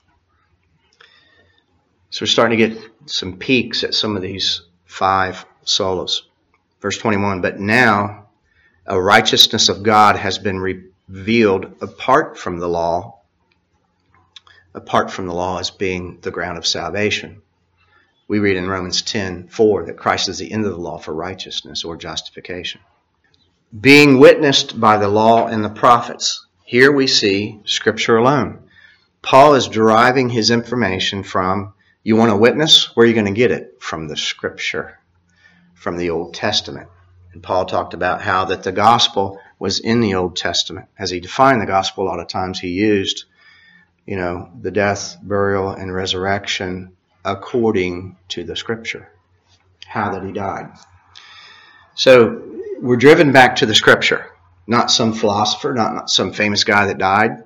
So 2.12 2.24
we're 2.24 2.28
starting 2.28 2.60
to 2.60 2.68
get 2.68 2.92
some 3.08 3.38
peeks 3.38 3.84
at 3.84 3.96
some 3.96 4.16
of 4.16 4.22
these 4.22 4.62
five 4.86 5.46
solas. 5.66 6.22
Verse 6.80 7.00
21 7.00 7.42
But 7.42 7.60
now 7.60 8.28
a 8.86 9.02
righteousness 9.02 9.68
of 9.68 9.82
God 9.82 10.16
has 10.16 10.38
been 10.38 10.60
revealed 10.60 11.66
apart 11.82 12.38
from 12.38 12.60
the 12.60 12.70
law, 12.70 13.20
apart 14.76 15.10
from 15.10 15.26
the 15.26 15.34
law 15.34 15.58
as 15.58 15.72
being 15.72 16.20
the 16.22 16.30
ground 16.30 16.60
of 16.60 16.68
salvation. 16.68 17.42
We 18.28 18.38
read 18.38 18.58
in 18.58 18.68
Romans 18.68 19.02
10 19.02 19.48
4 19.48 19.86
that 19.88 19.98
Christ 19.98 20.30
is 20.30 20.38
the 20.38 20.52
end 20.52 20.66
of 20.66 20.72
the 20.72 20.78
law 20.78 21.00
for 21.00 21.16
righteousness 21.16 21.84
or 21.84 21.98
justification. 21.98 22.82
Being 23.82 24.20
witnessed 24.20 24.80
by 24.80 24.98
the 24.98 25.08
law 25.08 25.48
and 25.48 25.64
the 25.64 25.70
prophets. 25.70 26.46
Here 26.64 26.92
we 26.92 27.08
see 27.08 27.60
Scripture 27.66 28.18
alone. 28.18 28.70
Paul 29.22 29.56
is 29.56 29.68
deriving 29.68 30.30
his 30.30 30.52
information 30.52 31.24
from 31.24 31.74
you 32.04 32.16
want 32.16 32.32
a 32.32 32.38
witness? 32.38 32.96
Where 32.96 33.04
are 33.04 33.08
you 33.08 33.16
going 33.16 33.26
to 33.26 33.32
get 33.32 33.50
it? 33.50 33.78
From 33.80 34.08
the 34.08 34.16
Scripture, 34.16 35.00
from 35.74 35.98
the 35.98 36.12
Old 36.12 36.36
Testament. 36.36 36.88
And 37.34 37.42
Paul 37.42 37.66
talked 37.66 37.96
about 37.96 38.22
how 38.22 38.46
that 38.46 38.62
the 38.62 38.72
gospel 38.72 39.40
was 39.58 39.80
in 39.80 40.02
the 40.02 40.14
Old 40.14 40.36
Testament. 40.36 40.88
As 41.00 41.10
he 41.10 41.20
defined 41.20 41.62
the 41.62 41.66
gospel, 41.66 42.04
a 42.04 42.10
lot 42.10 42.20
of 42.20 42.28
times 42.28 42.60
he 42.60 42.70
used, 42.70 43.26
you 44.06 44.16
know, 44.16 44.52
the 44.62 44.70
death, 44.70 45.18
burial, 45.24 45.72
and 45.72 45.92
resurrection 45.92 46.96
according 47.26 48.18
to 48.30 48.44
the 48.44 48.56
Scripture. 48.56 49.10
How 49.88 50.12
that 50.12 50.24
he 50.24 50.32
died. 50.32 50.72
So 51.96 52.55
we're 52.86 52.96
driven 52.96 53.32
back 53.32 53.56
to 53.56 53.66
the 53.66 53.74
Scripture, 53.74 54.30
not 54.68 54.92
some 54.92 55.12
philosopher, 55.12 55.74
not, 55.74 55.96
not 55.96 56.08
some 56.08 56.32
famous 56.32 56.64
guy 56.64 56.86
that 56.86 57.00
died, 57.00 57.44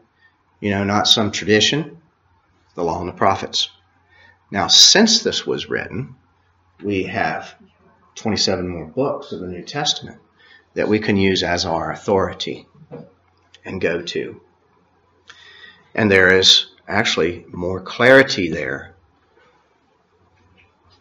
you 0.60 0.70
know, 0.70 0.84
not 0.84 1.08
some 1.08 1.32
tradition, 1.32 1.98
the 2.76 2.84
law 2.84 3.00
and 3.00 3.08
the 3.08 3.14
prophets. 3.14 3.70
Now, 4.52 4.68
since 4.68 5.24
this 5.24 5.48
was 5.48 5.70
written, 5.70 6.14
we 6.84 7.04
have 7.04 7.56
27 8.16 8.68
more 8.68 8.88
books 8.88 9.32
of 9.32 9.40
the 9.40 9.48
New 9.48 9.64
Testament 9.64 10.20
that 10.74 10.90
we 10.90 11.00
can 11.00 11.16
use 11.16 11.42
as 11.42 11.66
our 11.66 11.94
authority 11.94 12.68
and 13.64 13.80
go 13.80 14.02
to. 14.02 14.42
And 15.96 16.12
there 16.12 16.38
is 16.38 16.72
actually 16.86 17.46
more 17.48 17.80
clarity 17.80 18.50
there 18.50 18.94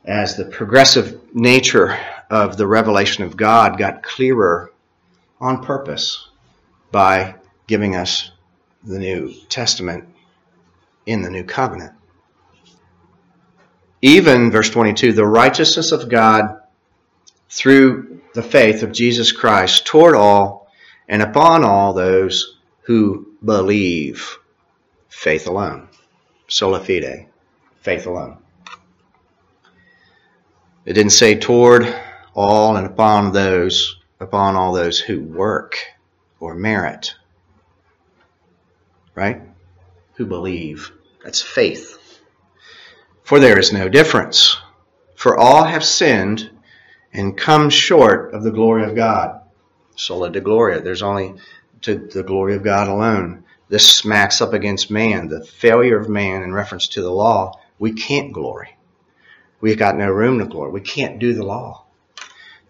as 0.04 0.36
the 0.36 0.44
progressive 0.44 1.20
nature 1.34 1.98
of 2.30 2.56
the 2.56 2.66
revelation 2.66 3.24
of 3.24 3.36
God 3.36 3.78
got 3.78 4.02
clearer 4.02 4.72
on 5.40 5.62
purpose 5.62 6.28
by 6.90 7.36
giving 7.66 7.94
us 7.96 8.30
the 8.84 8.98
New 8.98 9.32
Testament 9.48 10.08
in 11.06 11.22
the 11.22 11.30
New 11.30 11.44
Covenant 11.44 11.92
even, 14.02 14.50
verse 14.50 14.70
22, 14.70 15.12
the 15.12 15.26
righteousness 15.26 15.92
of 15.92 16.08
God 16.08 16.60
through 17.50 18.20
the 18.34 18.42
faith 18.42 18.82
of 18.82 18.92
Jesus 18.92 19.32
Christ 19.32 19.86
toward 19.86 20.14
all 20.14 20.70
and 21.08 21.22
upon 21.22 21.64
all 21.64 21.92
those 21.92 22.58
who 22.82 23.34
believe. 23.44 24.38
Faith 25.08 25.48
alone. 25.48 25.88
Sola 26.46 26.78
fide. 26.78 27.26
Faith 27.80 28.06
alone. 28.06 28.38
It 30.84 30.92
didn't 30.92 31.12
say 31.12 31.34
toward 31.34 31.92
all 32.38 32.76
and 32.76 32.86
upon 32.86 33.32
those, 33.32 33.96
upon 34.20 34.54
all 34.54 34.72
those 34.72 35.00
who 35.00 35.20
work 35.20 35.76
or 36.38 36.54
merit. 36.54 37.14
Right? 39.16 39.42
Who 40.14 40.26
believe. 40.26 40.92
That's 41.24 41.42
faith. 41.42 42.20
For 43.24 43.40
there 43.40 43.58
is 43.58 43.72
no 43.72 43.88
difference. 43.88 44.56
For 45.16 45.36
all 45.36 45.64
have 45.64 45.84
sinned 45.84 46.50
and 47.12 47.36
come 47.36 47.70
short 47.70 48.32
of 48.32 48.44
the 48.44 48.52
glory 48.52 48.84
of 48.84 48.94
God. 48.94 49.40
Soli 49.96 50.30
Deo 50.30 50.42
gloria. 50.42 50.80
There's 50.80 51.02
only 51.02 51.34
to 51.80 51.96
the 51.96 52.22
glory 52.22 52.54
of 52.54 52.62
God 52.62 52.86
alone. 52.86 53.42
This 53.68 53.90
smacks 53.90 54.40
up 54.40 54.52
against 54.52 54.92
man, 54.92 55.28
the 55.28 55.44
failure 55.44 55.98
of 55.98 56.08
man 56.08 56.42
in 56.44 56.54
reference 56.54 56.86
to 56.88 57.02
the 57.02 57.10
law. 57.10 57.58
We 57.80 57.92
can't 57.92 58.32
glory. 58.32 58.76
We've 59.60 59.76
got 59.76 59.96
no 59.96 60.08
room 60.08 60.38
to 60.38 60.44
glory. 60.44 60.70
We 60.70 60.80
can't 60.82 61.18
do 61.18 61.34
the 61.34 61.44
law. 61.44 61.84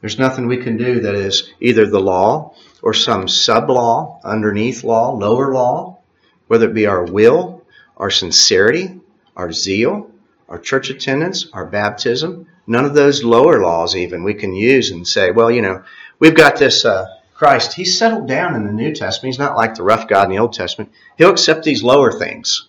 There's 0.01 0.19
nothing 0.19 0.47
we 0.47 0.59
can 0.59 0.77
do 0.77 1.01
that 1.01 1.15
is 1.15 1.53
either 1.61 1.87
the 1.87 2.01
law 2.01 2.55
or 2.83 2.95
some 2.95 3.27
sub 3.27 3.69
law, 3.69 4.21
underneath 4.25 4.85
law, 4.85 5.13
lower 5.13 5.53
law, 5.53 5.99
whether 6.47 6.69
it 6.69 6.75
be 6.75 6.87
our 6.87 7.05
will, 7.05 7.65
our 7.97 8.11
sincerity, 8.11 9.01
our 9.37 9.53
zeal, 9.53 10.11
our 10.49 10.59
church 10.59 10.91
attendance, 10.91 11.49
our 11.53 11.67
baptism, 11.67 12.47
none 12.67 12.85
of 12.85 12.95
those 12.95 13.25
lower 13.25 13.61
laws 13.61 13.97
even 13.97 14.23
we 14.23 14.35
can 14.35 14.55
use 14.55 14.91
and 14.91 15.07
say, 15.07 15.31
well, 15.31 15.51
you 15.51 15.63
know, 15.63 15.83
we've 16.19 16.37
got 16.37 16.57
this 16.57 16.85
uh, 16.85 17.07
Christ. 17.35 17.75
He's 17.75 17.99
settled 17.99 18.29
down 18.29 18.55
in 18.55 18.67
the 18.67 18.73
New 18.73 18.95
Testament. 18.95 19.35
He's 19.35 19.39
not 19.39 19.57
like 19.57 19.75
the 19.75 19.83
rough 19.83 20.09
God 20.09 20.25
in 20.25 20.31
the 20.31 20.39
Old 20.39 20.53
Testament. 20.53 20.93
He'll 21.17 21.31
accept 21.31 21.65
these 21.65 21.83
lower 21.83 22.13
things. 22.13 22.69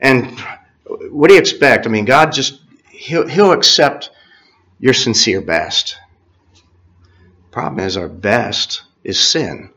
And 0.00 0.38
what 1.10 1.28
do 1.28 1.34
you 1.34 1.40
expect? 1.40 1.86
I 1.86 1.90
mean, 1.90 2.04
God 2.04 2.32
just, 2.32 2.60
he'll, 2.90 3.26
he'll 3.26 3.52
accept 3.52 4.10
your 4.78 4.94
sincere 4.94 5.40
best. 5.40 5.98
Problem 7.50 7.84
is, 7.84 7.96
our 7.96 8.08
best 8.08 8.82
is 9.02 9.18
sin. 9.18 9.70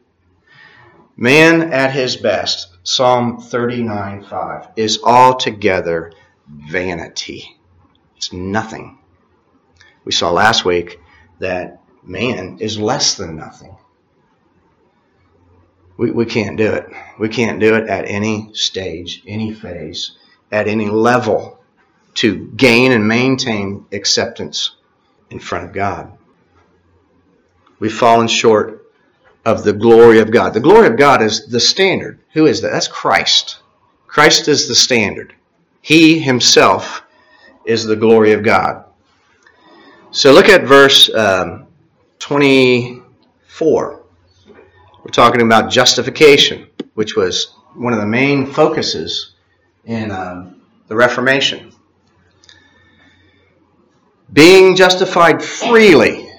Man 1.18 1.74
at 1.74 1.91
his 1.91 2.18
best, 2.18 2.68
Psalm 2.84 3.39
39 3.39 4.24
5, 4.24 4.68
is 4.76 5.02
altogether 5.04 6.14
vanity. 6.47 7.58
It's 8.18 8.32
nothing. 8.34 8.99
We 10.04 10.12
saw 10.12 10.32
last 10.32 10.66
week 10.66 10.99
that 11.39 11.82
man 12.04 12.58
is 12.60 12.80
less 12.80 13.16
than 13.16 13.36
nothing. 13.36 13.76
We, 15.97 16.12
we 16.12 16.26
can't 16.26 16.58
do 16.58 16.72
it. 16.72 16.88
We 17.20 17.30
can't 17.30 17.60
do 17.60 17.76
it 17.76 17.88
at 17.88 18.06
any 18.08 18.52
stage, 18.54 19.24
any 19.28 19.54
phase, 19.54 20.14
at 20.52 20.68
any 20.68 20.88
level 20.88 21.60
to 22.16 22.47
gain 22.56 22.91
and 22.91 23.08
maintain 23.08 23.86
acceptance 23.91 24.76
in 25.32 25.40
front 25.40 25.66
of 25.66 25.74
God. 25.74 26.12
We've 27.80 27.92
fallen 27.92 28.28
short 28.28 28.86
of 29.44 29.64
the 29.64 29.74
glory 29.74 30.20
of 30.20 30.32
God. 30.32 30.54
The 30.54 30.60
glory 30.60 30.88
of 30.88 30.98
God 30.98 31.24
is 31.24 31.48
the 31.48 31.60
standard. 31.60 32.20
Who 32.34 32.46
is 32.46 32.62
that? 32.62 32.72
That's 32.72 32.88
Christ. 32.88 33.60
Christ 34.06 34.48
is 34.48 34.68
the 34.68 34.76
standard. 34.76 35.34
He 35.82 36.20
himself 36.20 37.02
is 37.66 37.84
the 37.84 37.96
glory 37.96 38.34
of 38.34 38.44
God. 38.44 38.86
So 40.12 40.32
look 40.34 40.50
at 40.50 40.64
verse 40.64 41.12
um, 41.16 41.66
24. 42.20 44.04
We're 45.04 45.12
talking 45.12 45.42
about 45.42 45.72
justification, 45.72 46.68
which 46.94 47.16
was 47.16 47.56
one 47.74 47.94
of 47.94 48.00
the 48.00 48.06
main 48.06 48.46
focuses 48.46 49.34
in 49.86 50.12
um, 50.12 50.62
the 50.88 50.96
Reformation. 50.96 51.70
Being 54.34 54.76
justified 54.76 55.44
freely. 55.44 56.30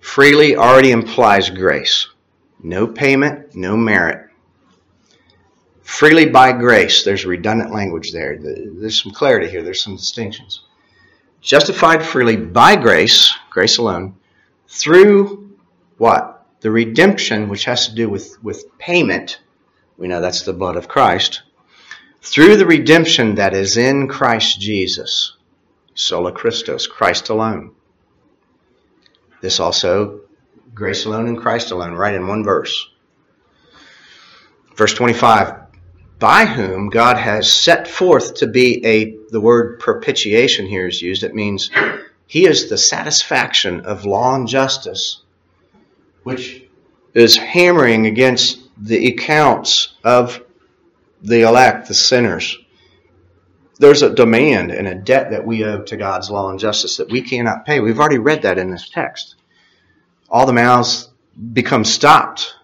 Freely 0.00 0.56
already 0.56 0.92
implies 0.92 1.50
grace. 1.50 2.08
No 2.62 2.86
payment, 2.86 3.54
no 3.54 3.76
merit 3.76 4.30
freely 5.90 6.26
by 6.26 6.52
grace. 6.52 7.02
There's 7.02 7.26
redundant 7.26 7.72
language 7.72 8.12
there. 8.12 8.38
There's 8.38 9.02
some 9.02 9.12
clarity 9.12 9.50
here. 9.50 9.62
There's 9.62 9.82
some 9.82 9.96
distinctions. 9.96 10.62
Justified 11.40 12.04
freely 12.04 12.36
by 12.36 12.76
grace, 12.76 13.34
grace 13.50 13.78
alone, 13.78 14.14
through 14.68 15.50
what? 15.98 16.46
The 16.60 16.70
redemption, 16.70 17.48
which 17.48 17.64
has 17.64 17.88
to 17.88 17.94
do 17.94 18.08
with, 18.08 18.42
with 18.42 18.78
payment. 18.78 19.40
We 19.98 20.06
know 20.06 20.20
that's 20.20 20.42
the 20.42 20.52
blood 20.52 20.76
of 20.76 20.88
Christ. 20.88 21.42
Through 22.22 22.56
the 22.56 22.66
redemption 22.66 23.34
that 23.34 23.52
is 23.52 23.76
in 23.76 24.06
Christ 24.06 24.60
Jesus. 24.60 25.36
Sola 26.00 26.32
Christus, 26.32 26.86
Christ 26.86 27.28
alone. 27.28 27.72
This 29.40 29.60
also, 29.60 30.20
grace 30.74 31.04
alone 31.04 31.26
and 31.26 31.38
Christ 31.38 31.70
alone, 31.70 31.94
right 31.94 32.14
in 32.14 32.26
one 32.26 32.44
verse. 32.44 32.90
Verse 34.76 34.94
25 34.94 35.60
by 36.20 36.44
whom 36.44 36.90
God 36.90 37.16
has 37.16 37.50
set 37.50 37.88
forth 37.88 38.34
to 38.34 38.46
be 38.46 38.84
a, 38.86 39.16
the 39.30 39.40
word 39.40 39.80
propitiation 39.80 40.66
here 40.66 40.86
is 40.86 41.00
used. 41.00 41.24
It 41.24 41.34
means 41.34 41.70
he 42.26 42.46
is 42.46 42.68
the 42.68 42.76
satisfaction 42.76 43.86
of 43.86 44.04
law 44.04 44.34
and 44.34 44.46
justice, 44.46 45.22
which 46.22 46.62
is 47.14 47.38
hammering 47.38 48.06
against 48.06 48.60
the 48.76 49.08
accounts 49.08 49.94
of 50.04 50.44
the 51.22 51.40
elect, 51.40 51.88
the 51.88 51.94
sinners. 51.94 52.58
There's 53.80 54.02
a 54.02 54.14
demand 54.14 54.70
and 54.70 54.86
a 54.86 54.94
debt 54.94 55.32
that 55.32 55.44
we 55.44 55.64
owe 55.64 55.82
to 55.82 55.96
God's 55.96 56.30
law 56.30 56.50
and 56.50 56.60
justice 56.60 56.98
that 56.98 57.10
we 57.10 57.22
cannot 57.22 57.66
pay. 57.66 57.80
We've 57.80 57.98
already 57.98 58.18
read 58.18 58.42
that 58.42 58.58
in 58.58 58.70
this 58.70 58.88
text. 58.88 59.34
All 60.28 60.46
the 60.46 60.52
mouths 60.52 61.08
become 61.52 61.84
stopped 61.84 62.54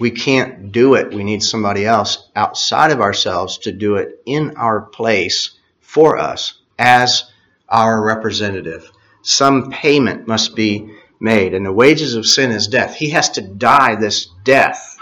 we 0.00 0.10
can't 0.10 0.72
do 0.72 0.94
it. 0.94 1.12
We 1.12 1.22
need 1.22 1.42
somebody 1.42 1.84
else 1.84 2.30
outside 2.34 2.90
of 2.90 3.02
ourselves 3.02 3.58
to 3.58 3.70
do 3.70 3.96
it 3.96 4.22
in 4.24 4.56
our 4.56 4.80
place 4.80 5.58
for 5.80 6.16
us 6.16 6.54
as 6.78 7.30
our 7.68 8.02
representative. 8.02 8.90
Some 9.20 9.70
payment 9.70 10.26
must 10.26 10.56
be 10.56 10.90
made, 11.20 11.52
and 11.52 11.66
the 11.66 11.72
wages 11.72 12.14
of 12.14 12.26
sin 12.26 12.50
is 12.50 12.66
death. 12.66 12.94
He 12.94 13.10
has 13.10 13.28
to 13.30 13.42
die 13.42 13.94
this 13.94 14.26
death 14.42 14.96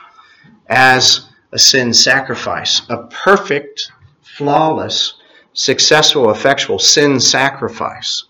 as 0.66 1.28
a 1.52 1.60
sin 1.60 1.94
sacrifice, 1.94 2.82
a 2.88 3.04
perfect, 3.04 3.92
flawless, 4.20 5.14
successful, 5.58 6.30
effectual 6.30 6.78
sin 6.78 7.18
sacrifice. 7.18 8.24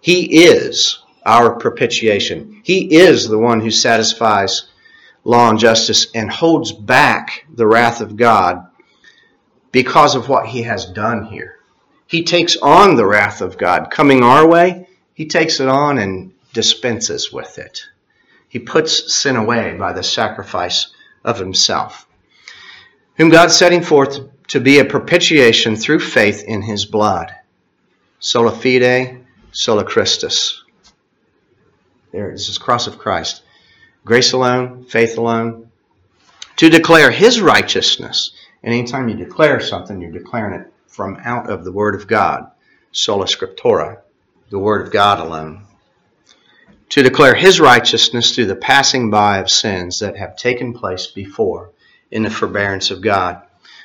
He 0.00 0.42
is 0.46 0.98
our 1.24 1.54
propitiation. 1.54 2.60
He 2.64 2.96
is 2.96 3.28
the 3.28 3.38
one 3.38 3.60
who 3.60 3.70
satisfies 3.70 4.66
law 5.22 5.48
and 5.48 5.60
justice 5.60 6.08
and 6.12 6.28
holds 6.28 6.72
back 6.72 7.46
the 7.54 7.68
wrath 7.68 8.00
of 8.00 8.16
God 8.16 8.66
because 9.70 10.16
of 10.16 10.28
what 10.28 10.46
he 10.46 10.62
has 10.62 10.86
done 10.86 11.26
here. 11.26 11.60
He 12.08 12.24
takes 12.24 12.56
on 12.56 12.96
the 12.96 13.06
wrath 13.06 13.40
of 13.40 13.56
God 13.56 13.92
coming 13.92 14.24
our 14.24 14.46
way. 14.46 14.88
He 15.14 15.26
takes 15.26 15.60
it 15.60 15.68
on 15.68 15.98
and 15.98 16.32
dispenses 16.52 17.32
with 17.32 17.58
it. 17.58 17.80
He 18.48 18.58
puts 18.58 19.14
sin 19.14 19.36
away 19.36 19.76
by 19.78 19.92
the 19.92 20.02
sacrifice 20.02 20.88
of 21.24 21.38
himself, 21.38 22.08
whom 23.14 23.30
God 23.30 23.52
setting 23.52 23.82
forth 23.82 24.18
to 24.52 24.60
be 24.60 24.78
a 24.78 24.84
propitiation 24.84 25.76
through 25.76 25.98
faith 25.98 26.44
in 26.44 26.60
his 26.60 26.84
blood. 26.84 27.34
Sola 28.18 28.52
fide, 28.52 29.24
sola 29.50 29.82
Christus. 29.82 30.62
There, 32.10 32.30
this 32.32 32.58
cross 32.58 32.86
of 32.86 32.98
Christ. 32.98 33.44
Grace 34.04 34.34
alone, 34.34 34.84
faith 34.84 35.16
alone. 35.16 35.70
To 36.56 36.68
declare 36.68 37.10
his 37.10 37.40
righteousness. 37.40 38.32
And 38.62 38.74
anytime 38.74 39.08
you 39.08 39.14
declare 39.14 39.58
something, 39.58 40.02
you're 40.02 40.10
declaring 40.10 40.60
it 40.60 40.70
from 40.86 41.16
out 41.24 41.48
of 41.48 41.64
the 41.64 41.72
Word 41.72 41.94
of 41.94 42.06
God. 42.06 42.50
Sola 42.90 43.24
Scriptura, 43.24 44.00
the 44.50 44.58
Word 44.58 44.86
of 44.86 44.92
God 44.92 45.18
alone. 45.18 45.64
To 46.90 47.02
declare 47.02 47.34
his 47.34 47.58
righteousness 47.58 48.34
through 48.34 48.48
the 48.48 48.56
passing 48.56 49.10
by 49.10 49.38
of 49.38 49.48
sins 49.48 50.00
that 50.00 50.18
have 50.18 50.36
taken 50.36 50.74
place 50.74 51.06
before 51.06 51.70
in 52.10 52.22
the 52.22 52.28
forbearance 52.28 52.90
of 52.90 53.00
God. 53.00 53.40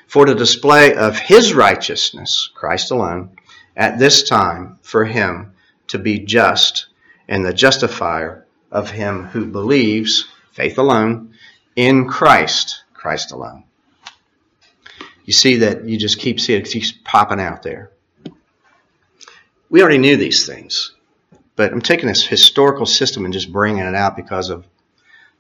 For 0.08 0.26
the 0.26 0.36
display 0.36 0.96
of 0.96 1.20
his 1.20 1.54
righteousness, 1.54 2.50
Christ 2.56 2.92
alone, 2.92 3.32
at 3.76 4.00
this 4.00 4.28
time 4.28 4.80
for 4.82 5.04
him 5.04 5.54
to 5.88 6.00
be 6.00 6.20
just 6.20 6.88
and 7.28 7.46
the 7.46 7.54
justifier 7.54 8.46
of 8.72 8.90
him 8.90 9.26
who 9.26 9.46
believes, 9.46 10.28
faith 10.52 10.78
alone, 10.78 11.34
in 11.76 12.08
Christ, 12.08 12.84
Christ 12.94 13.32
alone. 13.32 13.66
You 15.26 15.34
see 15.34 15.58
that 15.58 15.84
you 15.84 15.98
just 15.98 16.20
keep 16.20 16.40
seeing 16.40 16.62
it 16.62 16.70
keeps 16.70 16.94
popping 17.04 17.42
out 17.42 17.62
there. 17.62 17.92
We 19.70 19.82
already 19.82 19.98
knew 19.98 20.16
these 20.16 20.46
things, 20.46 20.94
but 21.58 21.74
I'm 21.74 21.82
taking 21.82 22.08
this 22.08 22.26
historical 22.26 22.86
system 22.86 23.26
and 23.26 23.34
just 23.34 23.52
bringing 23.52 23.84
it 23.84 23.94
out 23.94 24.16
because 24.16 24.50
of 24.50 24.66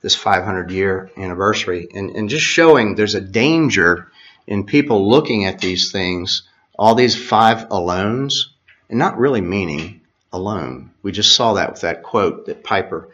this 0.01 0.13
500 0.13 0.71
year 0.71 1.09
anniversary 1.15 1.87
and, 1.93 2.11
and 2.11 2.29
just 2.29 2.45
showing 2.45 2.95
there's 2.95 3.15
a 3.15 3.21
danger 3.21 4.11
in 4.47 4.65
people 4.65 5.09
looking 5.09 5.45
at 5.45 5.59
these 5.59 5.91
things, 5.91 6.43
all 6.79 6.95
these 6.95 7.15
five 7.15 7.69
alones, 7.69 8.45
and 8.89 8.97
not 8.97 9.17
really 9.17 9.41
meaning 9.41 10.01
alone. 10.31 10.91
We 11.03 11.11
just 11.11 11.35
saw 11.35 11.53
that 11.53 11.71
with 11.71 11.81
that 11.81 12.03
quote 12.03 12.45
that 12.45 12.63
Piper 12.63 13.09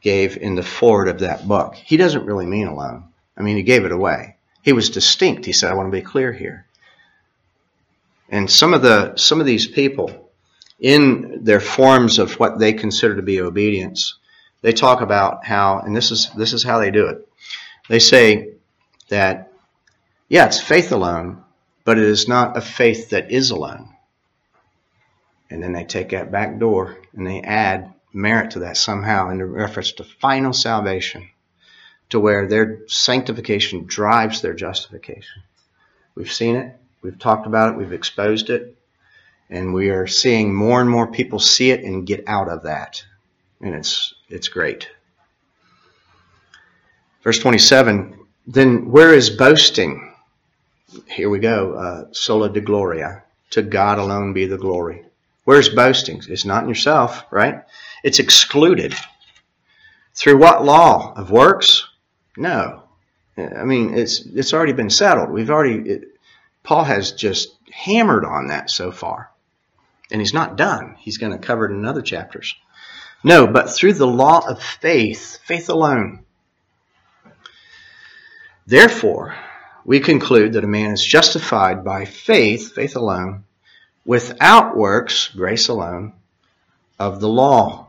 gave 0.00 0.36
in 0.36 0.54
the 0.54 0.62
foreword 0.62 1.08
of 1.08 1.20
that 1.20 1.46
book. 1.46 1.74
He 1.74 1.96
doesn't 1.96 2.24
really 2.24 2.46
mean 2.46 2.68
alone. 2.68 3.04
I 3.36 3.42
mean, 3.42 3.56
he 3.56 3.62
gave 3.62 3.84
it 3.84 3.92
away. 3.92 4.36
He 4.62 4.72
was 4.72 4.90
distinct. 4.90 5.44
He 5.44 5.52
said, 5.52 5.70
I 5.70 5.74
want 5.74 5.88
to 5.88 5.96
be 5.96 6.02
clear 6.02 6.32
here. 6.32 6.66
And 8.28 8.50
some 8.50 8.74
of 8.74 8.82
the 8.82 9.16
some 9.16 9.40
of 9.40 9.46
these 9.46 9.66
people, 9.66 10.30
in 10.78 11.44
their 11.44 11.60
forms 11.60 12.18
of 12.18 12.38
what 12.38 12.58
they 12.58 12.72
consider 12.74 13.16
to 13.16 13.22
be 13.22 13.40
obedience, 13.40 14.18
they 14.60 14.72
talk 14.72 15.00
about 15.00 15.46
how, 15.46 15.78
and 15.80 15.96
this 15.96 16.10
is 16.10 16.30
this 16.36 16.52
is 16.52 16.62
how 16.62 16.78
they 16.78 16.90
do 16.90 17.06
it. 17.06 17.26
They 17.88 17.98
say 17.98 18.52
that, 19.08 19.47
yeah, 20.28 20.46
it's 20.46 20.60
faith 20.60 20.92
alone, 20.92 21.42
but 21.84 21.98
it 21.98 22.04
is 22.04 22.28
not 22.28 22.56
a 22.56 22.60
faith 22.60 23.10
that 23.10 23.30
is 23.30 23.50
alone. 23.50 23.94
And 25.50 25.62
then 25.62 25.72
they 25.72 25.84
take 25.84 26.10
that 26.10 26.30
back 26.30 26.58
door 26.58 26.98
and 27.14 27.26
they 27.26 27.40
add 27.40 27.94
merit 28.12 28.52
to 28.52 28.60
that 28.60 28.76
somehow 28.76 29.30
in 29.30 29.42
reference 29.42 29.92
to 29.92 30.04
final 30.04 30.52
salvation, 30.52 31.28
to 32.10 32.20
where 32.20 32.46
their 32.46 32.86
sanctification 32.88 33.84
drives 33.86 34.42
their 34.42 34.54
justification. 34.54 35.42
We've 36.14 36.32
seen 36.32 36.56
it, 36.56 36.76
we've 37.00 37.18
talked 37.18 37.46
about 37.46 37.72
it, 37.72 37.78
we've 37.78 37.92
exposed 37.92 38.50
it, 38.50 38.76
and 39.48 39.72
we 39.72 39.90
are 39.90 40.06
seeing 40.06 40.54
more 40.54 40.80
and 40.80 40.90
more 40.90 41.06
people 41.06 41.38
see 41.38 41.70
it 41.70 41.84
and 41.84 42.06
get 42.06 42.24
out 42.26 42.48
of 42.48 42.64
that. 42.64 43.02
And 43.60 43.74
it's 43.74 44.14
it's 44.28 44.48
great. 44.48 44.88
Verse 47.22 47.38
27, 47.38 48.18
then 48.46 48.90
where 48.90 49.12
is 49.12 49.30
boasting? 49.30 50.07
Here 51.06 51.28
we 51.28 51.38
go, 51.38 51.74
uh, 51.74 52.04
Soli 52.12 52.50
Deo 52.50 52.62
gloria. 52.62 53.24
To 53.50 53.62
God 53.62 53.98
alone 53.98 54.32
be 54.32 54.46
the 54.46 54.58
glory. 54.58 55.04
Where's 55.44 55.68
boasting? 55.68 56.22
It's 56.28 56.44
not 56.44 56.64
in 56.64 56.68
yourself, 56.68 57.24
right? 57.30 57.62
It's 58.04 58.18
excluded. 58.18 58.94
Through 60.14 60.38
what 60.38 60.64
law? 60.64 61.14
Of 61.16 61.30
works? 61.30 61.88
No. 62.36 62.82
I 63.38 63.64
mean, 63.64 63.94
it's 63.94 64.20
it's 64.20 64.52
already 64.52 64.72
been 64.72 64.90
settled. 64.90 65.30
We've 65.30 65.50
already 65.50 65.90
it, 65.90 66.04
Paul 66.62 66.84
has 66.84 67.12
just 67.12 67.56
hammered 67.70 68.24
on 68.24 68.48
that 68.48 68.70
so 68.70 68.90
far. 68.90 69.30
And 70.10 70.20
he's 70.20 70.34
not 70.34 70.56
done. 70.56 70.96
He's 70.98 71.18
going 71.18 71.32
to 71.32 71.38
cover 71.38 71.66
it 71.66 71.72
in 71.72 71.84
other 71.84 72.02
chapters. 72.02 72.54
No, 73.24 73.46
but 73.46 73.70
through 73.70 73.94
the 73.94 74.06
law 74.06 74.46
of 74.46 74.62
faith, 74.62 75.38
faith 75.44 75.68
alone. 75.68 76.24
Therefore, 78.66 79.34
we 79.88 80.00
conclude 80.00 80.52
that 80.52 80.64
a 80.64 80.66
man 80.66 80.90
is 80.90 81.02
justified 81.02 81.82
by 81.82 82.04
faith, 82.04 82.74
faith 82.74 82.94
alone, 82.94 83.44
without 84.04 84.76
works, 84.76 85.28
grace 85.28 85.68
alone, 85.68 86.12
of 86.98 87.20
the 87.20 87.28
law. 87.28 87.88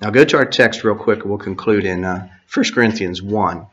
Now 0.00 0.08
go 0.08 0.24
to 0.24 0.38
our 0.38 0.46
text 0.46 0.84
real 0.84 0.94
quick. 0.94 1.26
We'll 1.26 1.36
conclude 1.36 1.84
in 1.84 2.02
uh, 2.02 2.30
1 2.54 2.64
Corinthians 2.72 3.20
1. 3.20 3.66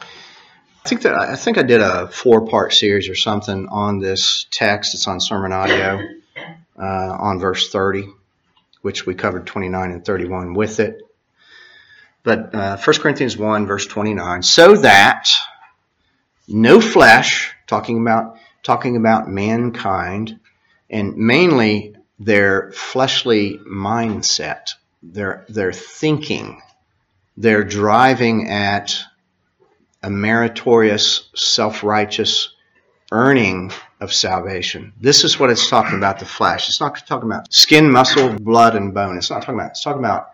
I 0.00 0.88
think 0.88 1.02
that 1.02 1.14
I 1.14 1.36
think 1.36 1.58
I 1.58 1.62
did 1.62 1.82
a 1.82 2.08
four-part 2.08 2.72
series 2.72 3.10
or 3.10 3.14
something 3.14 3.68
on 3.68 3.98
this 3.98 4.46
text. 4.50 4.94
It's 4.94 5.06
on 5.06 5.18
SermonAudio 5.18 6.20
uh, 6.78 7.16
on 7.20 7.38
verse 7.38 7.68
30, 7.68 8.08
which 8.80 9.04
we 9.04 9.14
covered 9.14 9.46
29 9.46 9.90
and 9.90 10.02
31 10.02 10.54
with 10.54 10.80
it. 10.80 11.02
But 12.22 12.54
uh, 12.54 12.78
1 12.78 12.96
Corinthians 12.96 13.36
1, 13.36 13.66
verse 13.66 13.84
29, 13.84 14.42
so 14.42 14.76
that 14.76 15.28
no 16.48 16.80
flesh, 16.80 17.54
talking 17.66 18.00
about 18.00 18.38
talking 18.62 18.96
about 18.96 19.28
mankind 19.28 20.40
and 20.90 21.16
mainly 21.16 21.94
their 22.18 22.72
fleshly 22.72 23.58
mindset, 23.58 24.70
their, 25.02 25.44
their 25.48 25.72
thinking, 25.72 26.60
their 27.36 27.62
driving 27.62 28.48
at 28.48 28.98
a 30.02 30.10
meritorious, 30.10 31.30
self 31.34 31.82
righteous 31.82 32.54
earning 33.12 33.70
of 34.00 34.12
salvation. 34.12 34.92
This 35.00 35.24
is 35.24 35.38
what 35.38 35.50
it's 35.50 35.70
talking 35.70 35.96
about 35.96 36.18
the 36.18 36.26
flesh. 36.26 36.68
It's 36.68 36.80
not 36.80 37.06
talking 37.06 37.30
about 37.30 37.52
skin, 37.52 37.90
muscle, 37.90 38.32
blood, 38.38 38.74
and 38.74 38.92
bone. 38.92 39.16
It's 39.16 39.30
not 39.30 39.42
talking 39.42 39.54
about, 39.60 39.70
it's 39.70 39.82
talking 39.82 40.00
about 40.00 40.30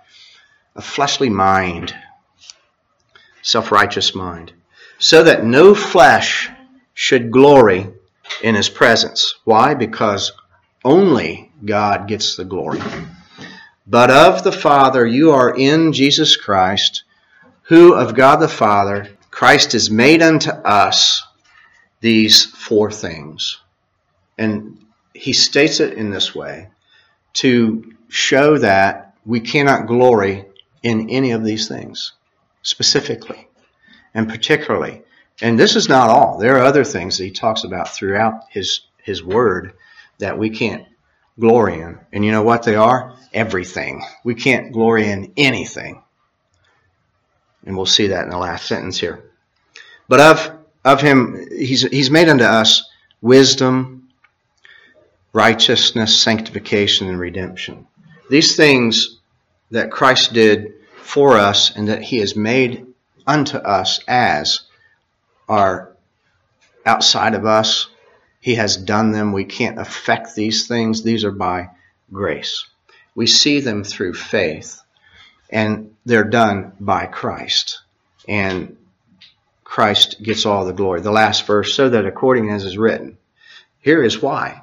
a 0.75 0.83
fleshly 0.83 1.29
mind, 1.29 1.95
self 3.43 3.71
righteous 3.73 4.15
mind. 4.15 4.53
So 5.03 5.25
that 5.25 5.45
no 5.45 5.75
flesh 5.75 6.49
should 6.95 7.33
glory 7.33 7.89
in 8.41 8.55
his 8.55 8.69
presence. 8.69 9.35
Why? 9.43 9.75
Because 9.75 10.31
only 10.85 11.51
God 11.65 12.07
gets 12.07 12.37
the 12.37 12.45
glory. 12.45 12.81
But 13.85 14.13
of 14.13 14.45
the 14.45 14.53
Father 14.53 15.05
you 15.05 15.33
are 15.33 15.57
in 15.57 15.93
Jesus 15.93 16.37
Christ, 16.37 17.03
who 17.63 17.95
of 17.95 18.15
God 18.15 18.37
the 18.37 18.47
Father, 18.47 19.09
Christ 19.33 19.75
is 19.75 19.91
made 19.91 20.23
unto 20.23 20.51
us 20.51 21.25
these 22.01 22.45
four 22.45 22.93
things. 22.93 23.59
And 24.39 24.79
he 25.15 25.33
states 25.33 25.81
it 25.81 25.95
in 25.95 26.11
this 26.11 26.33
way 26.33 26.69
to 27.43 27.93
show 28.07 28.57
that 28.59 29.17
we 29.27 29.41
cannot 29.41 29.89
glory 29.89 30.45
in 30.85 31.11
any 31.11 31.33
of 31.33 31.43
these 31.43 31.67
things 31.67 32.13
specifically 32.63 33.49
and 34.15 34.29
particularly 34.29 35.03
and 35.41 35.59
this 35.59 35.77
is 35.77 35.89
not 35.89 36.09
all. 36.09 36.39
There 36.39 36.57
are 36.57 36.65
other 36.65 36.85
things 36.85 37.19
that 37.19 37.25
he 37.25 37.31
talks 37.31 37.65
about 37.65 37.89
throughout 37.89 38.45
his, 38.51 38.83
his 39.03 39.25
word 39.25 39.73
that 40.19 40.39
we 40.39 40.51
can't 40.51 40.87
glory 41.39 41.81
in. 41.81 41.99
And 42.13 42.25
you 42.25 42.31
know 42.31 42.43
what 42.43 42.63
they 42.63 42.77
are? 42.77 43.17
Everything. 43.33 44.05
We 44.25 44.35
can't 44.35 44.73
glory 44.73 45.11
in 45.11 45.33
anything. 45.37 46.03
And 47.65 47.77
we'll 47.77 47.87
see 47.87 48.09
that 48.09 48.25
in 48.25 48.31
the 48.31 48.39
last 48.39 48.67
sentence 48.67 48.99
here. 48.99 49.25
But 50.09 50.21
of, 50.21 50.59
of 50.85 51.01
him, 51.01 51.49
he's, 51.51 51.83
he's 51.83 52.11
made 52.11 52.29
unto 52.29 52.45
us 52.45 52.89
wisdom 53.21 53.99
righteousness, 55.33 56.21
sanctification, 56.21 57.09
and 57.09 57.19
redemption. 57.19 57.87
These 58.29 58.55
things 58.55 59.19
that 59.71 59.91
Christ 59.91 60.35
did 60.35 60.75
for 60.99 61.39
us 61.39 61.75
and 61.75 61.89
that 61.89 62.03
he 62.03 62.19
has 62.19 62.37
made 62.37 62.92
unto 63.27 63.57
us 63.57 64.01
as 64.07 64.61
are 65.49 65.93
outside 66.85 67.35
of 67.35 67.47
us. 67.47 67.89
He 68.41 68.57
has 68.57 68.77
done 68.77 69.13
them. 69.13 69.33
We 69.33 69.45
can't 69.45 69.79
affect 69.79 70.35
these 70.35 70.67
things. 70.67 71.03
These 71.03 71.25
are 71.25 71.33
by 71.33 71.71
grace. 72.13 72.67
We 73.15 73.27
see 73.27 73.61
them 73.61 73.85
through 73.85 74.15
faith, 74.15 74.81
and 75.51 75.95
they're 76.05 76.25
done 76.25 76.73
by 76.81 77.07
Christ. 77.07 77.81
And 78.27 78.77
Christ 79.65 80.23
gets 80.23 80.45
all 80.47 80.65
the 80.65 80.73
glory. 80.73 81.01
The 81.01 81.11
last 81.11 81.47
verse, 81.47 81.75
so 81.75 81.91
that 81.91 82.07
according 82.07 82.51
as 82.51 82.65
is 82.65 82.79
written. 82.79 83.19
Here 83.81 84.03
is 84.03 84.21
why. 84.21 84.63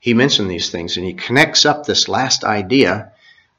He 0.00 0.14
mentioned 0.14 0.50
these 0.50 0.70
things, 0.70 0.96
and 0.96 1.04
he 1.04 1.14
connects 1.14 1.66
up 1.66 1.84
this 1.84 2.08
last 2.08 2.44
idea, 2.44 3.12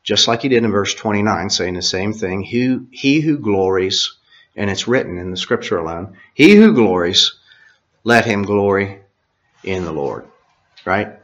just 0.10 0.28
like 0.28 0.42
he 0.42 0.50
did 0.50 0.64
in 0.64 0.72
verse 0.72 0.96
29, 0.96 1.52
saying 1.52 1.76
the 1.76 1.84
same 1.84 2.14
thing. 2.14 2.42
He, 2.42 2.80
he 2.90 3.20
who 3.20 3.38
glories, 3.38 4.18
and 4.56 4.68
it's 4.68 4.88
written 4.88 5.20
in 5.20 5.30
the 5.30 5.38
scripture 5.38 5.78
alone, 5.78 6.18
he 6.34 6.56
who 6.56 6.74
glories, 6.74 7.36
let 8.04 8.26
him 8.26 8.42
glory 8.42 9.02
in 9.64 9.86
the 9.86 9.92
Lord. 9.92 10.26
Right? 10.84 11.20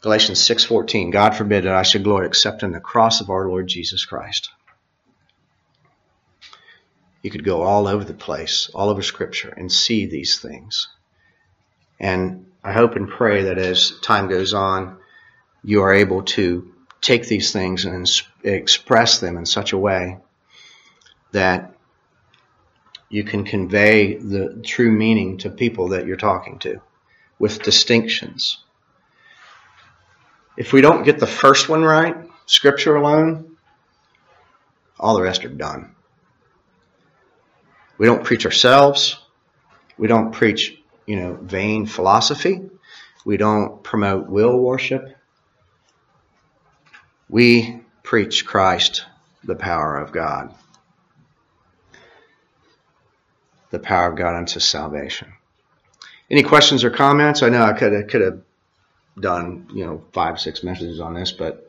Galatians 0.00 0.38
6:14 0.48 1.10
God 1.10 1.34
forbid 1.34 1.64
that 1.64 1.74
I 1.74 1.82
should 1.82 2.04
glory 2.04 2.28
except 2.28 2.62
in 2.62 2.70
the 2.70 2.78
cross 2.78 3.20
of 3.20 3.30
our 3.30 3.48
Lord 3.48 3.66
Jesus 3.66 4.04
Christ. 4.04 4.50
You 7.20 7.32
could 7.32 7.42
go 7.42 7.62
all 7.62 7.88
over 7.88 8.04
the 8.04 8.14
place, 8.14 8.70
all 8.76 8.90
over 8.90 9.02
scripture 9.02 9.52
and 9.56 9.72
see 9.72 10.06
these 10.06 10.38
things. 10.38 10.86
And 11.98 12.46
I 12.62 12.70
hope 12.70 12.94
and 12.94 13.08
pray 13.08 13.42
that 13.42 13.58
as 13.58 13.98
time 14.02 14.28
goes 14.28 14.54
on 14.54 14.98
you 15.64 15.82
are 15.82 15.92
able 15.92 16.22
to 16.22 16.72
take 17.00 17.26
these 17.26 17.52
things 17.52 17.84
and 17.84 18.08
express 18.42 19.20
them 19.20 19.36
in 19.36 19.46
such 19.46 19.72
a 19.72 19.78
way 19.78 20.18
that 21.32 21.74
you 23.08 23.22
can 23.22 23.44
convey 23.44 24.14
the 24.14 24.60
true 24.64 24.90
meaning 24.90 25.38
to 25.38 25.50
people 25.50 25.88
that 25.88 26.06
you're 26.06 26.16
talking 26.16 26.58
to 26.58 26.80
with 27.38 27.62
distinctions 27.62 28.58
if 30.56 30.72
we 30.72 30.80
don't 30.80 31.04
get 31.04 31.18
the 31.18 31.26
first 31.26 31.68
one 31.68 31.82
right, 31.82 32.16
Scripture 32.46 32.96
alone, 32.96 33.56
all 34.98 35.14
the 35.14 35.22
rest 35.22 35.44
are 35.44 35.50
done. 35.50 35.94
We 37.98 38.06
don't 38.06 38.24
preach 38.24 38.46
ourselves. 38.46 39.18
We 39.98 40.08
don't 40.08 40.32
preach, 40.32 40.78
you 41.06 41.16
know, 41.16 41.34
vain 41.34 41.86
philosophy. 41.86 42.62
We 43.24 43.36
don't 43.36 43.82
promote 43.82 44.28
will 44.28 44.58
worship. 44.58 45.15
We 47.28 47.80
preach 48.02 48.46
Christ, 48.46 49.04
the 49.42 49.56
power 49.56 49.96
of 49.96 50.12
God. 50.12 50.54
The 53.70 53.78
power 53.78 54.10
of 54.10 54.16
God 54.16 54.36
unto 54.36 54.60
salvation. 54.60 55.32
Any 56.30 56.42
questions 56.42 56.84
or 56.84 56.90
comments? 56.90 57.42
I 57.42 57.48
know 57.48 57.62
I 57.62 57.72
could 57.72 57.92
have, 57.92 58.08
could 58.08 58.20
have 58.20 58.40
done, 59.18 59.68
you 59.72 59.84
know, 59.84 60.02
five, 60.12 60.40
six 60.40 60.62
messages 60.62 61.00
on 61.00 61.14
this, 61.14 61.32
but 61.32 61.68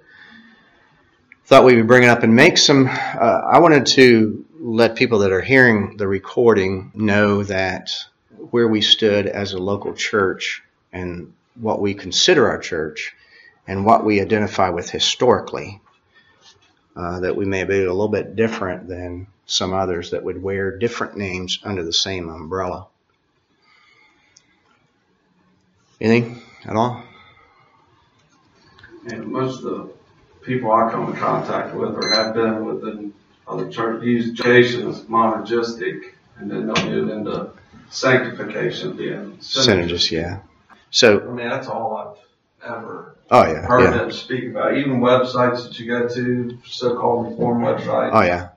thought 1.46 1.64
we 1.64 1.78
would 1.78 1.88
bring 1.88 2.04
it 2.04 2.10
up 2.10 2.24
and 2.24 2.36
make 2.36 2.58
some. 2.58 2.88
Uh, 2.88 3.42
I 3.52 3.60
wanted 3.60 3.86
to 3.88 4.46
let 4.60 4.96
people 4.96 5.20
that 5.20 5.32
are 5.32 5.42
hearing 5.42 5.98
the 5.98 6.08
recording 6.08 6.92
know 6.94 7.44
that 7.44 7.92
where 8.52 8.68
we 8.68 8.82
stood 8.82 9.28
as 9.28 9.54
a 9.54 9.58
local 9.58 9.94
church 9.94 10.62
and 10.92 11.34
what 11.56 11.82
we 11.82 11.94
consider 11.94 12.50
our 12.50 12.60
church 12.60 13.16
and 13.68 13.86
what 13.86 14.06
we 14.06 14.22
identify 14.22 14.70
with 14.70 14.90
historically, 14.90 15.82
uh, 16.96 17.20
that 17.20 17.36
we 17.36 17.46
may 17.46 17.64
be 17.66 17.76
a 17.84 17.94
little 17.94 18.08
bit 18.08 18.36
different 18.36 18.88
than 18.88 19.28
some 19.46 19.74
others 19.74 20.12
that 20.12 20.24
would 20.24 20.42
wear 20.42 20.78
different 20.78 21.18
names 21.18 21.60
under 21.64 21.84
the 21.84 21.94
same 21.94 22.30
umbrella. 22.30 22.88
Anything 26.00 26.42
at 26.66 26.76
all? 26.76 27.04
And 29.08 29.28
most 29.28 29.64
of 29.64 29.64
the 29.64 29.90
people 30.42 30.72
I 30.72 30.90
come 30.92 31.12
in 31.12 31.16
contact 31.16 31.76
with 31.76 31.96
or 31.96 32.14
have 32.14 32.34
been 32.34 32.66
within 32.66 33.14
other 33.48 33.70
churches 33.70 34.04
use 34.04 34.40
education 34.40 34.88
as 34.90 35.02
monergistic, 35.04 36.14
and 36.38 36.52
then 36.52 36.68
they'll 36.68 36.90
move 36.90 37.10
into 37.10 37.52
sanctification 37.90 38.98
being 38.98 39.38
synergist. 39.38 40.12
Yeah. 40.12 40.40
So 40.92 41.22
I 41.22 41.32
mean, 41.32 41.48
that's 41.48 41.68
all 41.68 41.96
I've 41.96 42.70
ever 42.70 43.17
oh 43.30 43.46
yeah 43.46 43.66
heard 43.66 43.84
yeah. 43.84 43.92
them 43.92 44.12
speak 44.12 44.46
about. 44.46 44.78
Even 44.78 45.00
websites 45.00 45.64
that 45.64 45.80
you 45.80 45.88
go 45.88 46.08
to, 46.08 46.58
so-called 46.66 47.32
reform 47.32 47.62
websites. 47.62 48.12
Oh 48.14 48.22
yeah. 48.22 48.50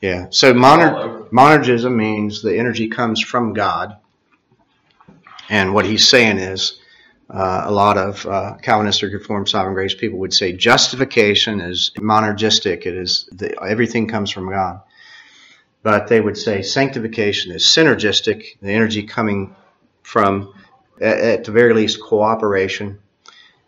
Yeah. 0.00 0.26
So 0.30 0.52
moner, 0.52 1.30
monergism 1.30 1.94
means 1.94 2.42
the 2.42 2.58
energy 2.58 2.88
comes 2.88 3.22
from 3.22 3.54
God, 3.54 3.96
and 5.48 5.72
what 5.72 5.86
he's 5.86 6.06
saying 6.06 6.38
is 6.38 6.78
uh, 7.30 7.62
a 7.64 7.72
lot 7.72 7.96
of 7.96 8.26
uh, 8.26 8.56
Calvinistic 8.60 9.12
Reformed 9.12 9.48
Sovereign 9.48 9.74
Grace 9.74 9.94
people 9.94 10.18
would 10.18 10.34
say 10.34 10.52
justification 10.52 11.60
is 11.60 11.90
monergistic. 11.96 12.86
It 12.86 12.94
is 12.94 13.28
the, 13.32 13.58
everything 13.62 14.06
comes 14.06 14.30
from 14.30 14.50
God. 14.50 14.80
But 15.82 16.08
they 16.08 16.20
would 16.20 16.36
say 16.36 16.62
sanctification 16.62 17.52
is 17.52 17.62
synergistic, 17.62 18.58
the 18.60 18.72
energy 18.72 19.02
coming 19.02 19.54
from, 20.02 20.54
at, 21.00 21.18
at 21.18 21.44
the 21.44 21.52
very 21.52 21.74
least, 21.74 22.02
cooperation. 22.02 23.00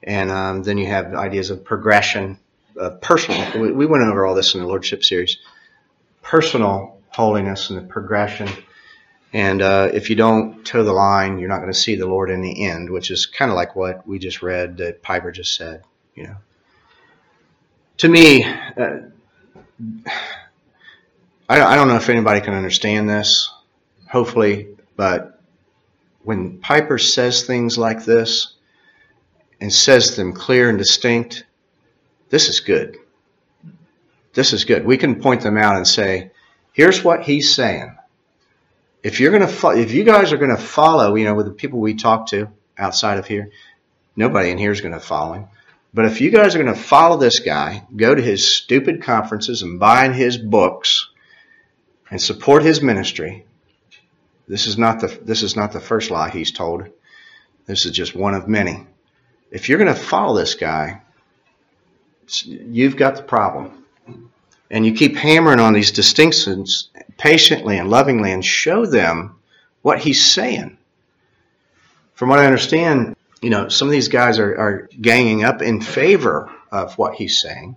And 0.03 0.31
um, 0.31 0.63
then 0.63 0.79
you 0.79 0.87
have 0.87 1.15
ideas 1.15 1.51
of 1.51 1.65
progression, 1.65 2.39
uh, 2.79 2.91
personal. 2.91 3.61
We, 3.61 3.73
we 3.73 3.87
went 3.87 4.05
over 4.05 4.25
all 4.25 4.35
this 4.35 4.55
in 4.55 4.61
the 4.61 4.67
Lordship 4.67 5.05
series. 5.05 5.39
Personal 6.23 7.01
holiness 7.11 7.71
and 7.71 7.79
the 7.79 7.87
progression 7.87 8.49
and 9.37 9.61
uh, 9.61 9.91
if 9.93 10.09
you 10.09 10.17
don't 10.17 10.65
toe 10.65 10.83
the 10.83 10.95
line, 10.95 11.39
you're 11.39 11.51
not 11.51 11.59
going 11.59 11.71
to 11.71 11.79
see 11.79 11.97
the 11.97 12.07
Lord 12.07 12.31
in 12.31 12.41
the 12.41 12.65
end, 12.67 12.89
which 12.89 13.11
is 13.11 13.27
kind 13.27 13.51
of 13.51 13.55
like 13.55 13.77
what 13.77 14.07
we 14.07 14.19
just 14.19 14.41
read 14.41 14.79
that 14.79 15.03
Piper 15.03 15.31
just 15.31 15.55
said. 15.55 15.83
You 16.15 16.29
know, 16.29 16.37
to 17.99 18.09
me, 18.09 18.45
uh, 18.45 19.01
I 21.51 21.75
don't 21.75 21.89
know 21.89 21.97
if 21.97 22.09
anybody 22.09 22.41
can 22.41 22.55
understand 22.55 23.11
this. 23.11 23.53
Hopefully, 24.11 24.69
but 24.97 25.39
when 26.23 26.59
Piper 26.59 26.97
says 26.97 27.43
things 27.43 27.77
like 27.77 28.07
this 28.07 28.55
and 29.61 29.73
says 29.73 30.17
them 30.17 30.33
clear 30.33 30.69
and 30.69 30.79
distinct, 30.79 31.45
this 32.31 32.49
is 32.49 32.61
good. 32.61 32.99
This 34.35 34.53
is 34.53 34.65
good. 34.65 34.85
We 34.85 34.99
can 34.99 35.21
point 35.21 35.41
them 35.41 35.57
out 35.57 35.77
and 35.77 35.87
say, 35.87 36.31
here's 36.73 37.03
what 37.03 37.23
he's 37.23 37.55
saying 37.55 37.97
if 39.07 39.21
you're 39.21 39.31
gonna 39.31 39.47
fo- 39.47 39.71
if 39.71 39.93
you 39.93 40.03
guys 40.03 40.33
are 40.33 40.37
gonna 40.37 40.57
follow, 40.57 41.15
you 41.15 41.25
know, 41.25 41.35
with 41.35 41.47
the 41.47 41.53
people 41.53 41.79
we 41.79 41.95
talk 41.95 42.27
to 42.31 42.49
outside 42.77 43.19
of 43.19 43.27
here, 43.29 43.53
nobody 44.17 44.51
in 44.51 44.59
here 44.59 44.73
is 44.73 44.81
gonna 44.81 44.99
follow 44.99 45.35
him. 45.35 45.47
But 45.95 46.07
if 46.07 46.21
you 46.21 46.31
guys 46.31 46.57
are 46.57 46.59
gonna 46.59 46.75
follow 46.75 47.17
this 47.17 47.39
guy, 47.39 47.87
go 47.95 48.17
to 48.17 48.21
his 48.21 48.53
stupid 48.53 49.05
conferences 49.05 49.63
and 49.63 49.79
buy 49.79 50.13
his 50.13 50.37
books 50.37 51.09
and 52.11 52.21
support 52.21 52.65
his 52.65 52.83
ministry. 52.83 53.47
This 54.49 54.67
is 54.67 54.77
not 54.77 54.99
the 54.99 55.17
this 55.23 55.45
is 55.45 55.55
not 55.55 55.71
the 55.71 55.79
first 55.79 56.11
lie 56.11 56.31
he's 56.31 56.51
told. 56.51 56.89
This 57.67 57.87
is 57.87 57.93
just 57.93 58.17
one 58.17 58.35
of 58.35 58.49
many. 58.49 58.89
If 59.51 59.69
you're 59.69 59.79
going 59.79 59.95
to 59.95 60.01
follow 60.01 60.37
this 60.37 60.55
guy, 60.55 61.03
you've 62.45 62.97
got 62.97 63.17
the 63.17 63.23
problem 63.23 63.85
and 64.71 64.85
you 64.85 64.93
keep 64.93 65.17
hammering 65.17 65.61
on 65.61 65.73
these 65.73 65.93
distinctions 65.93 66.91
patiently 67.19 67.79
and 67.79 67.91
lovingly 67.91 68.33
and 68.33 68.45
show 68.45 68.87
them 68.87 69.37
what 69.83 70.01
he's 70.01 70.25
saying. 70.25 70.77
From 72.15 72.29
what 72.29 72.39
I 72.39 72.47
understand, 72.47 73.17
you 73.43 73.51
know, 73.51 73.69
some 73.69 73.89
of 73.89 73.93
these 73.93 74.09
guys 74.09 74.39
are, 74.39 74.57
are 74.57 74.89
ganging 75.01 75.45
up 75.45 75.63
in 75.63 75.81
favor 75.81 76.51
of 76.73 76.99
what 76.99 77.15
he's 77.15 77.41
saying, 77.41 77.77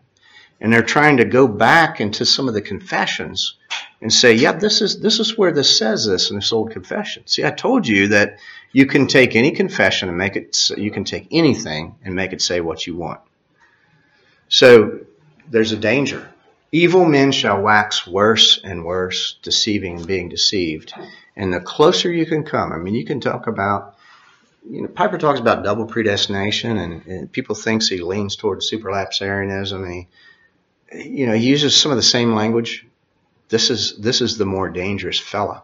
and 0.61 0.73
they're 0.73 0.81
trying 0.81 1.17
to 1.17 1.25
go 1.25 1.47
back 1.47 2.01
into 2.01 2.25
some 2.25 2.47
of 2.47 2.53
the 2.53 2.61
confessions 2.61 3.55
and 4.01 4.11
say, 4.11 4.33
"Yeah, 4.33 4.53
this 4.53 4.81
is 4.81 5.01
this 5.01 5.19
is 5.19 5.37
where 5.37 5.51
this 5.51 5.77
says 5.77 6.05
this 6.05 6.31
in 6.31 6.37
this 6.37 6.53
old 6.53 6.71
confession." 6.71 7.27
See, 7.27 7.45
I 7.45 7.51
told 7.51 7.87
you 7.87 8.07
that 8.09 8.39
you 8.71 8.85
can 8.85 9.07
take 9.07 9.35
any 9.35 9.51
confession 9.51 10.09
and 10.09 10.17
make 10.17 10.35
it. 10.35 10.69
You 10.77 10.91
can 10.91 11.03
take 11.03 11.27
anything 11.31 11.95
and 12.03 12.15
make 12.15 12.33
it 12.33 12.41
say 12.41 12.61
what 12.61 12.85
you 12.85 12.95
want. 12.95 13.21
So 14.47 14.99
there's 15.49 15.71
a 15.71 15.77
danger 15.77 16.29
Evil 16.71 17.05
men 17.05 17.31
shall 17.31 17.61
wax 17.61 18.05
worse 18.05 18.59
and 18.63 18.85
worse, 18.85 19.39
deceiving 19.41 19.97
and 19.97 20.07
being 20.07 20.29
deceived. 20.29 20.93
And 21.35 21.51
the 21.51 21.59
closer 21.59 22.11
you 22.11 22.27
can 22.27 22.43
come, 22.43 22.71
I 22.71 22.77
mean, 22.77 22.93
you 22.93 23.05
can 23.05 23.19
talk 23.19 23.47
about, 23.47 23.95
you 24.69 24.83
know, 24.83 24.87
Piper 24.87 25.17
talks 25.17 25.39
about 25.39 25.63
double 25.63 25.87
predestination, 25.87 26.77
and, 26.77 27.05
and 27.07 27.31
people 27.31 27.55
thinks 27.55 27.87
he 27.87 28.01
leans 28.01 28.35
towards 28.35 28.69
superlapsarianism. 28.69 29.91
He, 30.91 31.09
you 31.09 31.25
know, 31.25 31.33
he 31.33 31.47
uses 31.47 31.75
some 31.75 31.91
of 31.91 31.97
the 31.97 32.03
same 32.03 32.35
language. 32.35 32.85
This 33.47 33.71
is 33.71 33.97
this 33.97 34.21
is 34.21 34.37
the 34.37 34.45
more 34.45 34.69
dangerous 34.69 35.19
fella. 35.19 35.63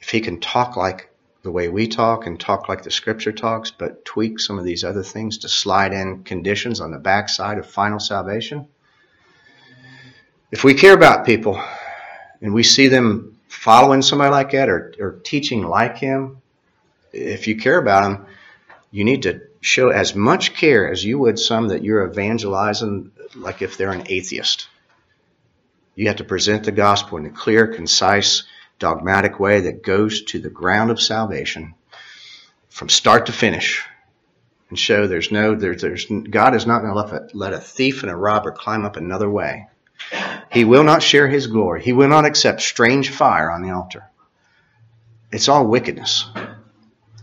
If 0.00 0.10
he 0.10 0.20
can 0.20 0.38
talk 0.38 0.76
like 0.76 1.09
the 1.42 1.50
way 1.50 1.68
we 1.68 1.86
talk 1.86 2.26
and 2.26 2.38
talk 2.38 2.68
like 2.68 2.82
the 2.82 2.90
scripture 2.90 3.32
talks, 3.32 3.70
but 3.70 4.04
tweak 4.04 4.38
some 4.38 4.58
of 4.58 4.64
these 4.64 4.84
other 4.84 5.02
things 5.02 5.38
to 5.38 5.48
slide 5.48 5.92
in 5.92 6.22
conditions 6.22 6.80
on 6.80 6.90
the 6.90 6.98
backside 6.98 7.58
of 7.58 7.66
final 7.66 7.98
salvation. 7.98 8.68
If 10.50 10.64
we 10.64 10.74
care 10.74 10.94
about 10.94 11.24
people 11.24 11.62
and 12.42 12.52
we 12.52 12.62
see 12.62 12.88
them 12.88 13.38
following 13.48 14.02
somebody 14.02 14.30
like 14.30 14.50
that 14.50 14.68
or, 14.68 14.94
or 15.00 15.12
teaching 15.24 15.62
like 15.62 15.96
him, 15.96 16.42
if 17.12 17.46
you 17.46 17.56
care 17.56 17.78
about 17.78 18.02
them, 18.02 18.26
you 18.90 19.04
need 19.04 19.22
to 19.22 19.40
show 19.60 19.90
as 19.90 20.14
much 20.14 20.54
care 20.54 20.90
as 20.90 21.04
you 21.04 21.18
would 21.18 21.38
some 21.38 21.68
that 21.68 21.82
you're 21.82 22.08
evangelizing, 22.08 23.12
like 23.34 23.62
if 23.62 23.76
they're 23.76 23.92
an 23.92 24.06
atheist. 24.06 24.68
You 25.94 26.08
have 26.08 26.16
to 26.16 26.24
present 26.24 26.64
the 26.64 26.72
gospel 26.72 27.18
in 27.18 27.26
a 27.26 27.30
clear, 27.30 27.66
concise, 27.66 28.44
dogmatic 28.80 29.38
way 29.38 29.60
that 29.60 29.84
goes 29.84 30.22
to 30.22 30.40
the 30.40 30.50
ground 30.50 30.90
of 30.90 31.00
salvation 31.00 31.74
from 32.68 32.88
start 32.88 33.26
to 33.26 33.32
finish 33.32 33.84
and 34.70 34.78
show 34.78 35.06
there's 35.06 35.30
no 35.30 35.54
there's, 35.54 35.82
there's 35.82 36.06
God 36.06 36.54
is 36.56 36.66
not 36.66 36.80
going 36.80 36.92
to 36.92 37.00
let 37.00 37.12
a, 37.12 37.28
let 37.36 37.52
a 37.52 37.60
thief 37.60 38.02
and 38.02 38.10
a 38.10 38.16
robber 38.16 38.50
climb 38.50 38.84
up 38.84 38.96
another 38.96 39.30
way. 39.30 39.66
He 40.50 40.64
will 40.64 40.82
not 40.82 41.02
share 41.02 41.28
his 41.28 41.46
glory. 41.46 41.82
He 41.82 41.92
will 41.92 42.08
not 42.08 42.24
accept 42.24 42.62
strange 42.62 43.10
fire 43.10 43.50
on 43.50 43.62
the 43.62 43.70
altar. 43.70 44.10
It's 45.30 45.48
all 45.48 45.66
wickedness. 45.66 46.24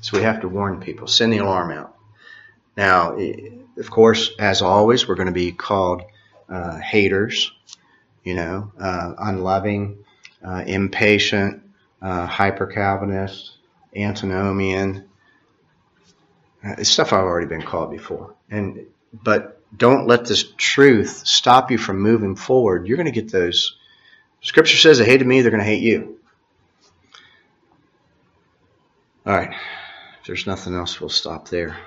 So 0.02 0.18
we 0.18 0.24
have 0.24 0.42
to 0.42 0.48
warn 0.48 0.80
people, 0.80 1.08
send 1.08 1.34
the 1.34 1.40
alarm 1.40 1.72
out. 1.72 1.96
Now, 2.78 3.18
of 3.78 3.90
course, 3.90 4.32
as 4.40 4.62
always, 4.62 5.08
we're 5.08 5.16
going 5.16 5.28
to 5.28 5.34
be 5.34 5.52
called 5.52 6.04
uh, 6.48 6.78
haters, 6.78 7.52
you 8.24 8.36
know, 8.36 8.72
uh, 8.80 9.14
unloving, 9.18 10.06
uh, 10.46 10.64
impatient, 10.66 11.64
uh, 12.02 12.26
hyper 12.26 12.68
Calvinist, 12.68 13.58
antinomian. 13.96 15.06
Uh, 16.64 16.76
it's 16.78 16.90
stuff 16.90 17.14
I've 17.14 17.24
already 17.24 17.48
been 17.48 17.62
called 17.62 17.92
before. 17.92 18.36
And 18.50 18.86
but 19.14 19.62
don't 19.76 20.08
let 20.08 20.26
this 20.26 20.46
truth 20.58 21.24
stop 21.26 21.72
you 21.72 21.78
from 21.78 22.00
moving 22.00 22.36
forward. 22.36 22.88
You're 22.88 22.98
going 22.98 23.06
to 23.06 23.12
get 23.12 23.32
those. 23.32 23.78
Scripture 24.42 24.78
says 24.78 25.00
they 25.00 25.06
hated 25.06 25.28
me, 25.28 25.42
they're 25.42 25.52
going 25.52 25.64
to 25.64 25.70
hate 25.70 25.82
you. 25.82 26.20
All 29.26 29.36
right. 29.36 29.54
If 30.22 30.28
there's 30.28 30.48
nothing 30.48 30.74
else, 30.74 31.02
we'll 31.02 31.10
stop 31.10 31.50
there. 31.50 31.78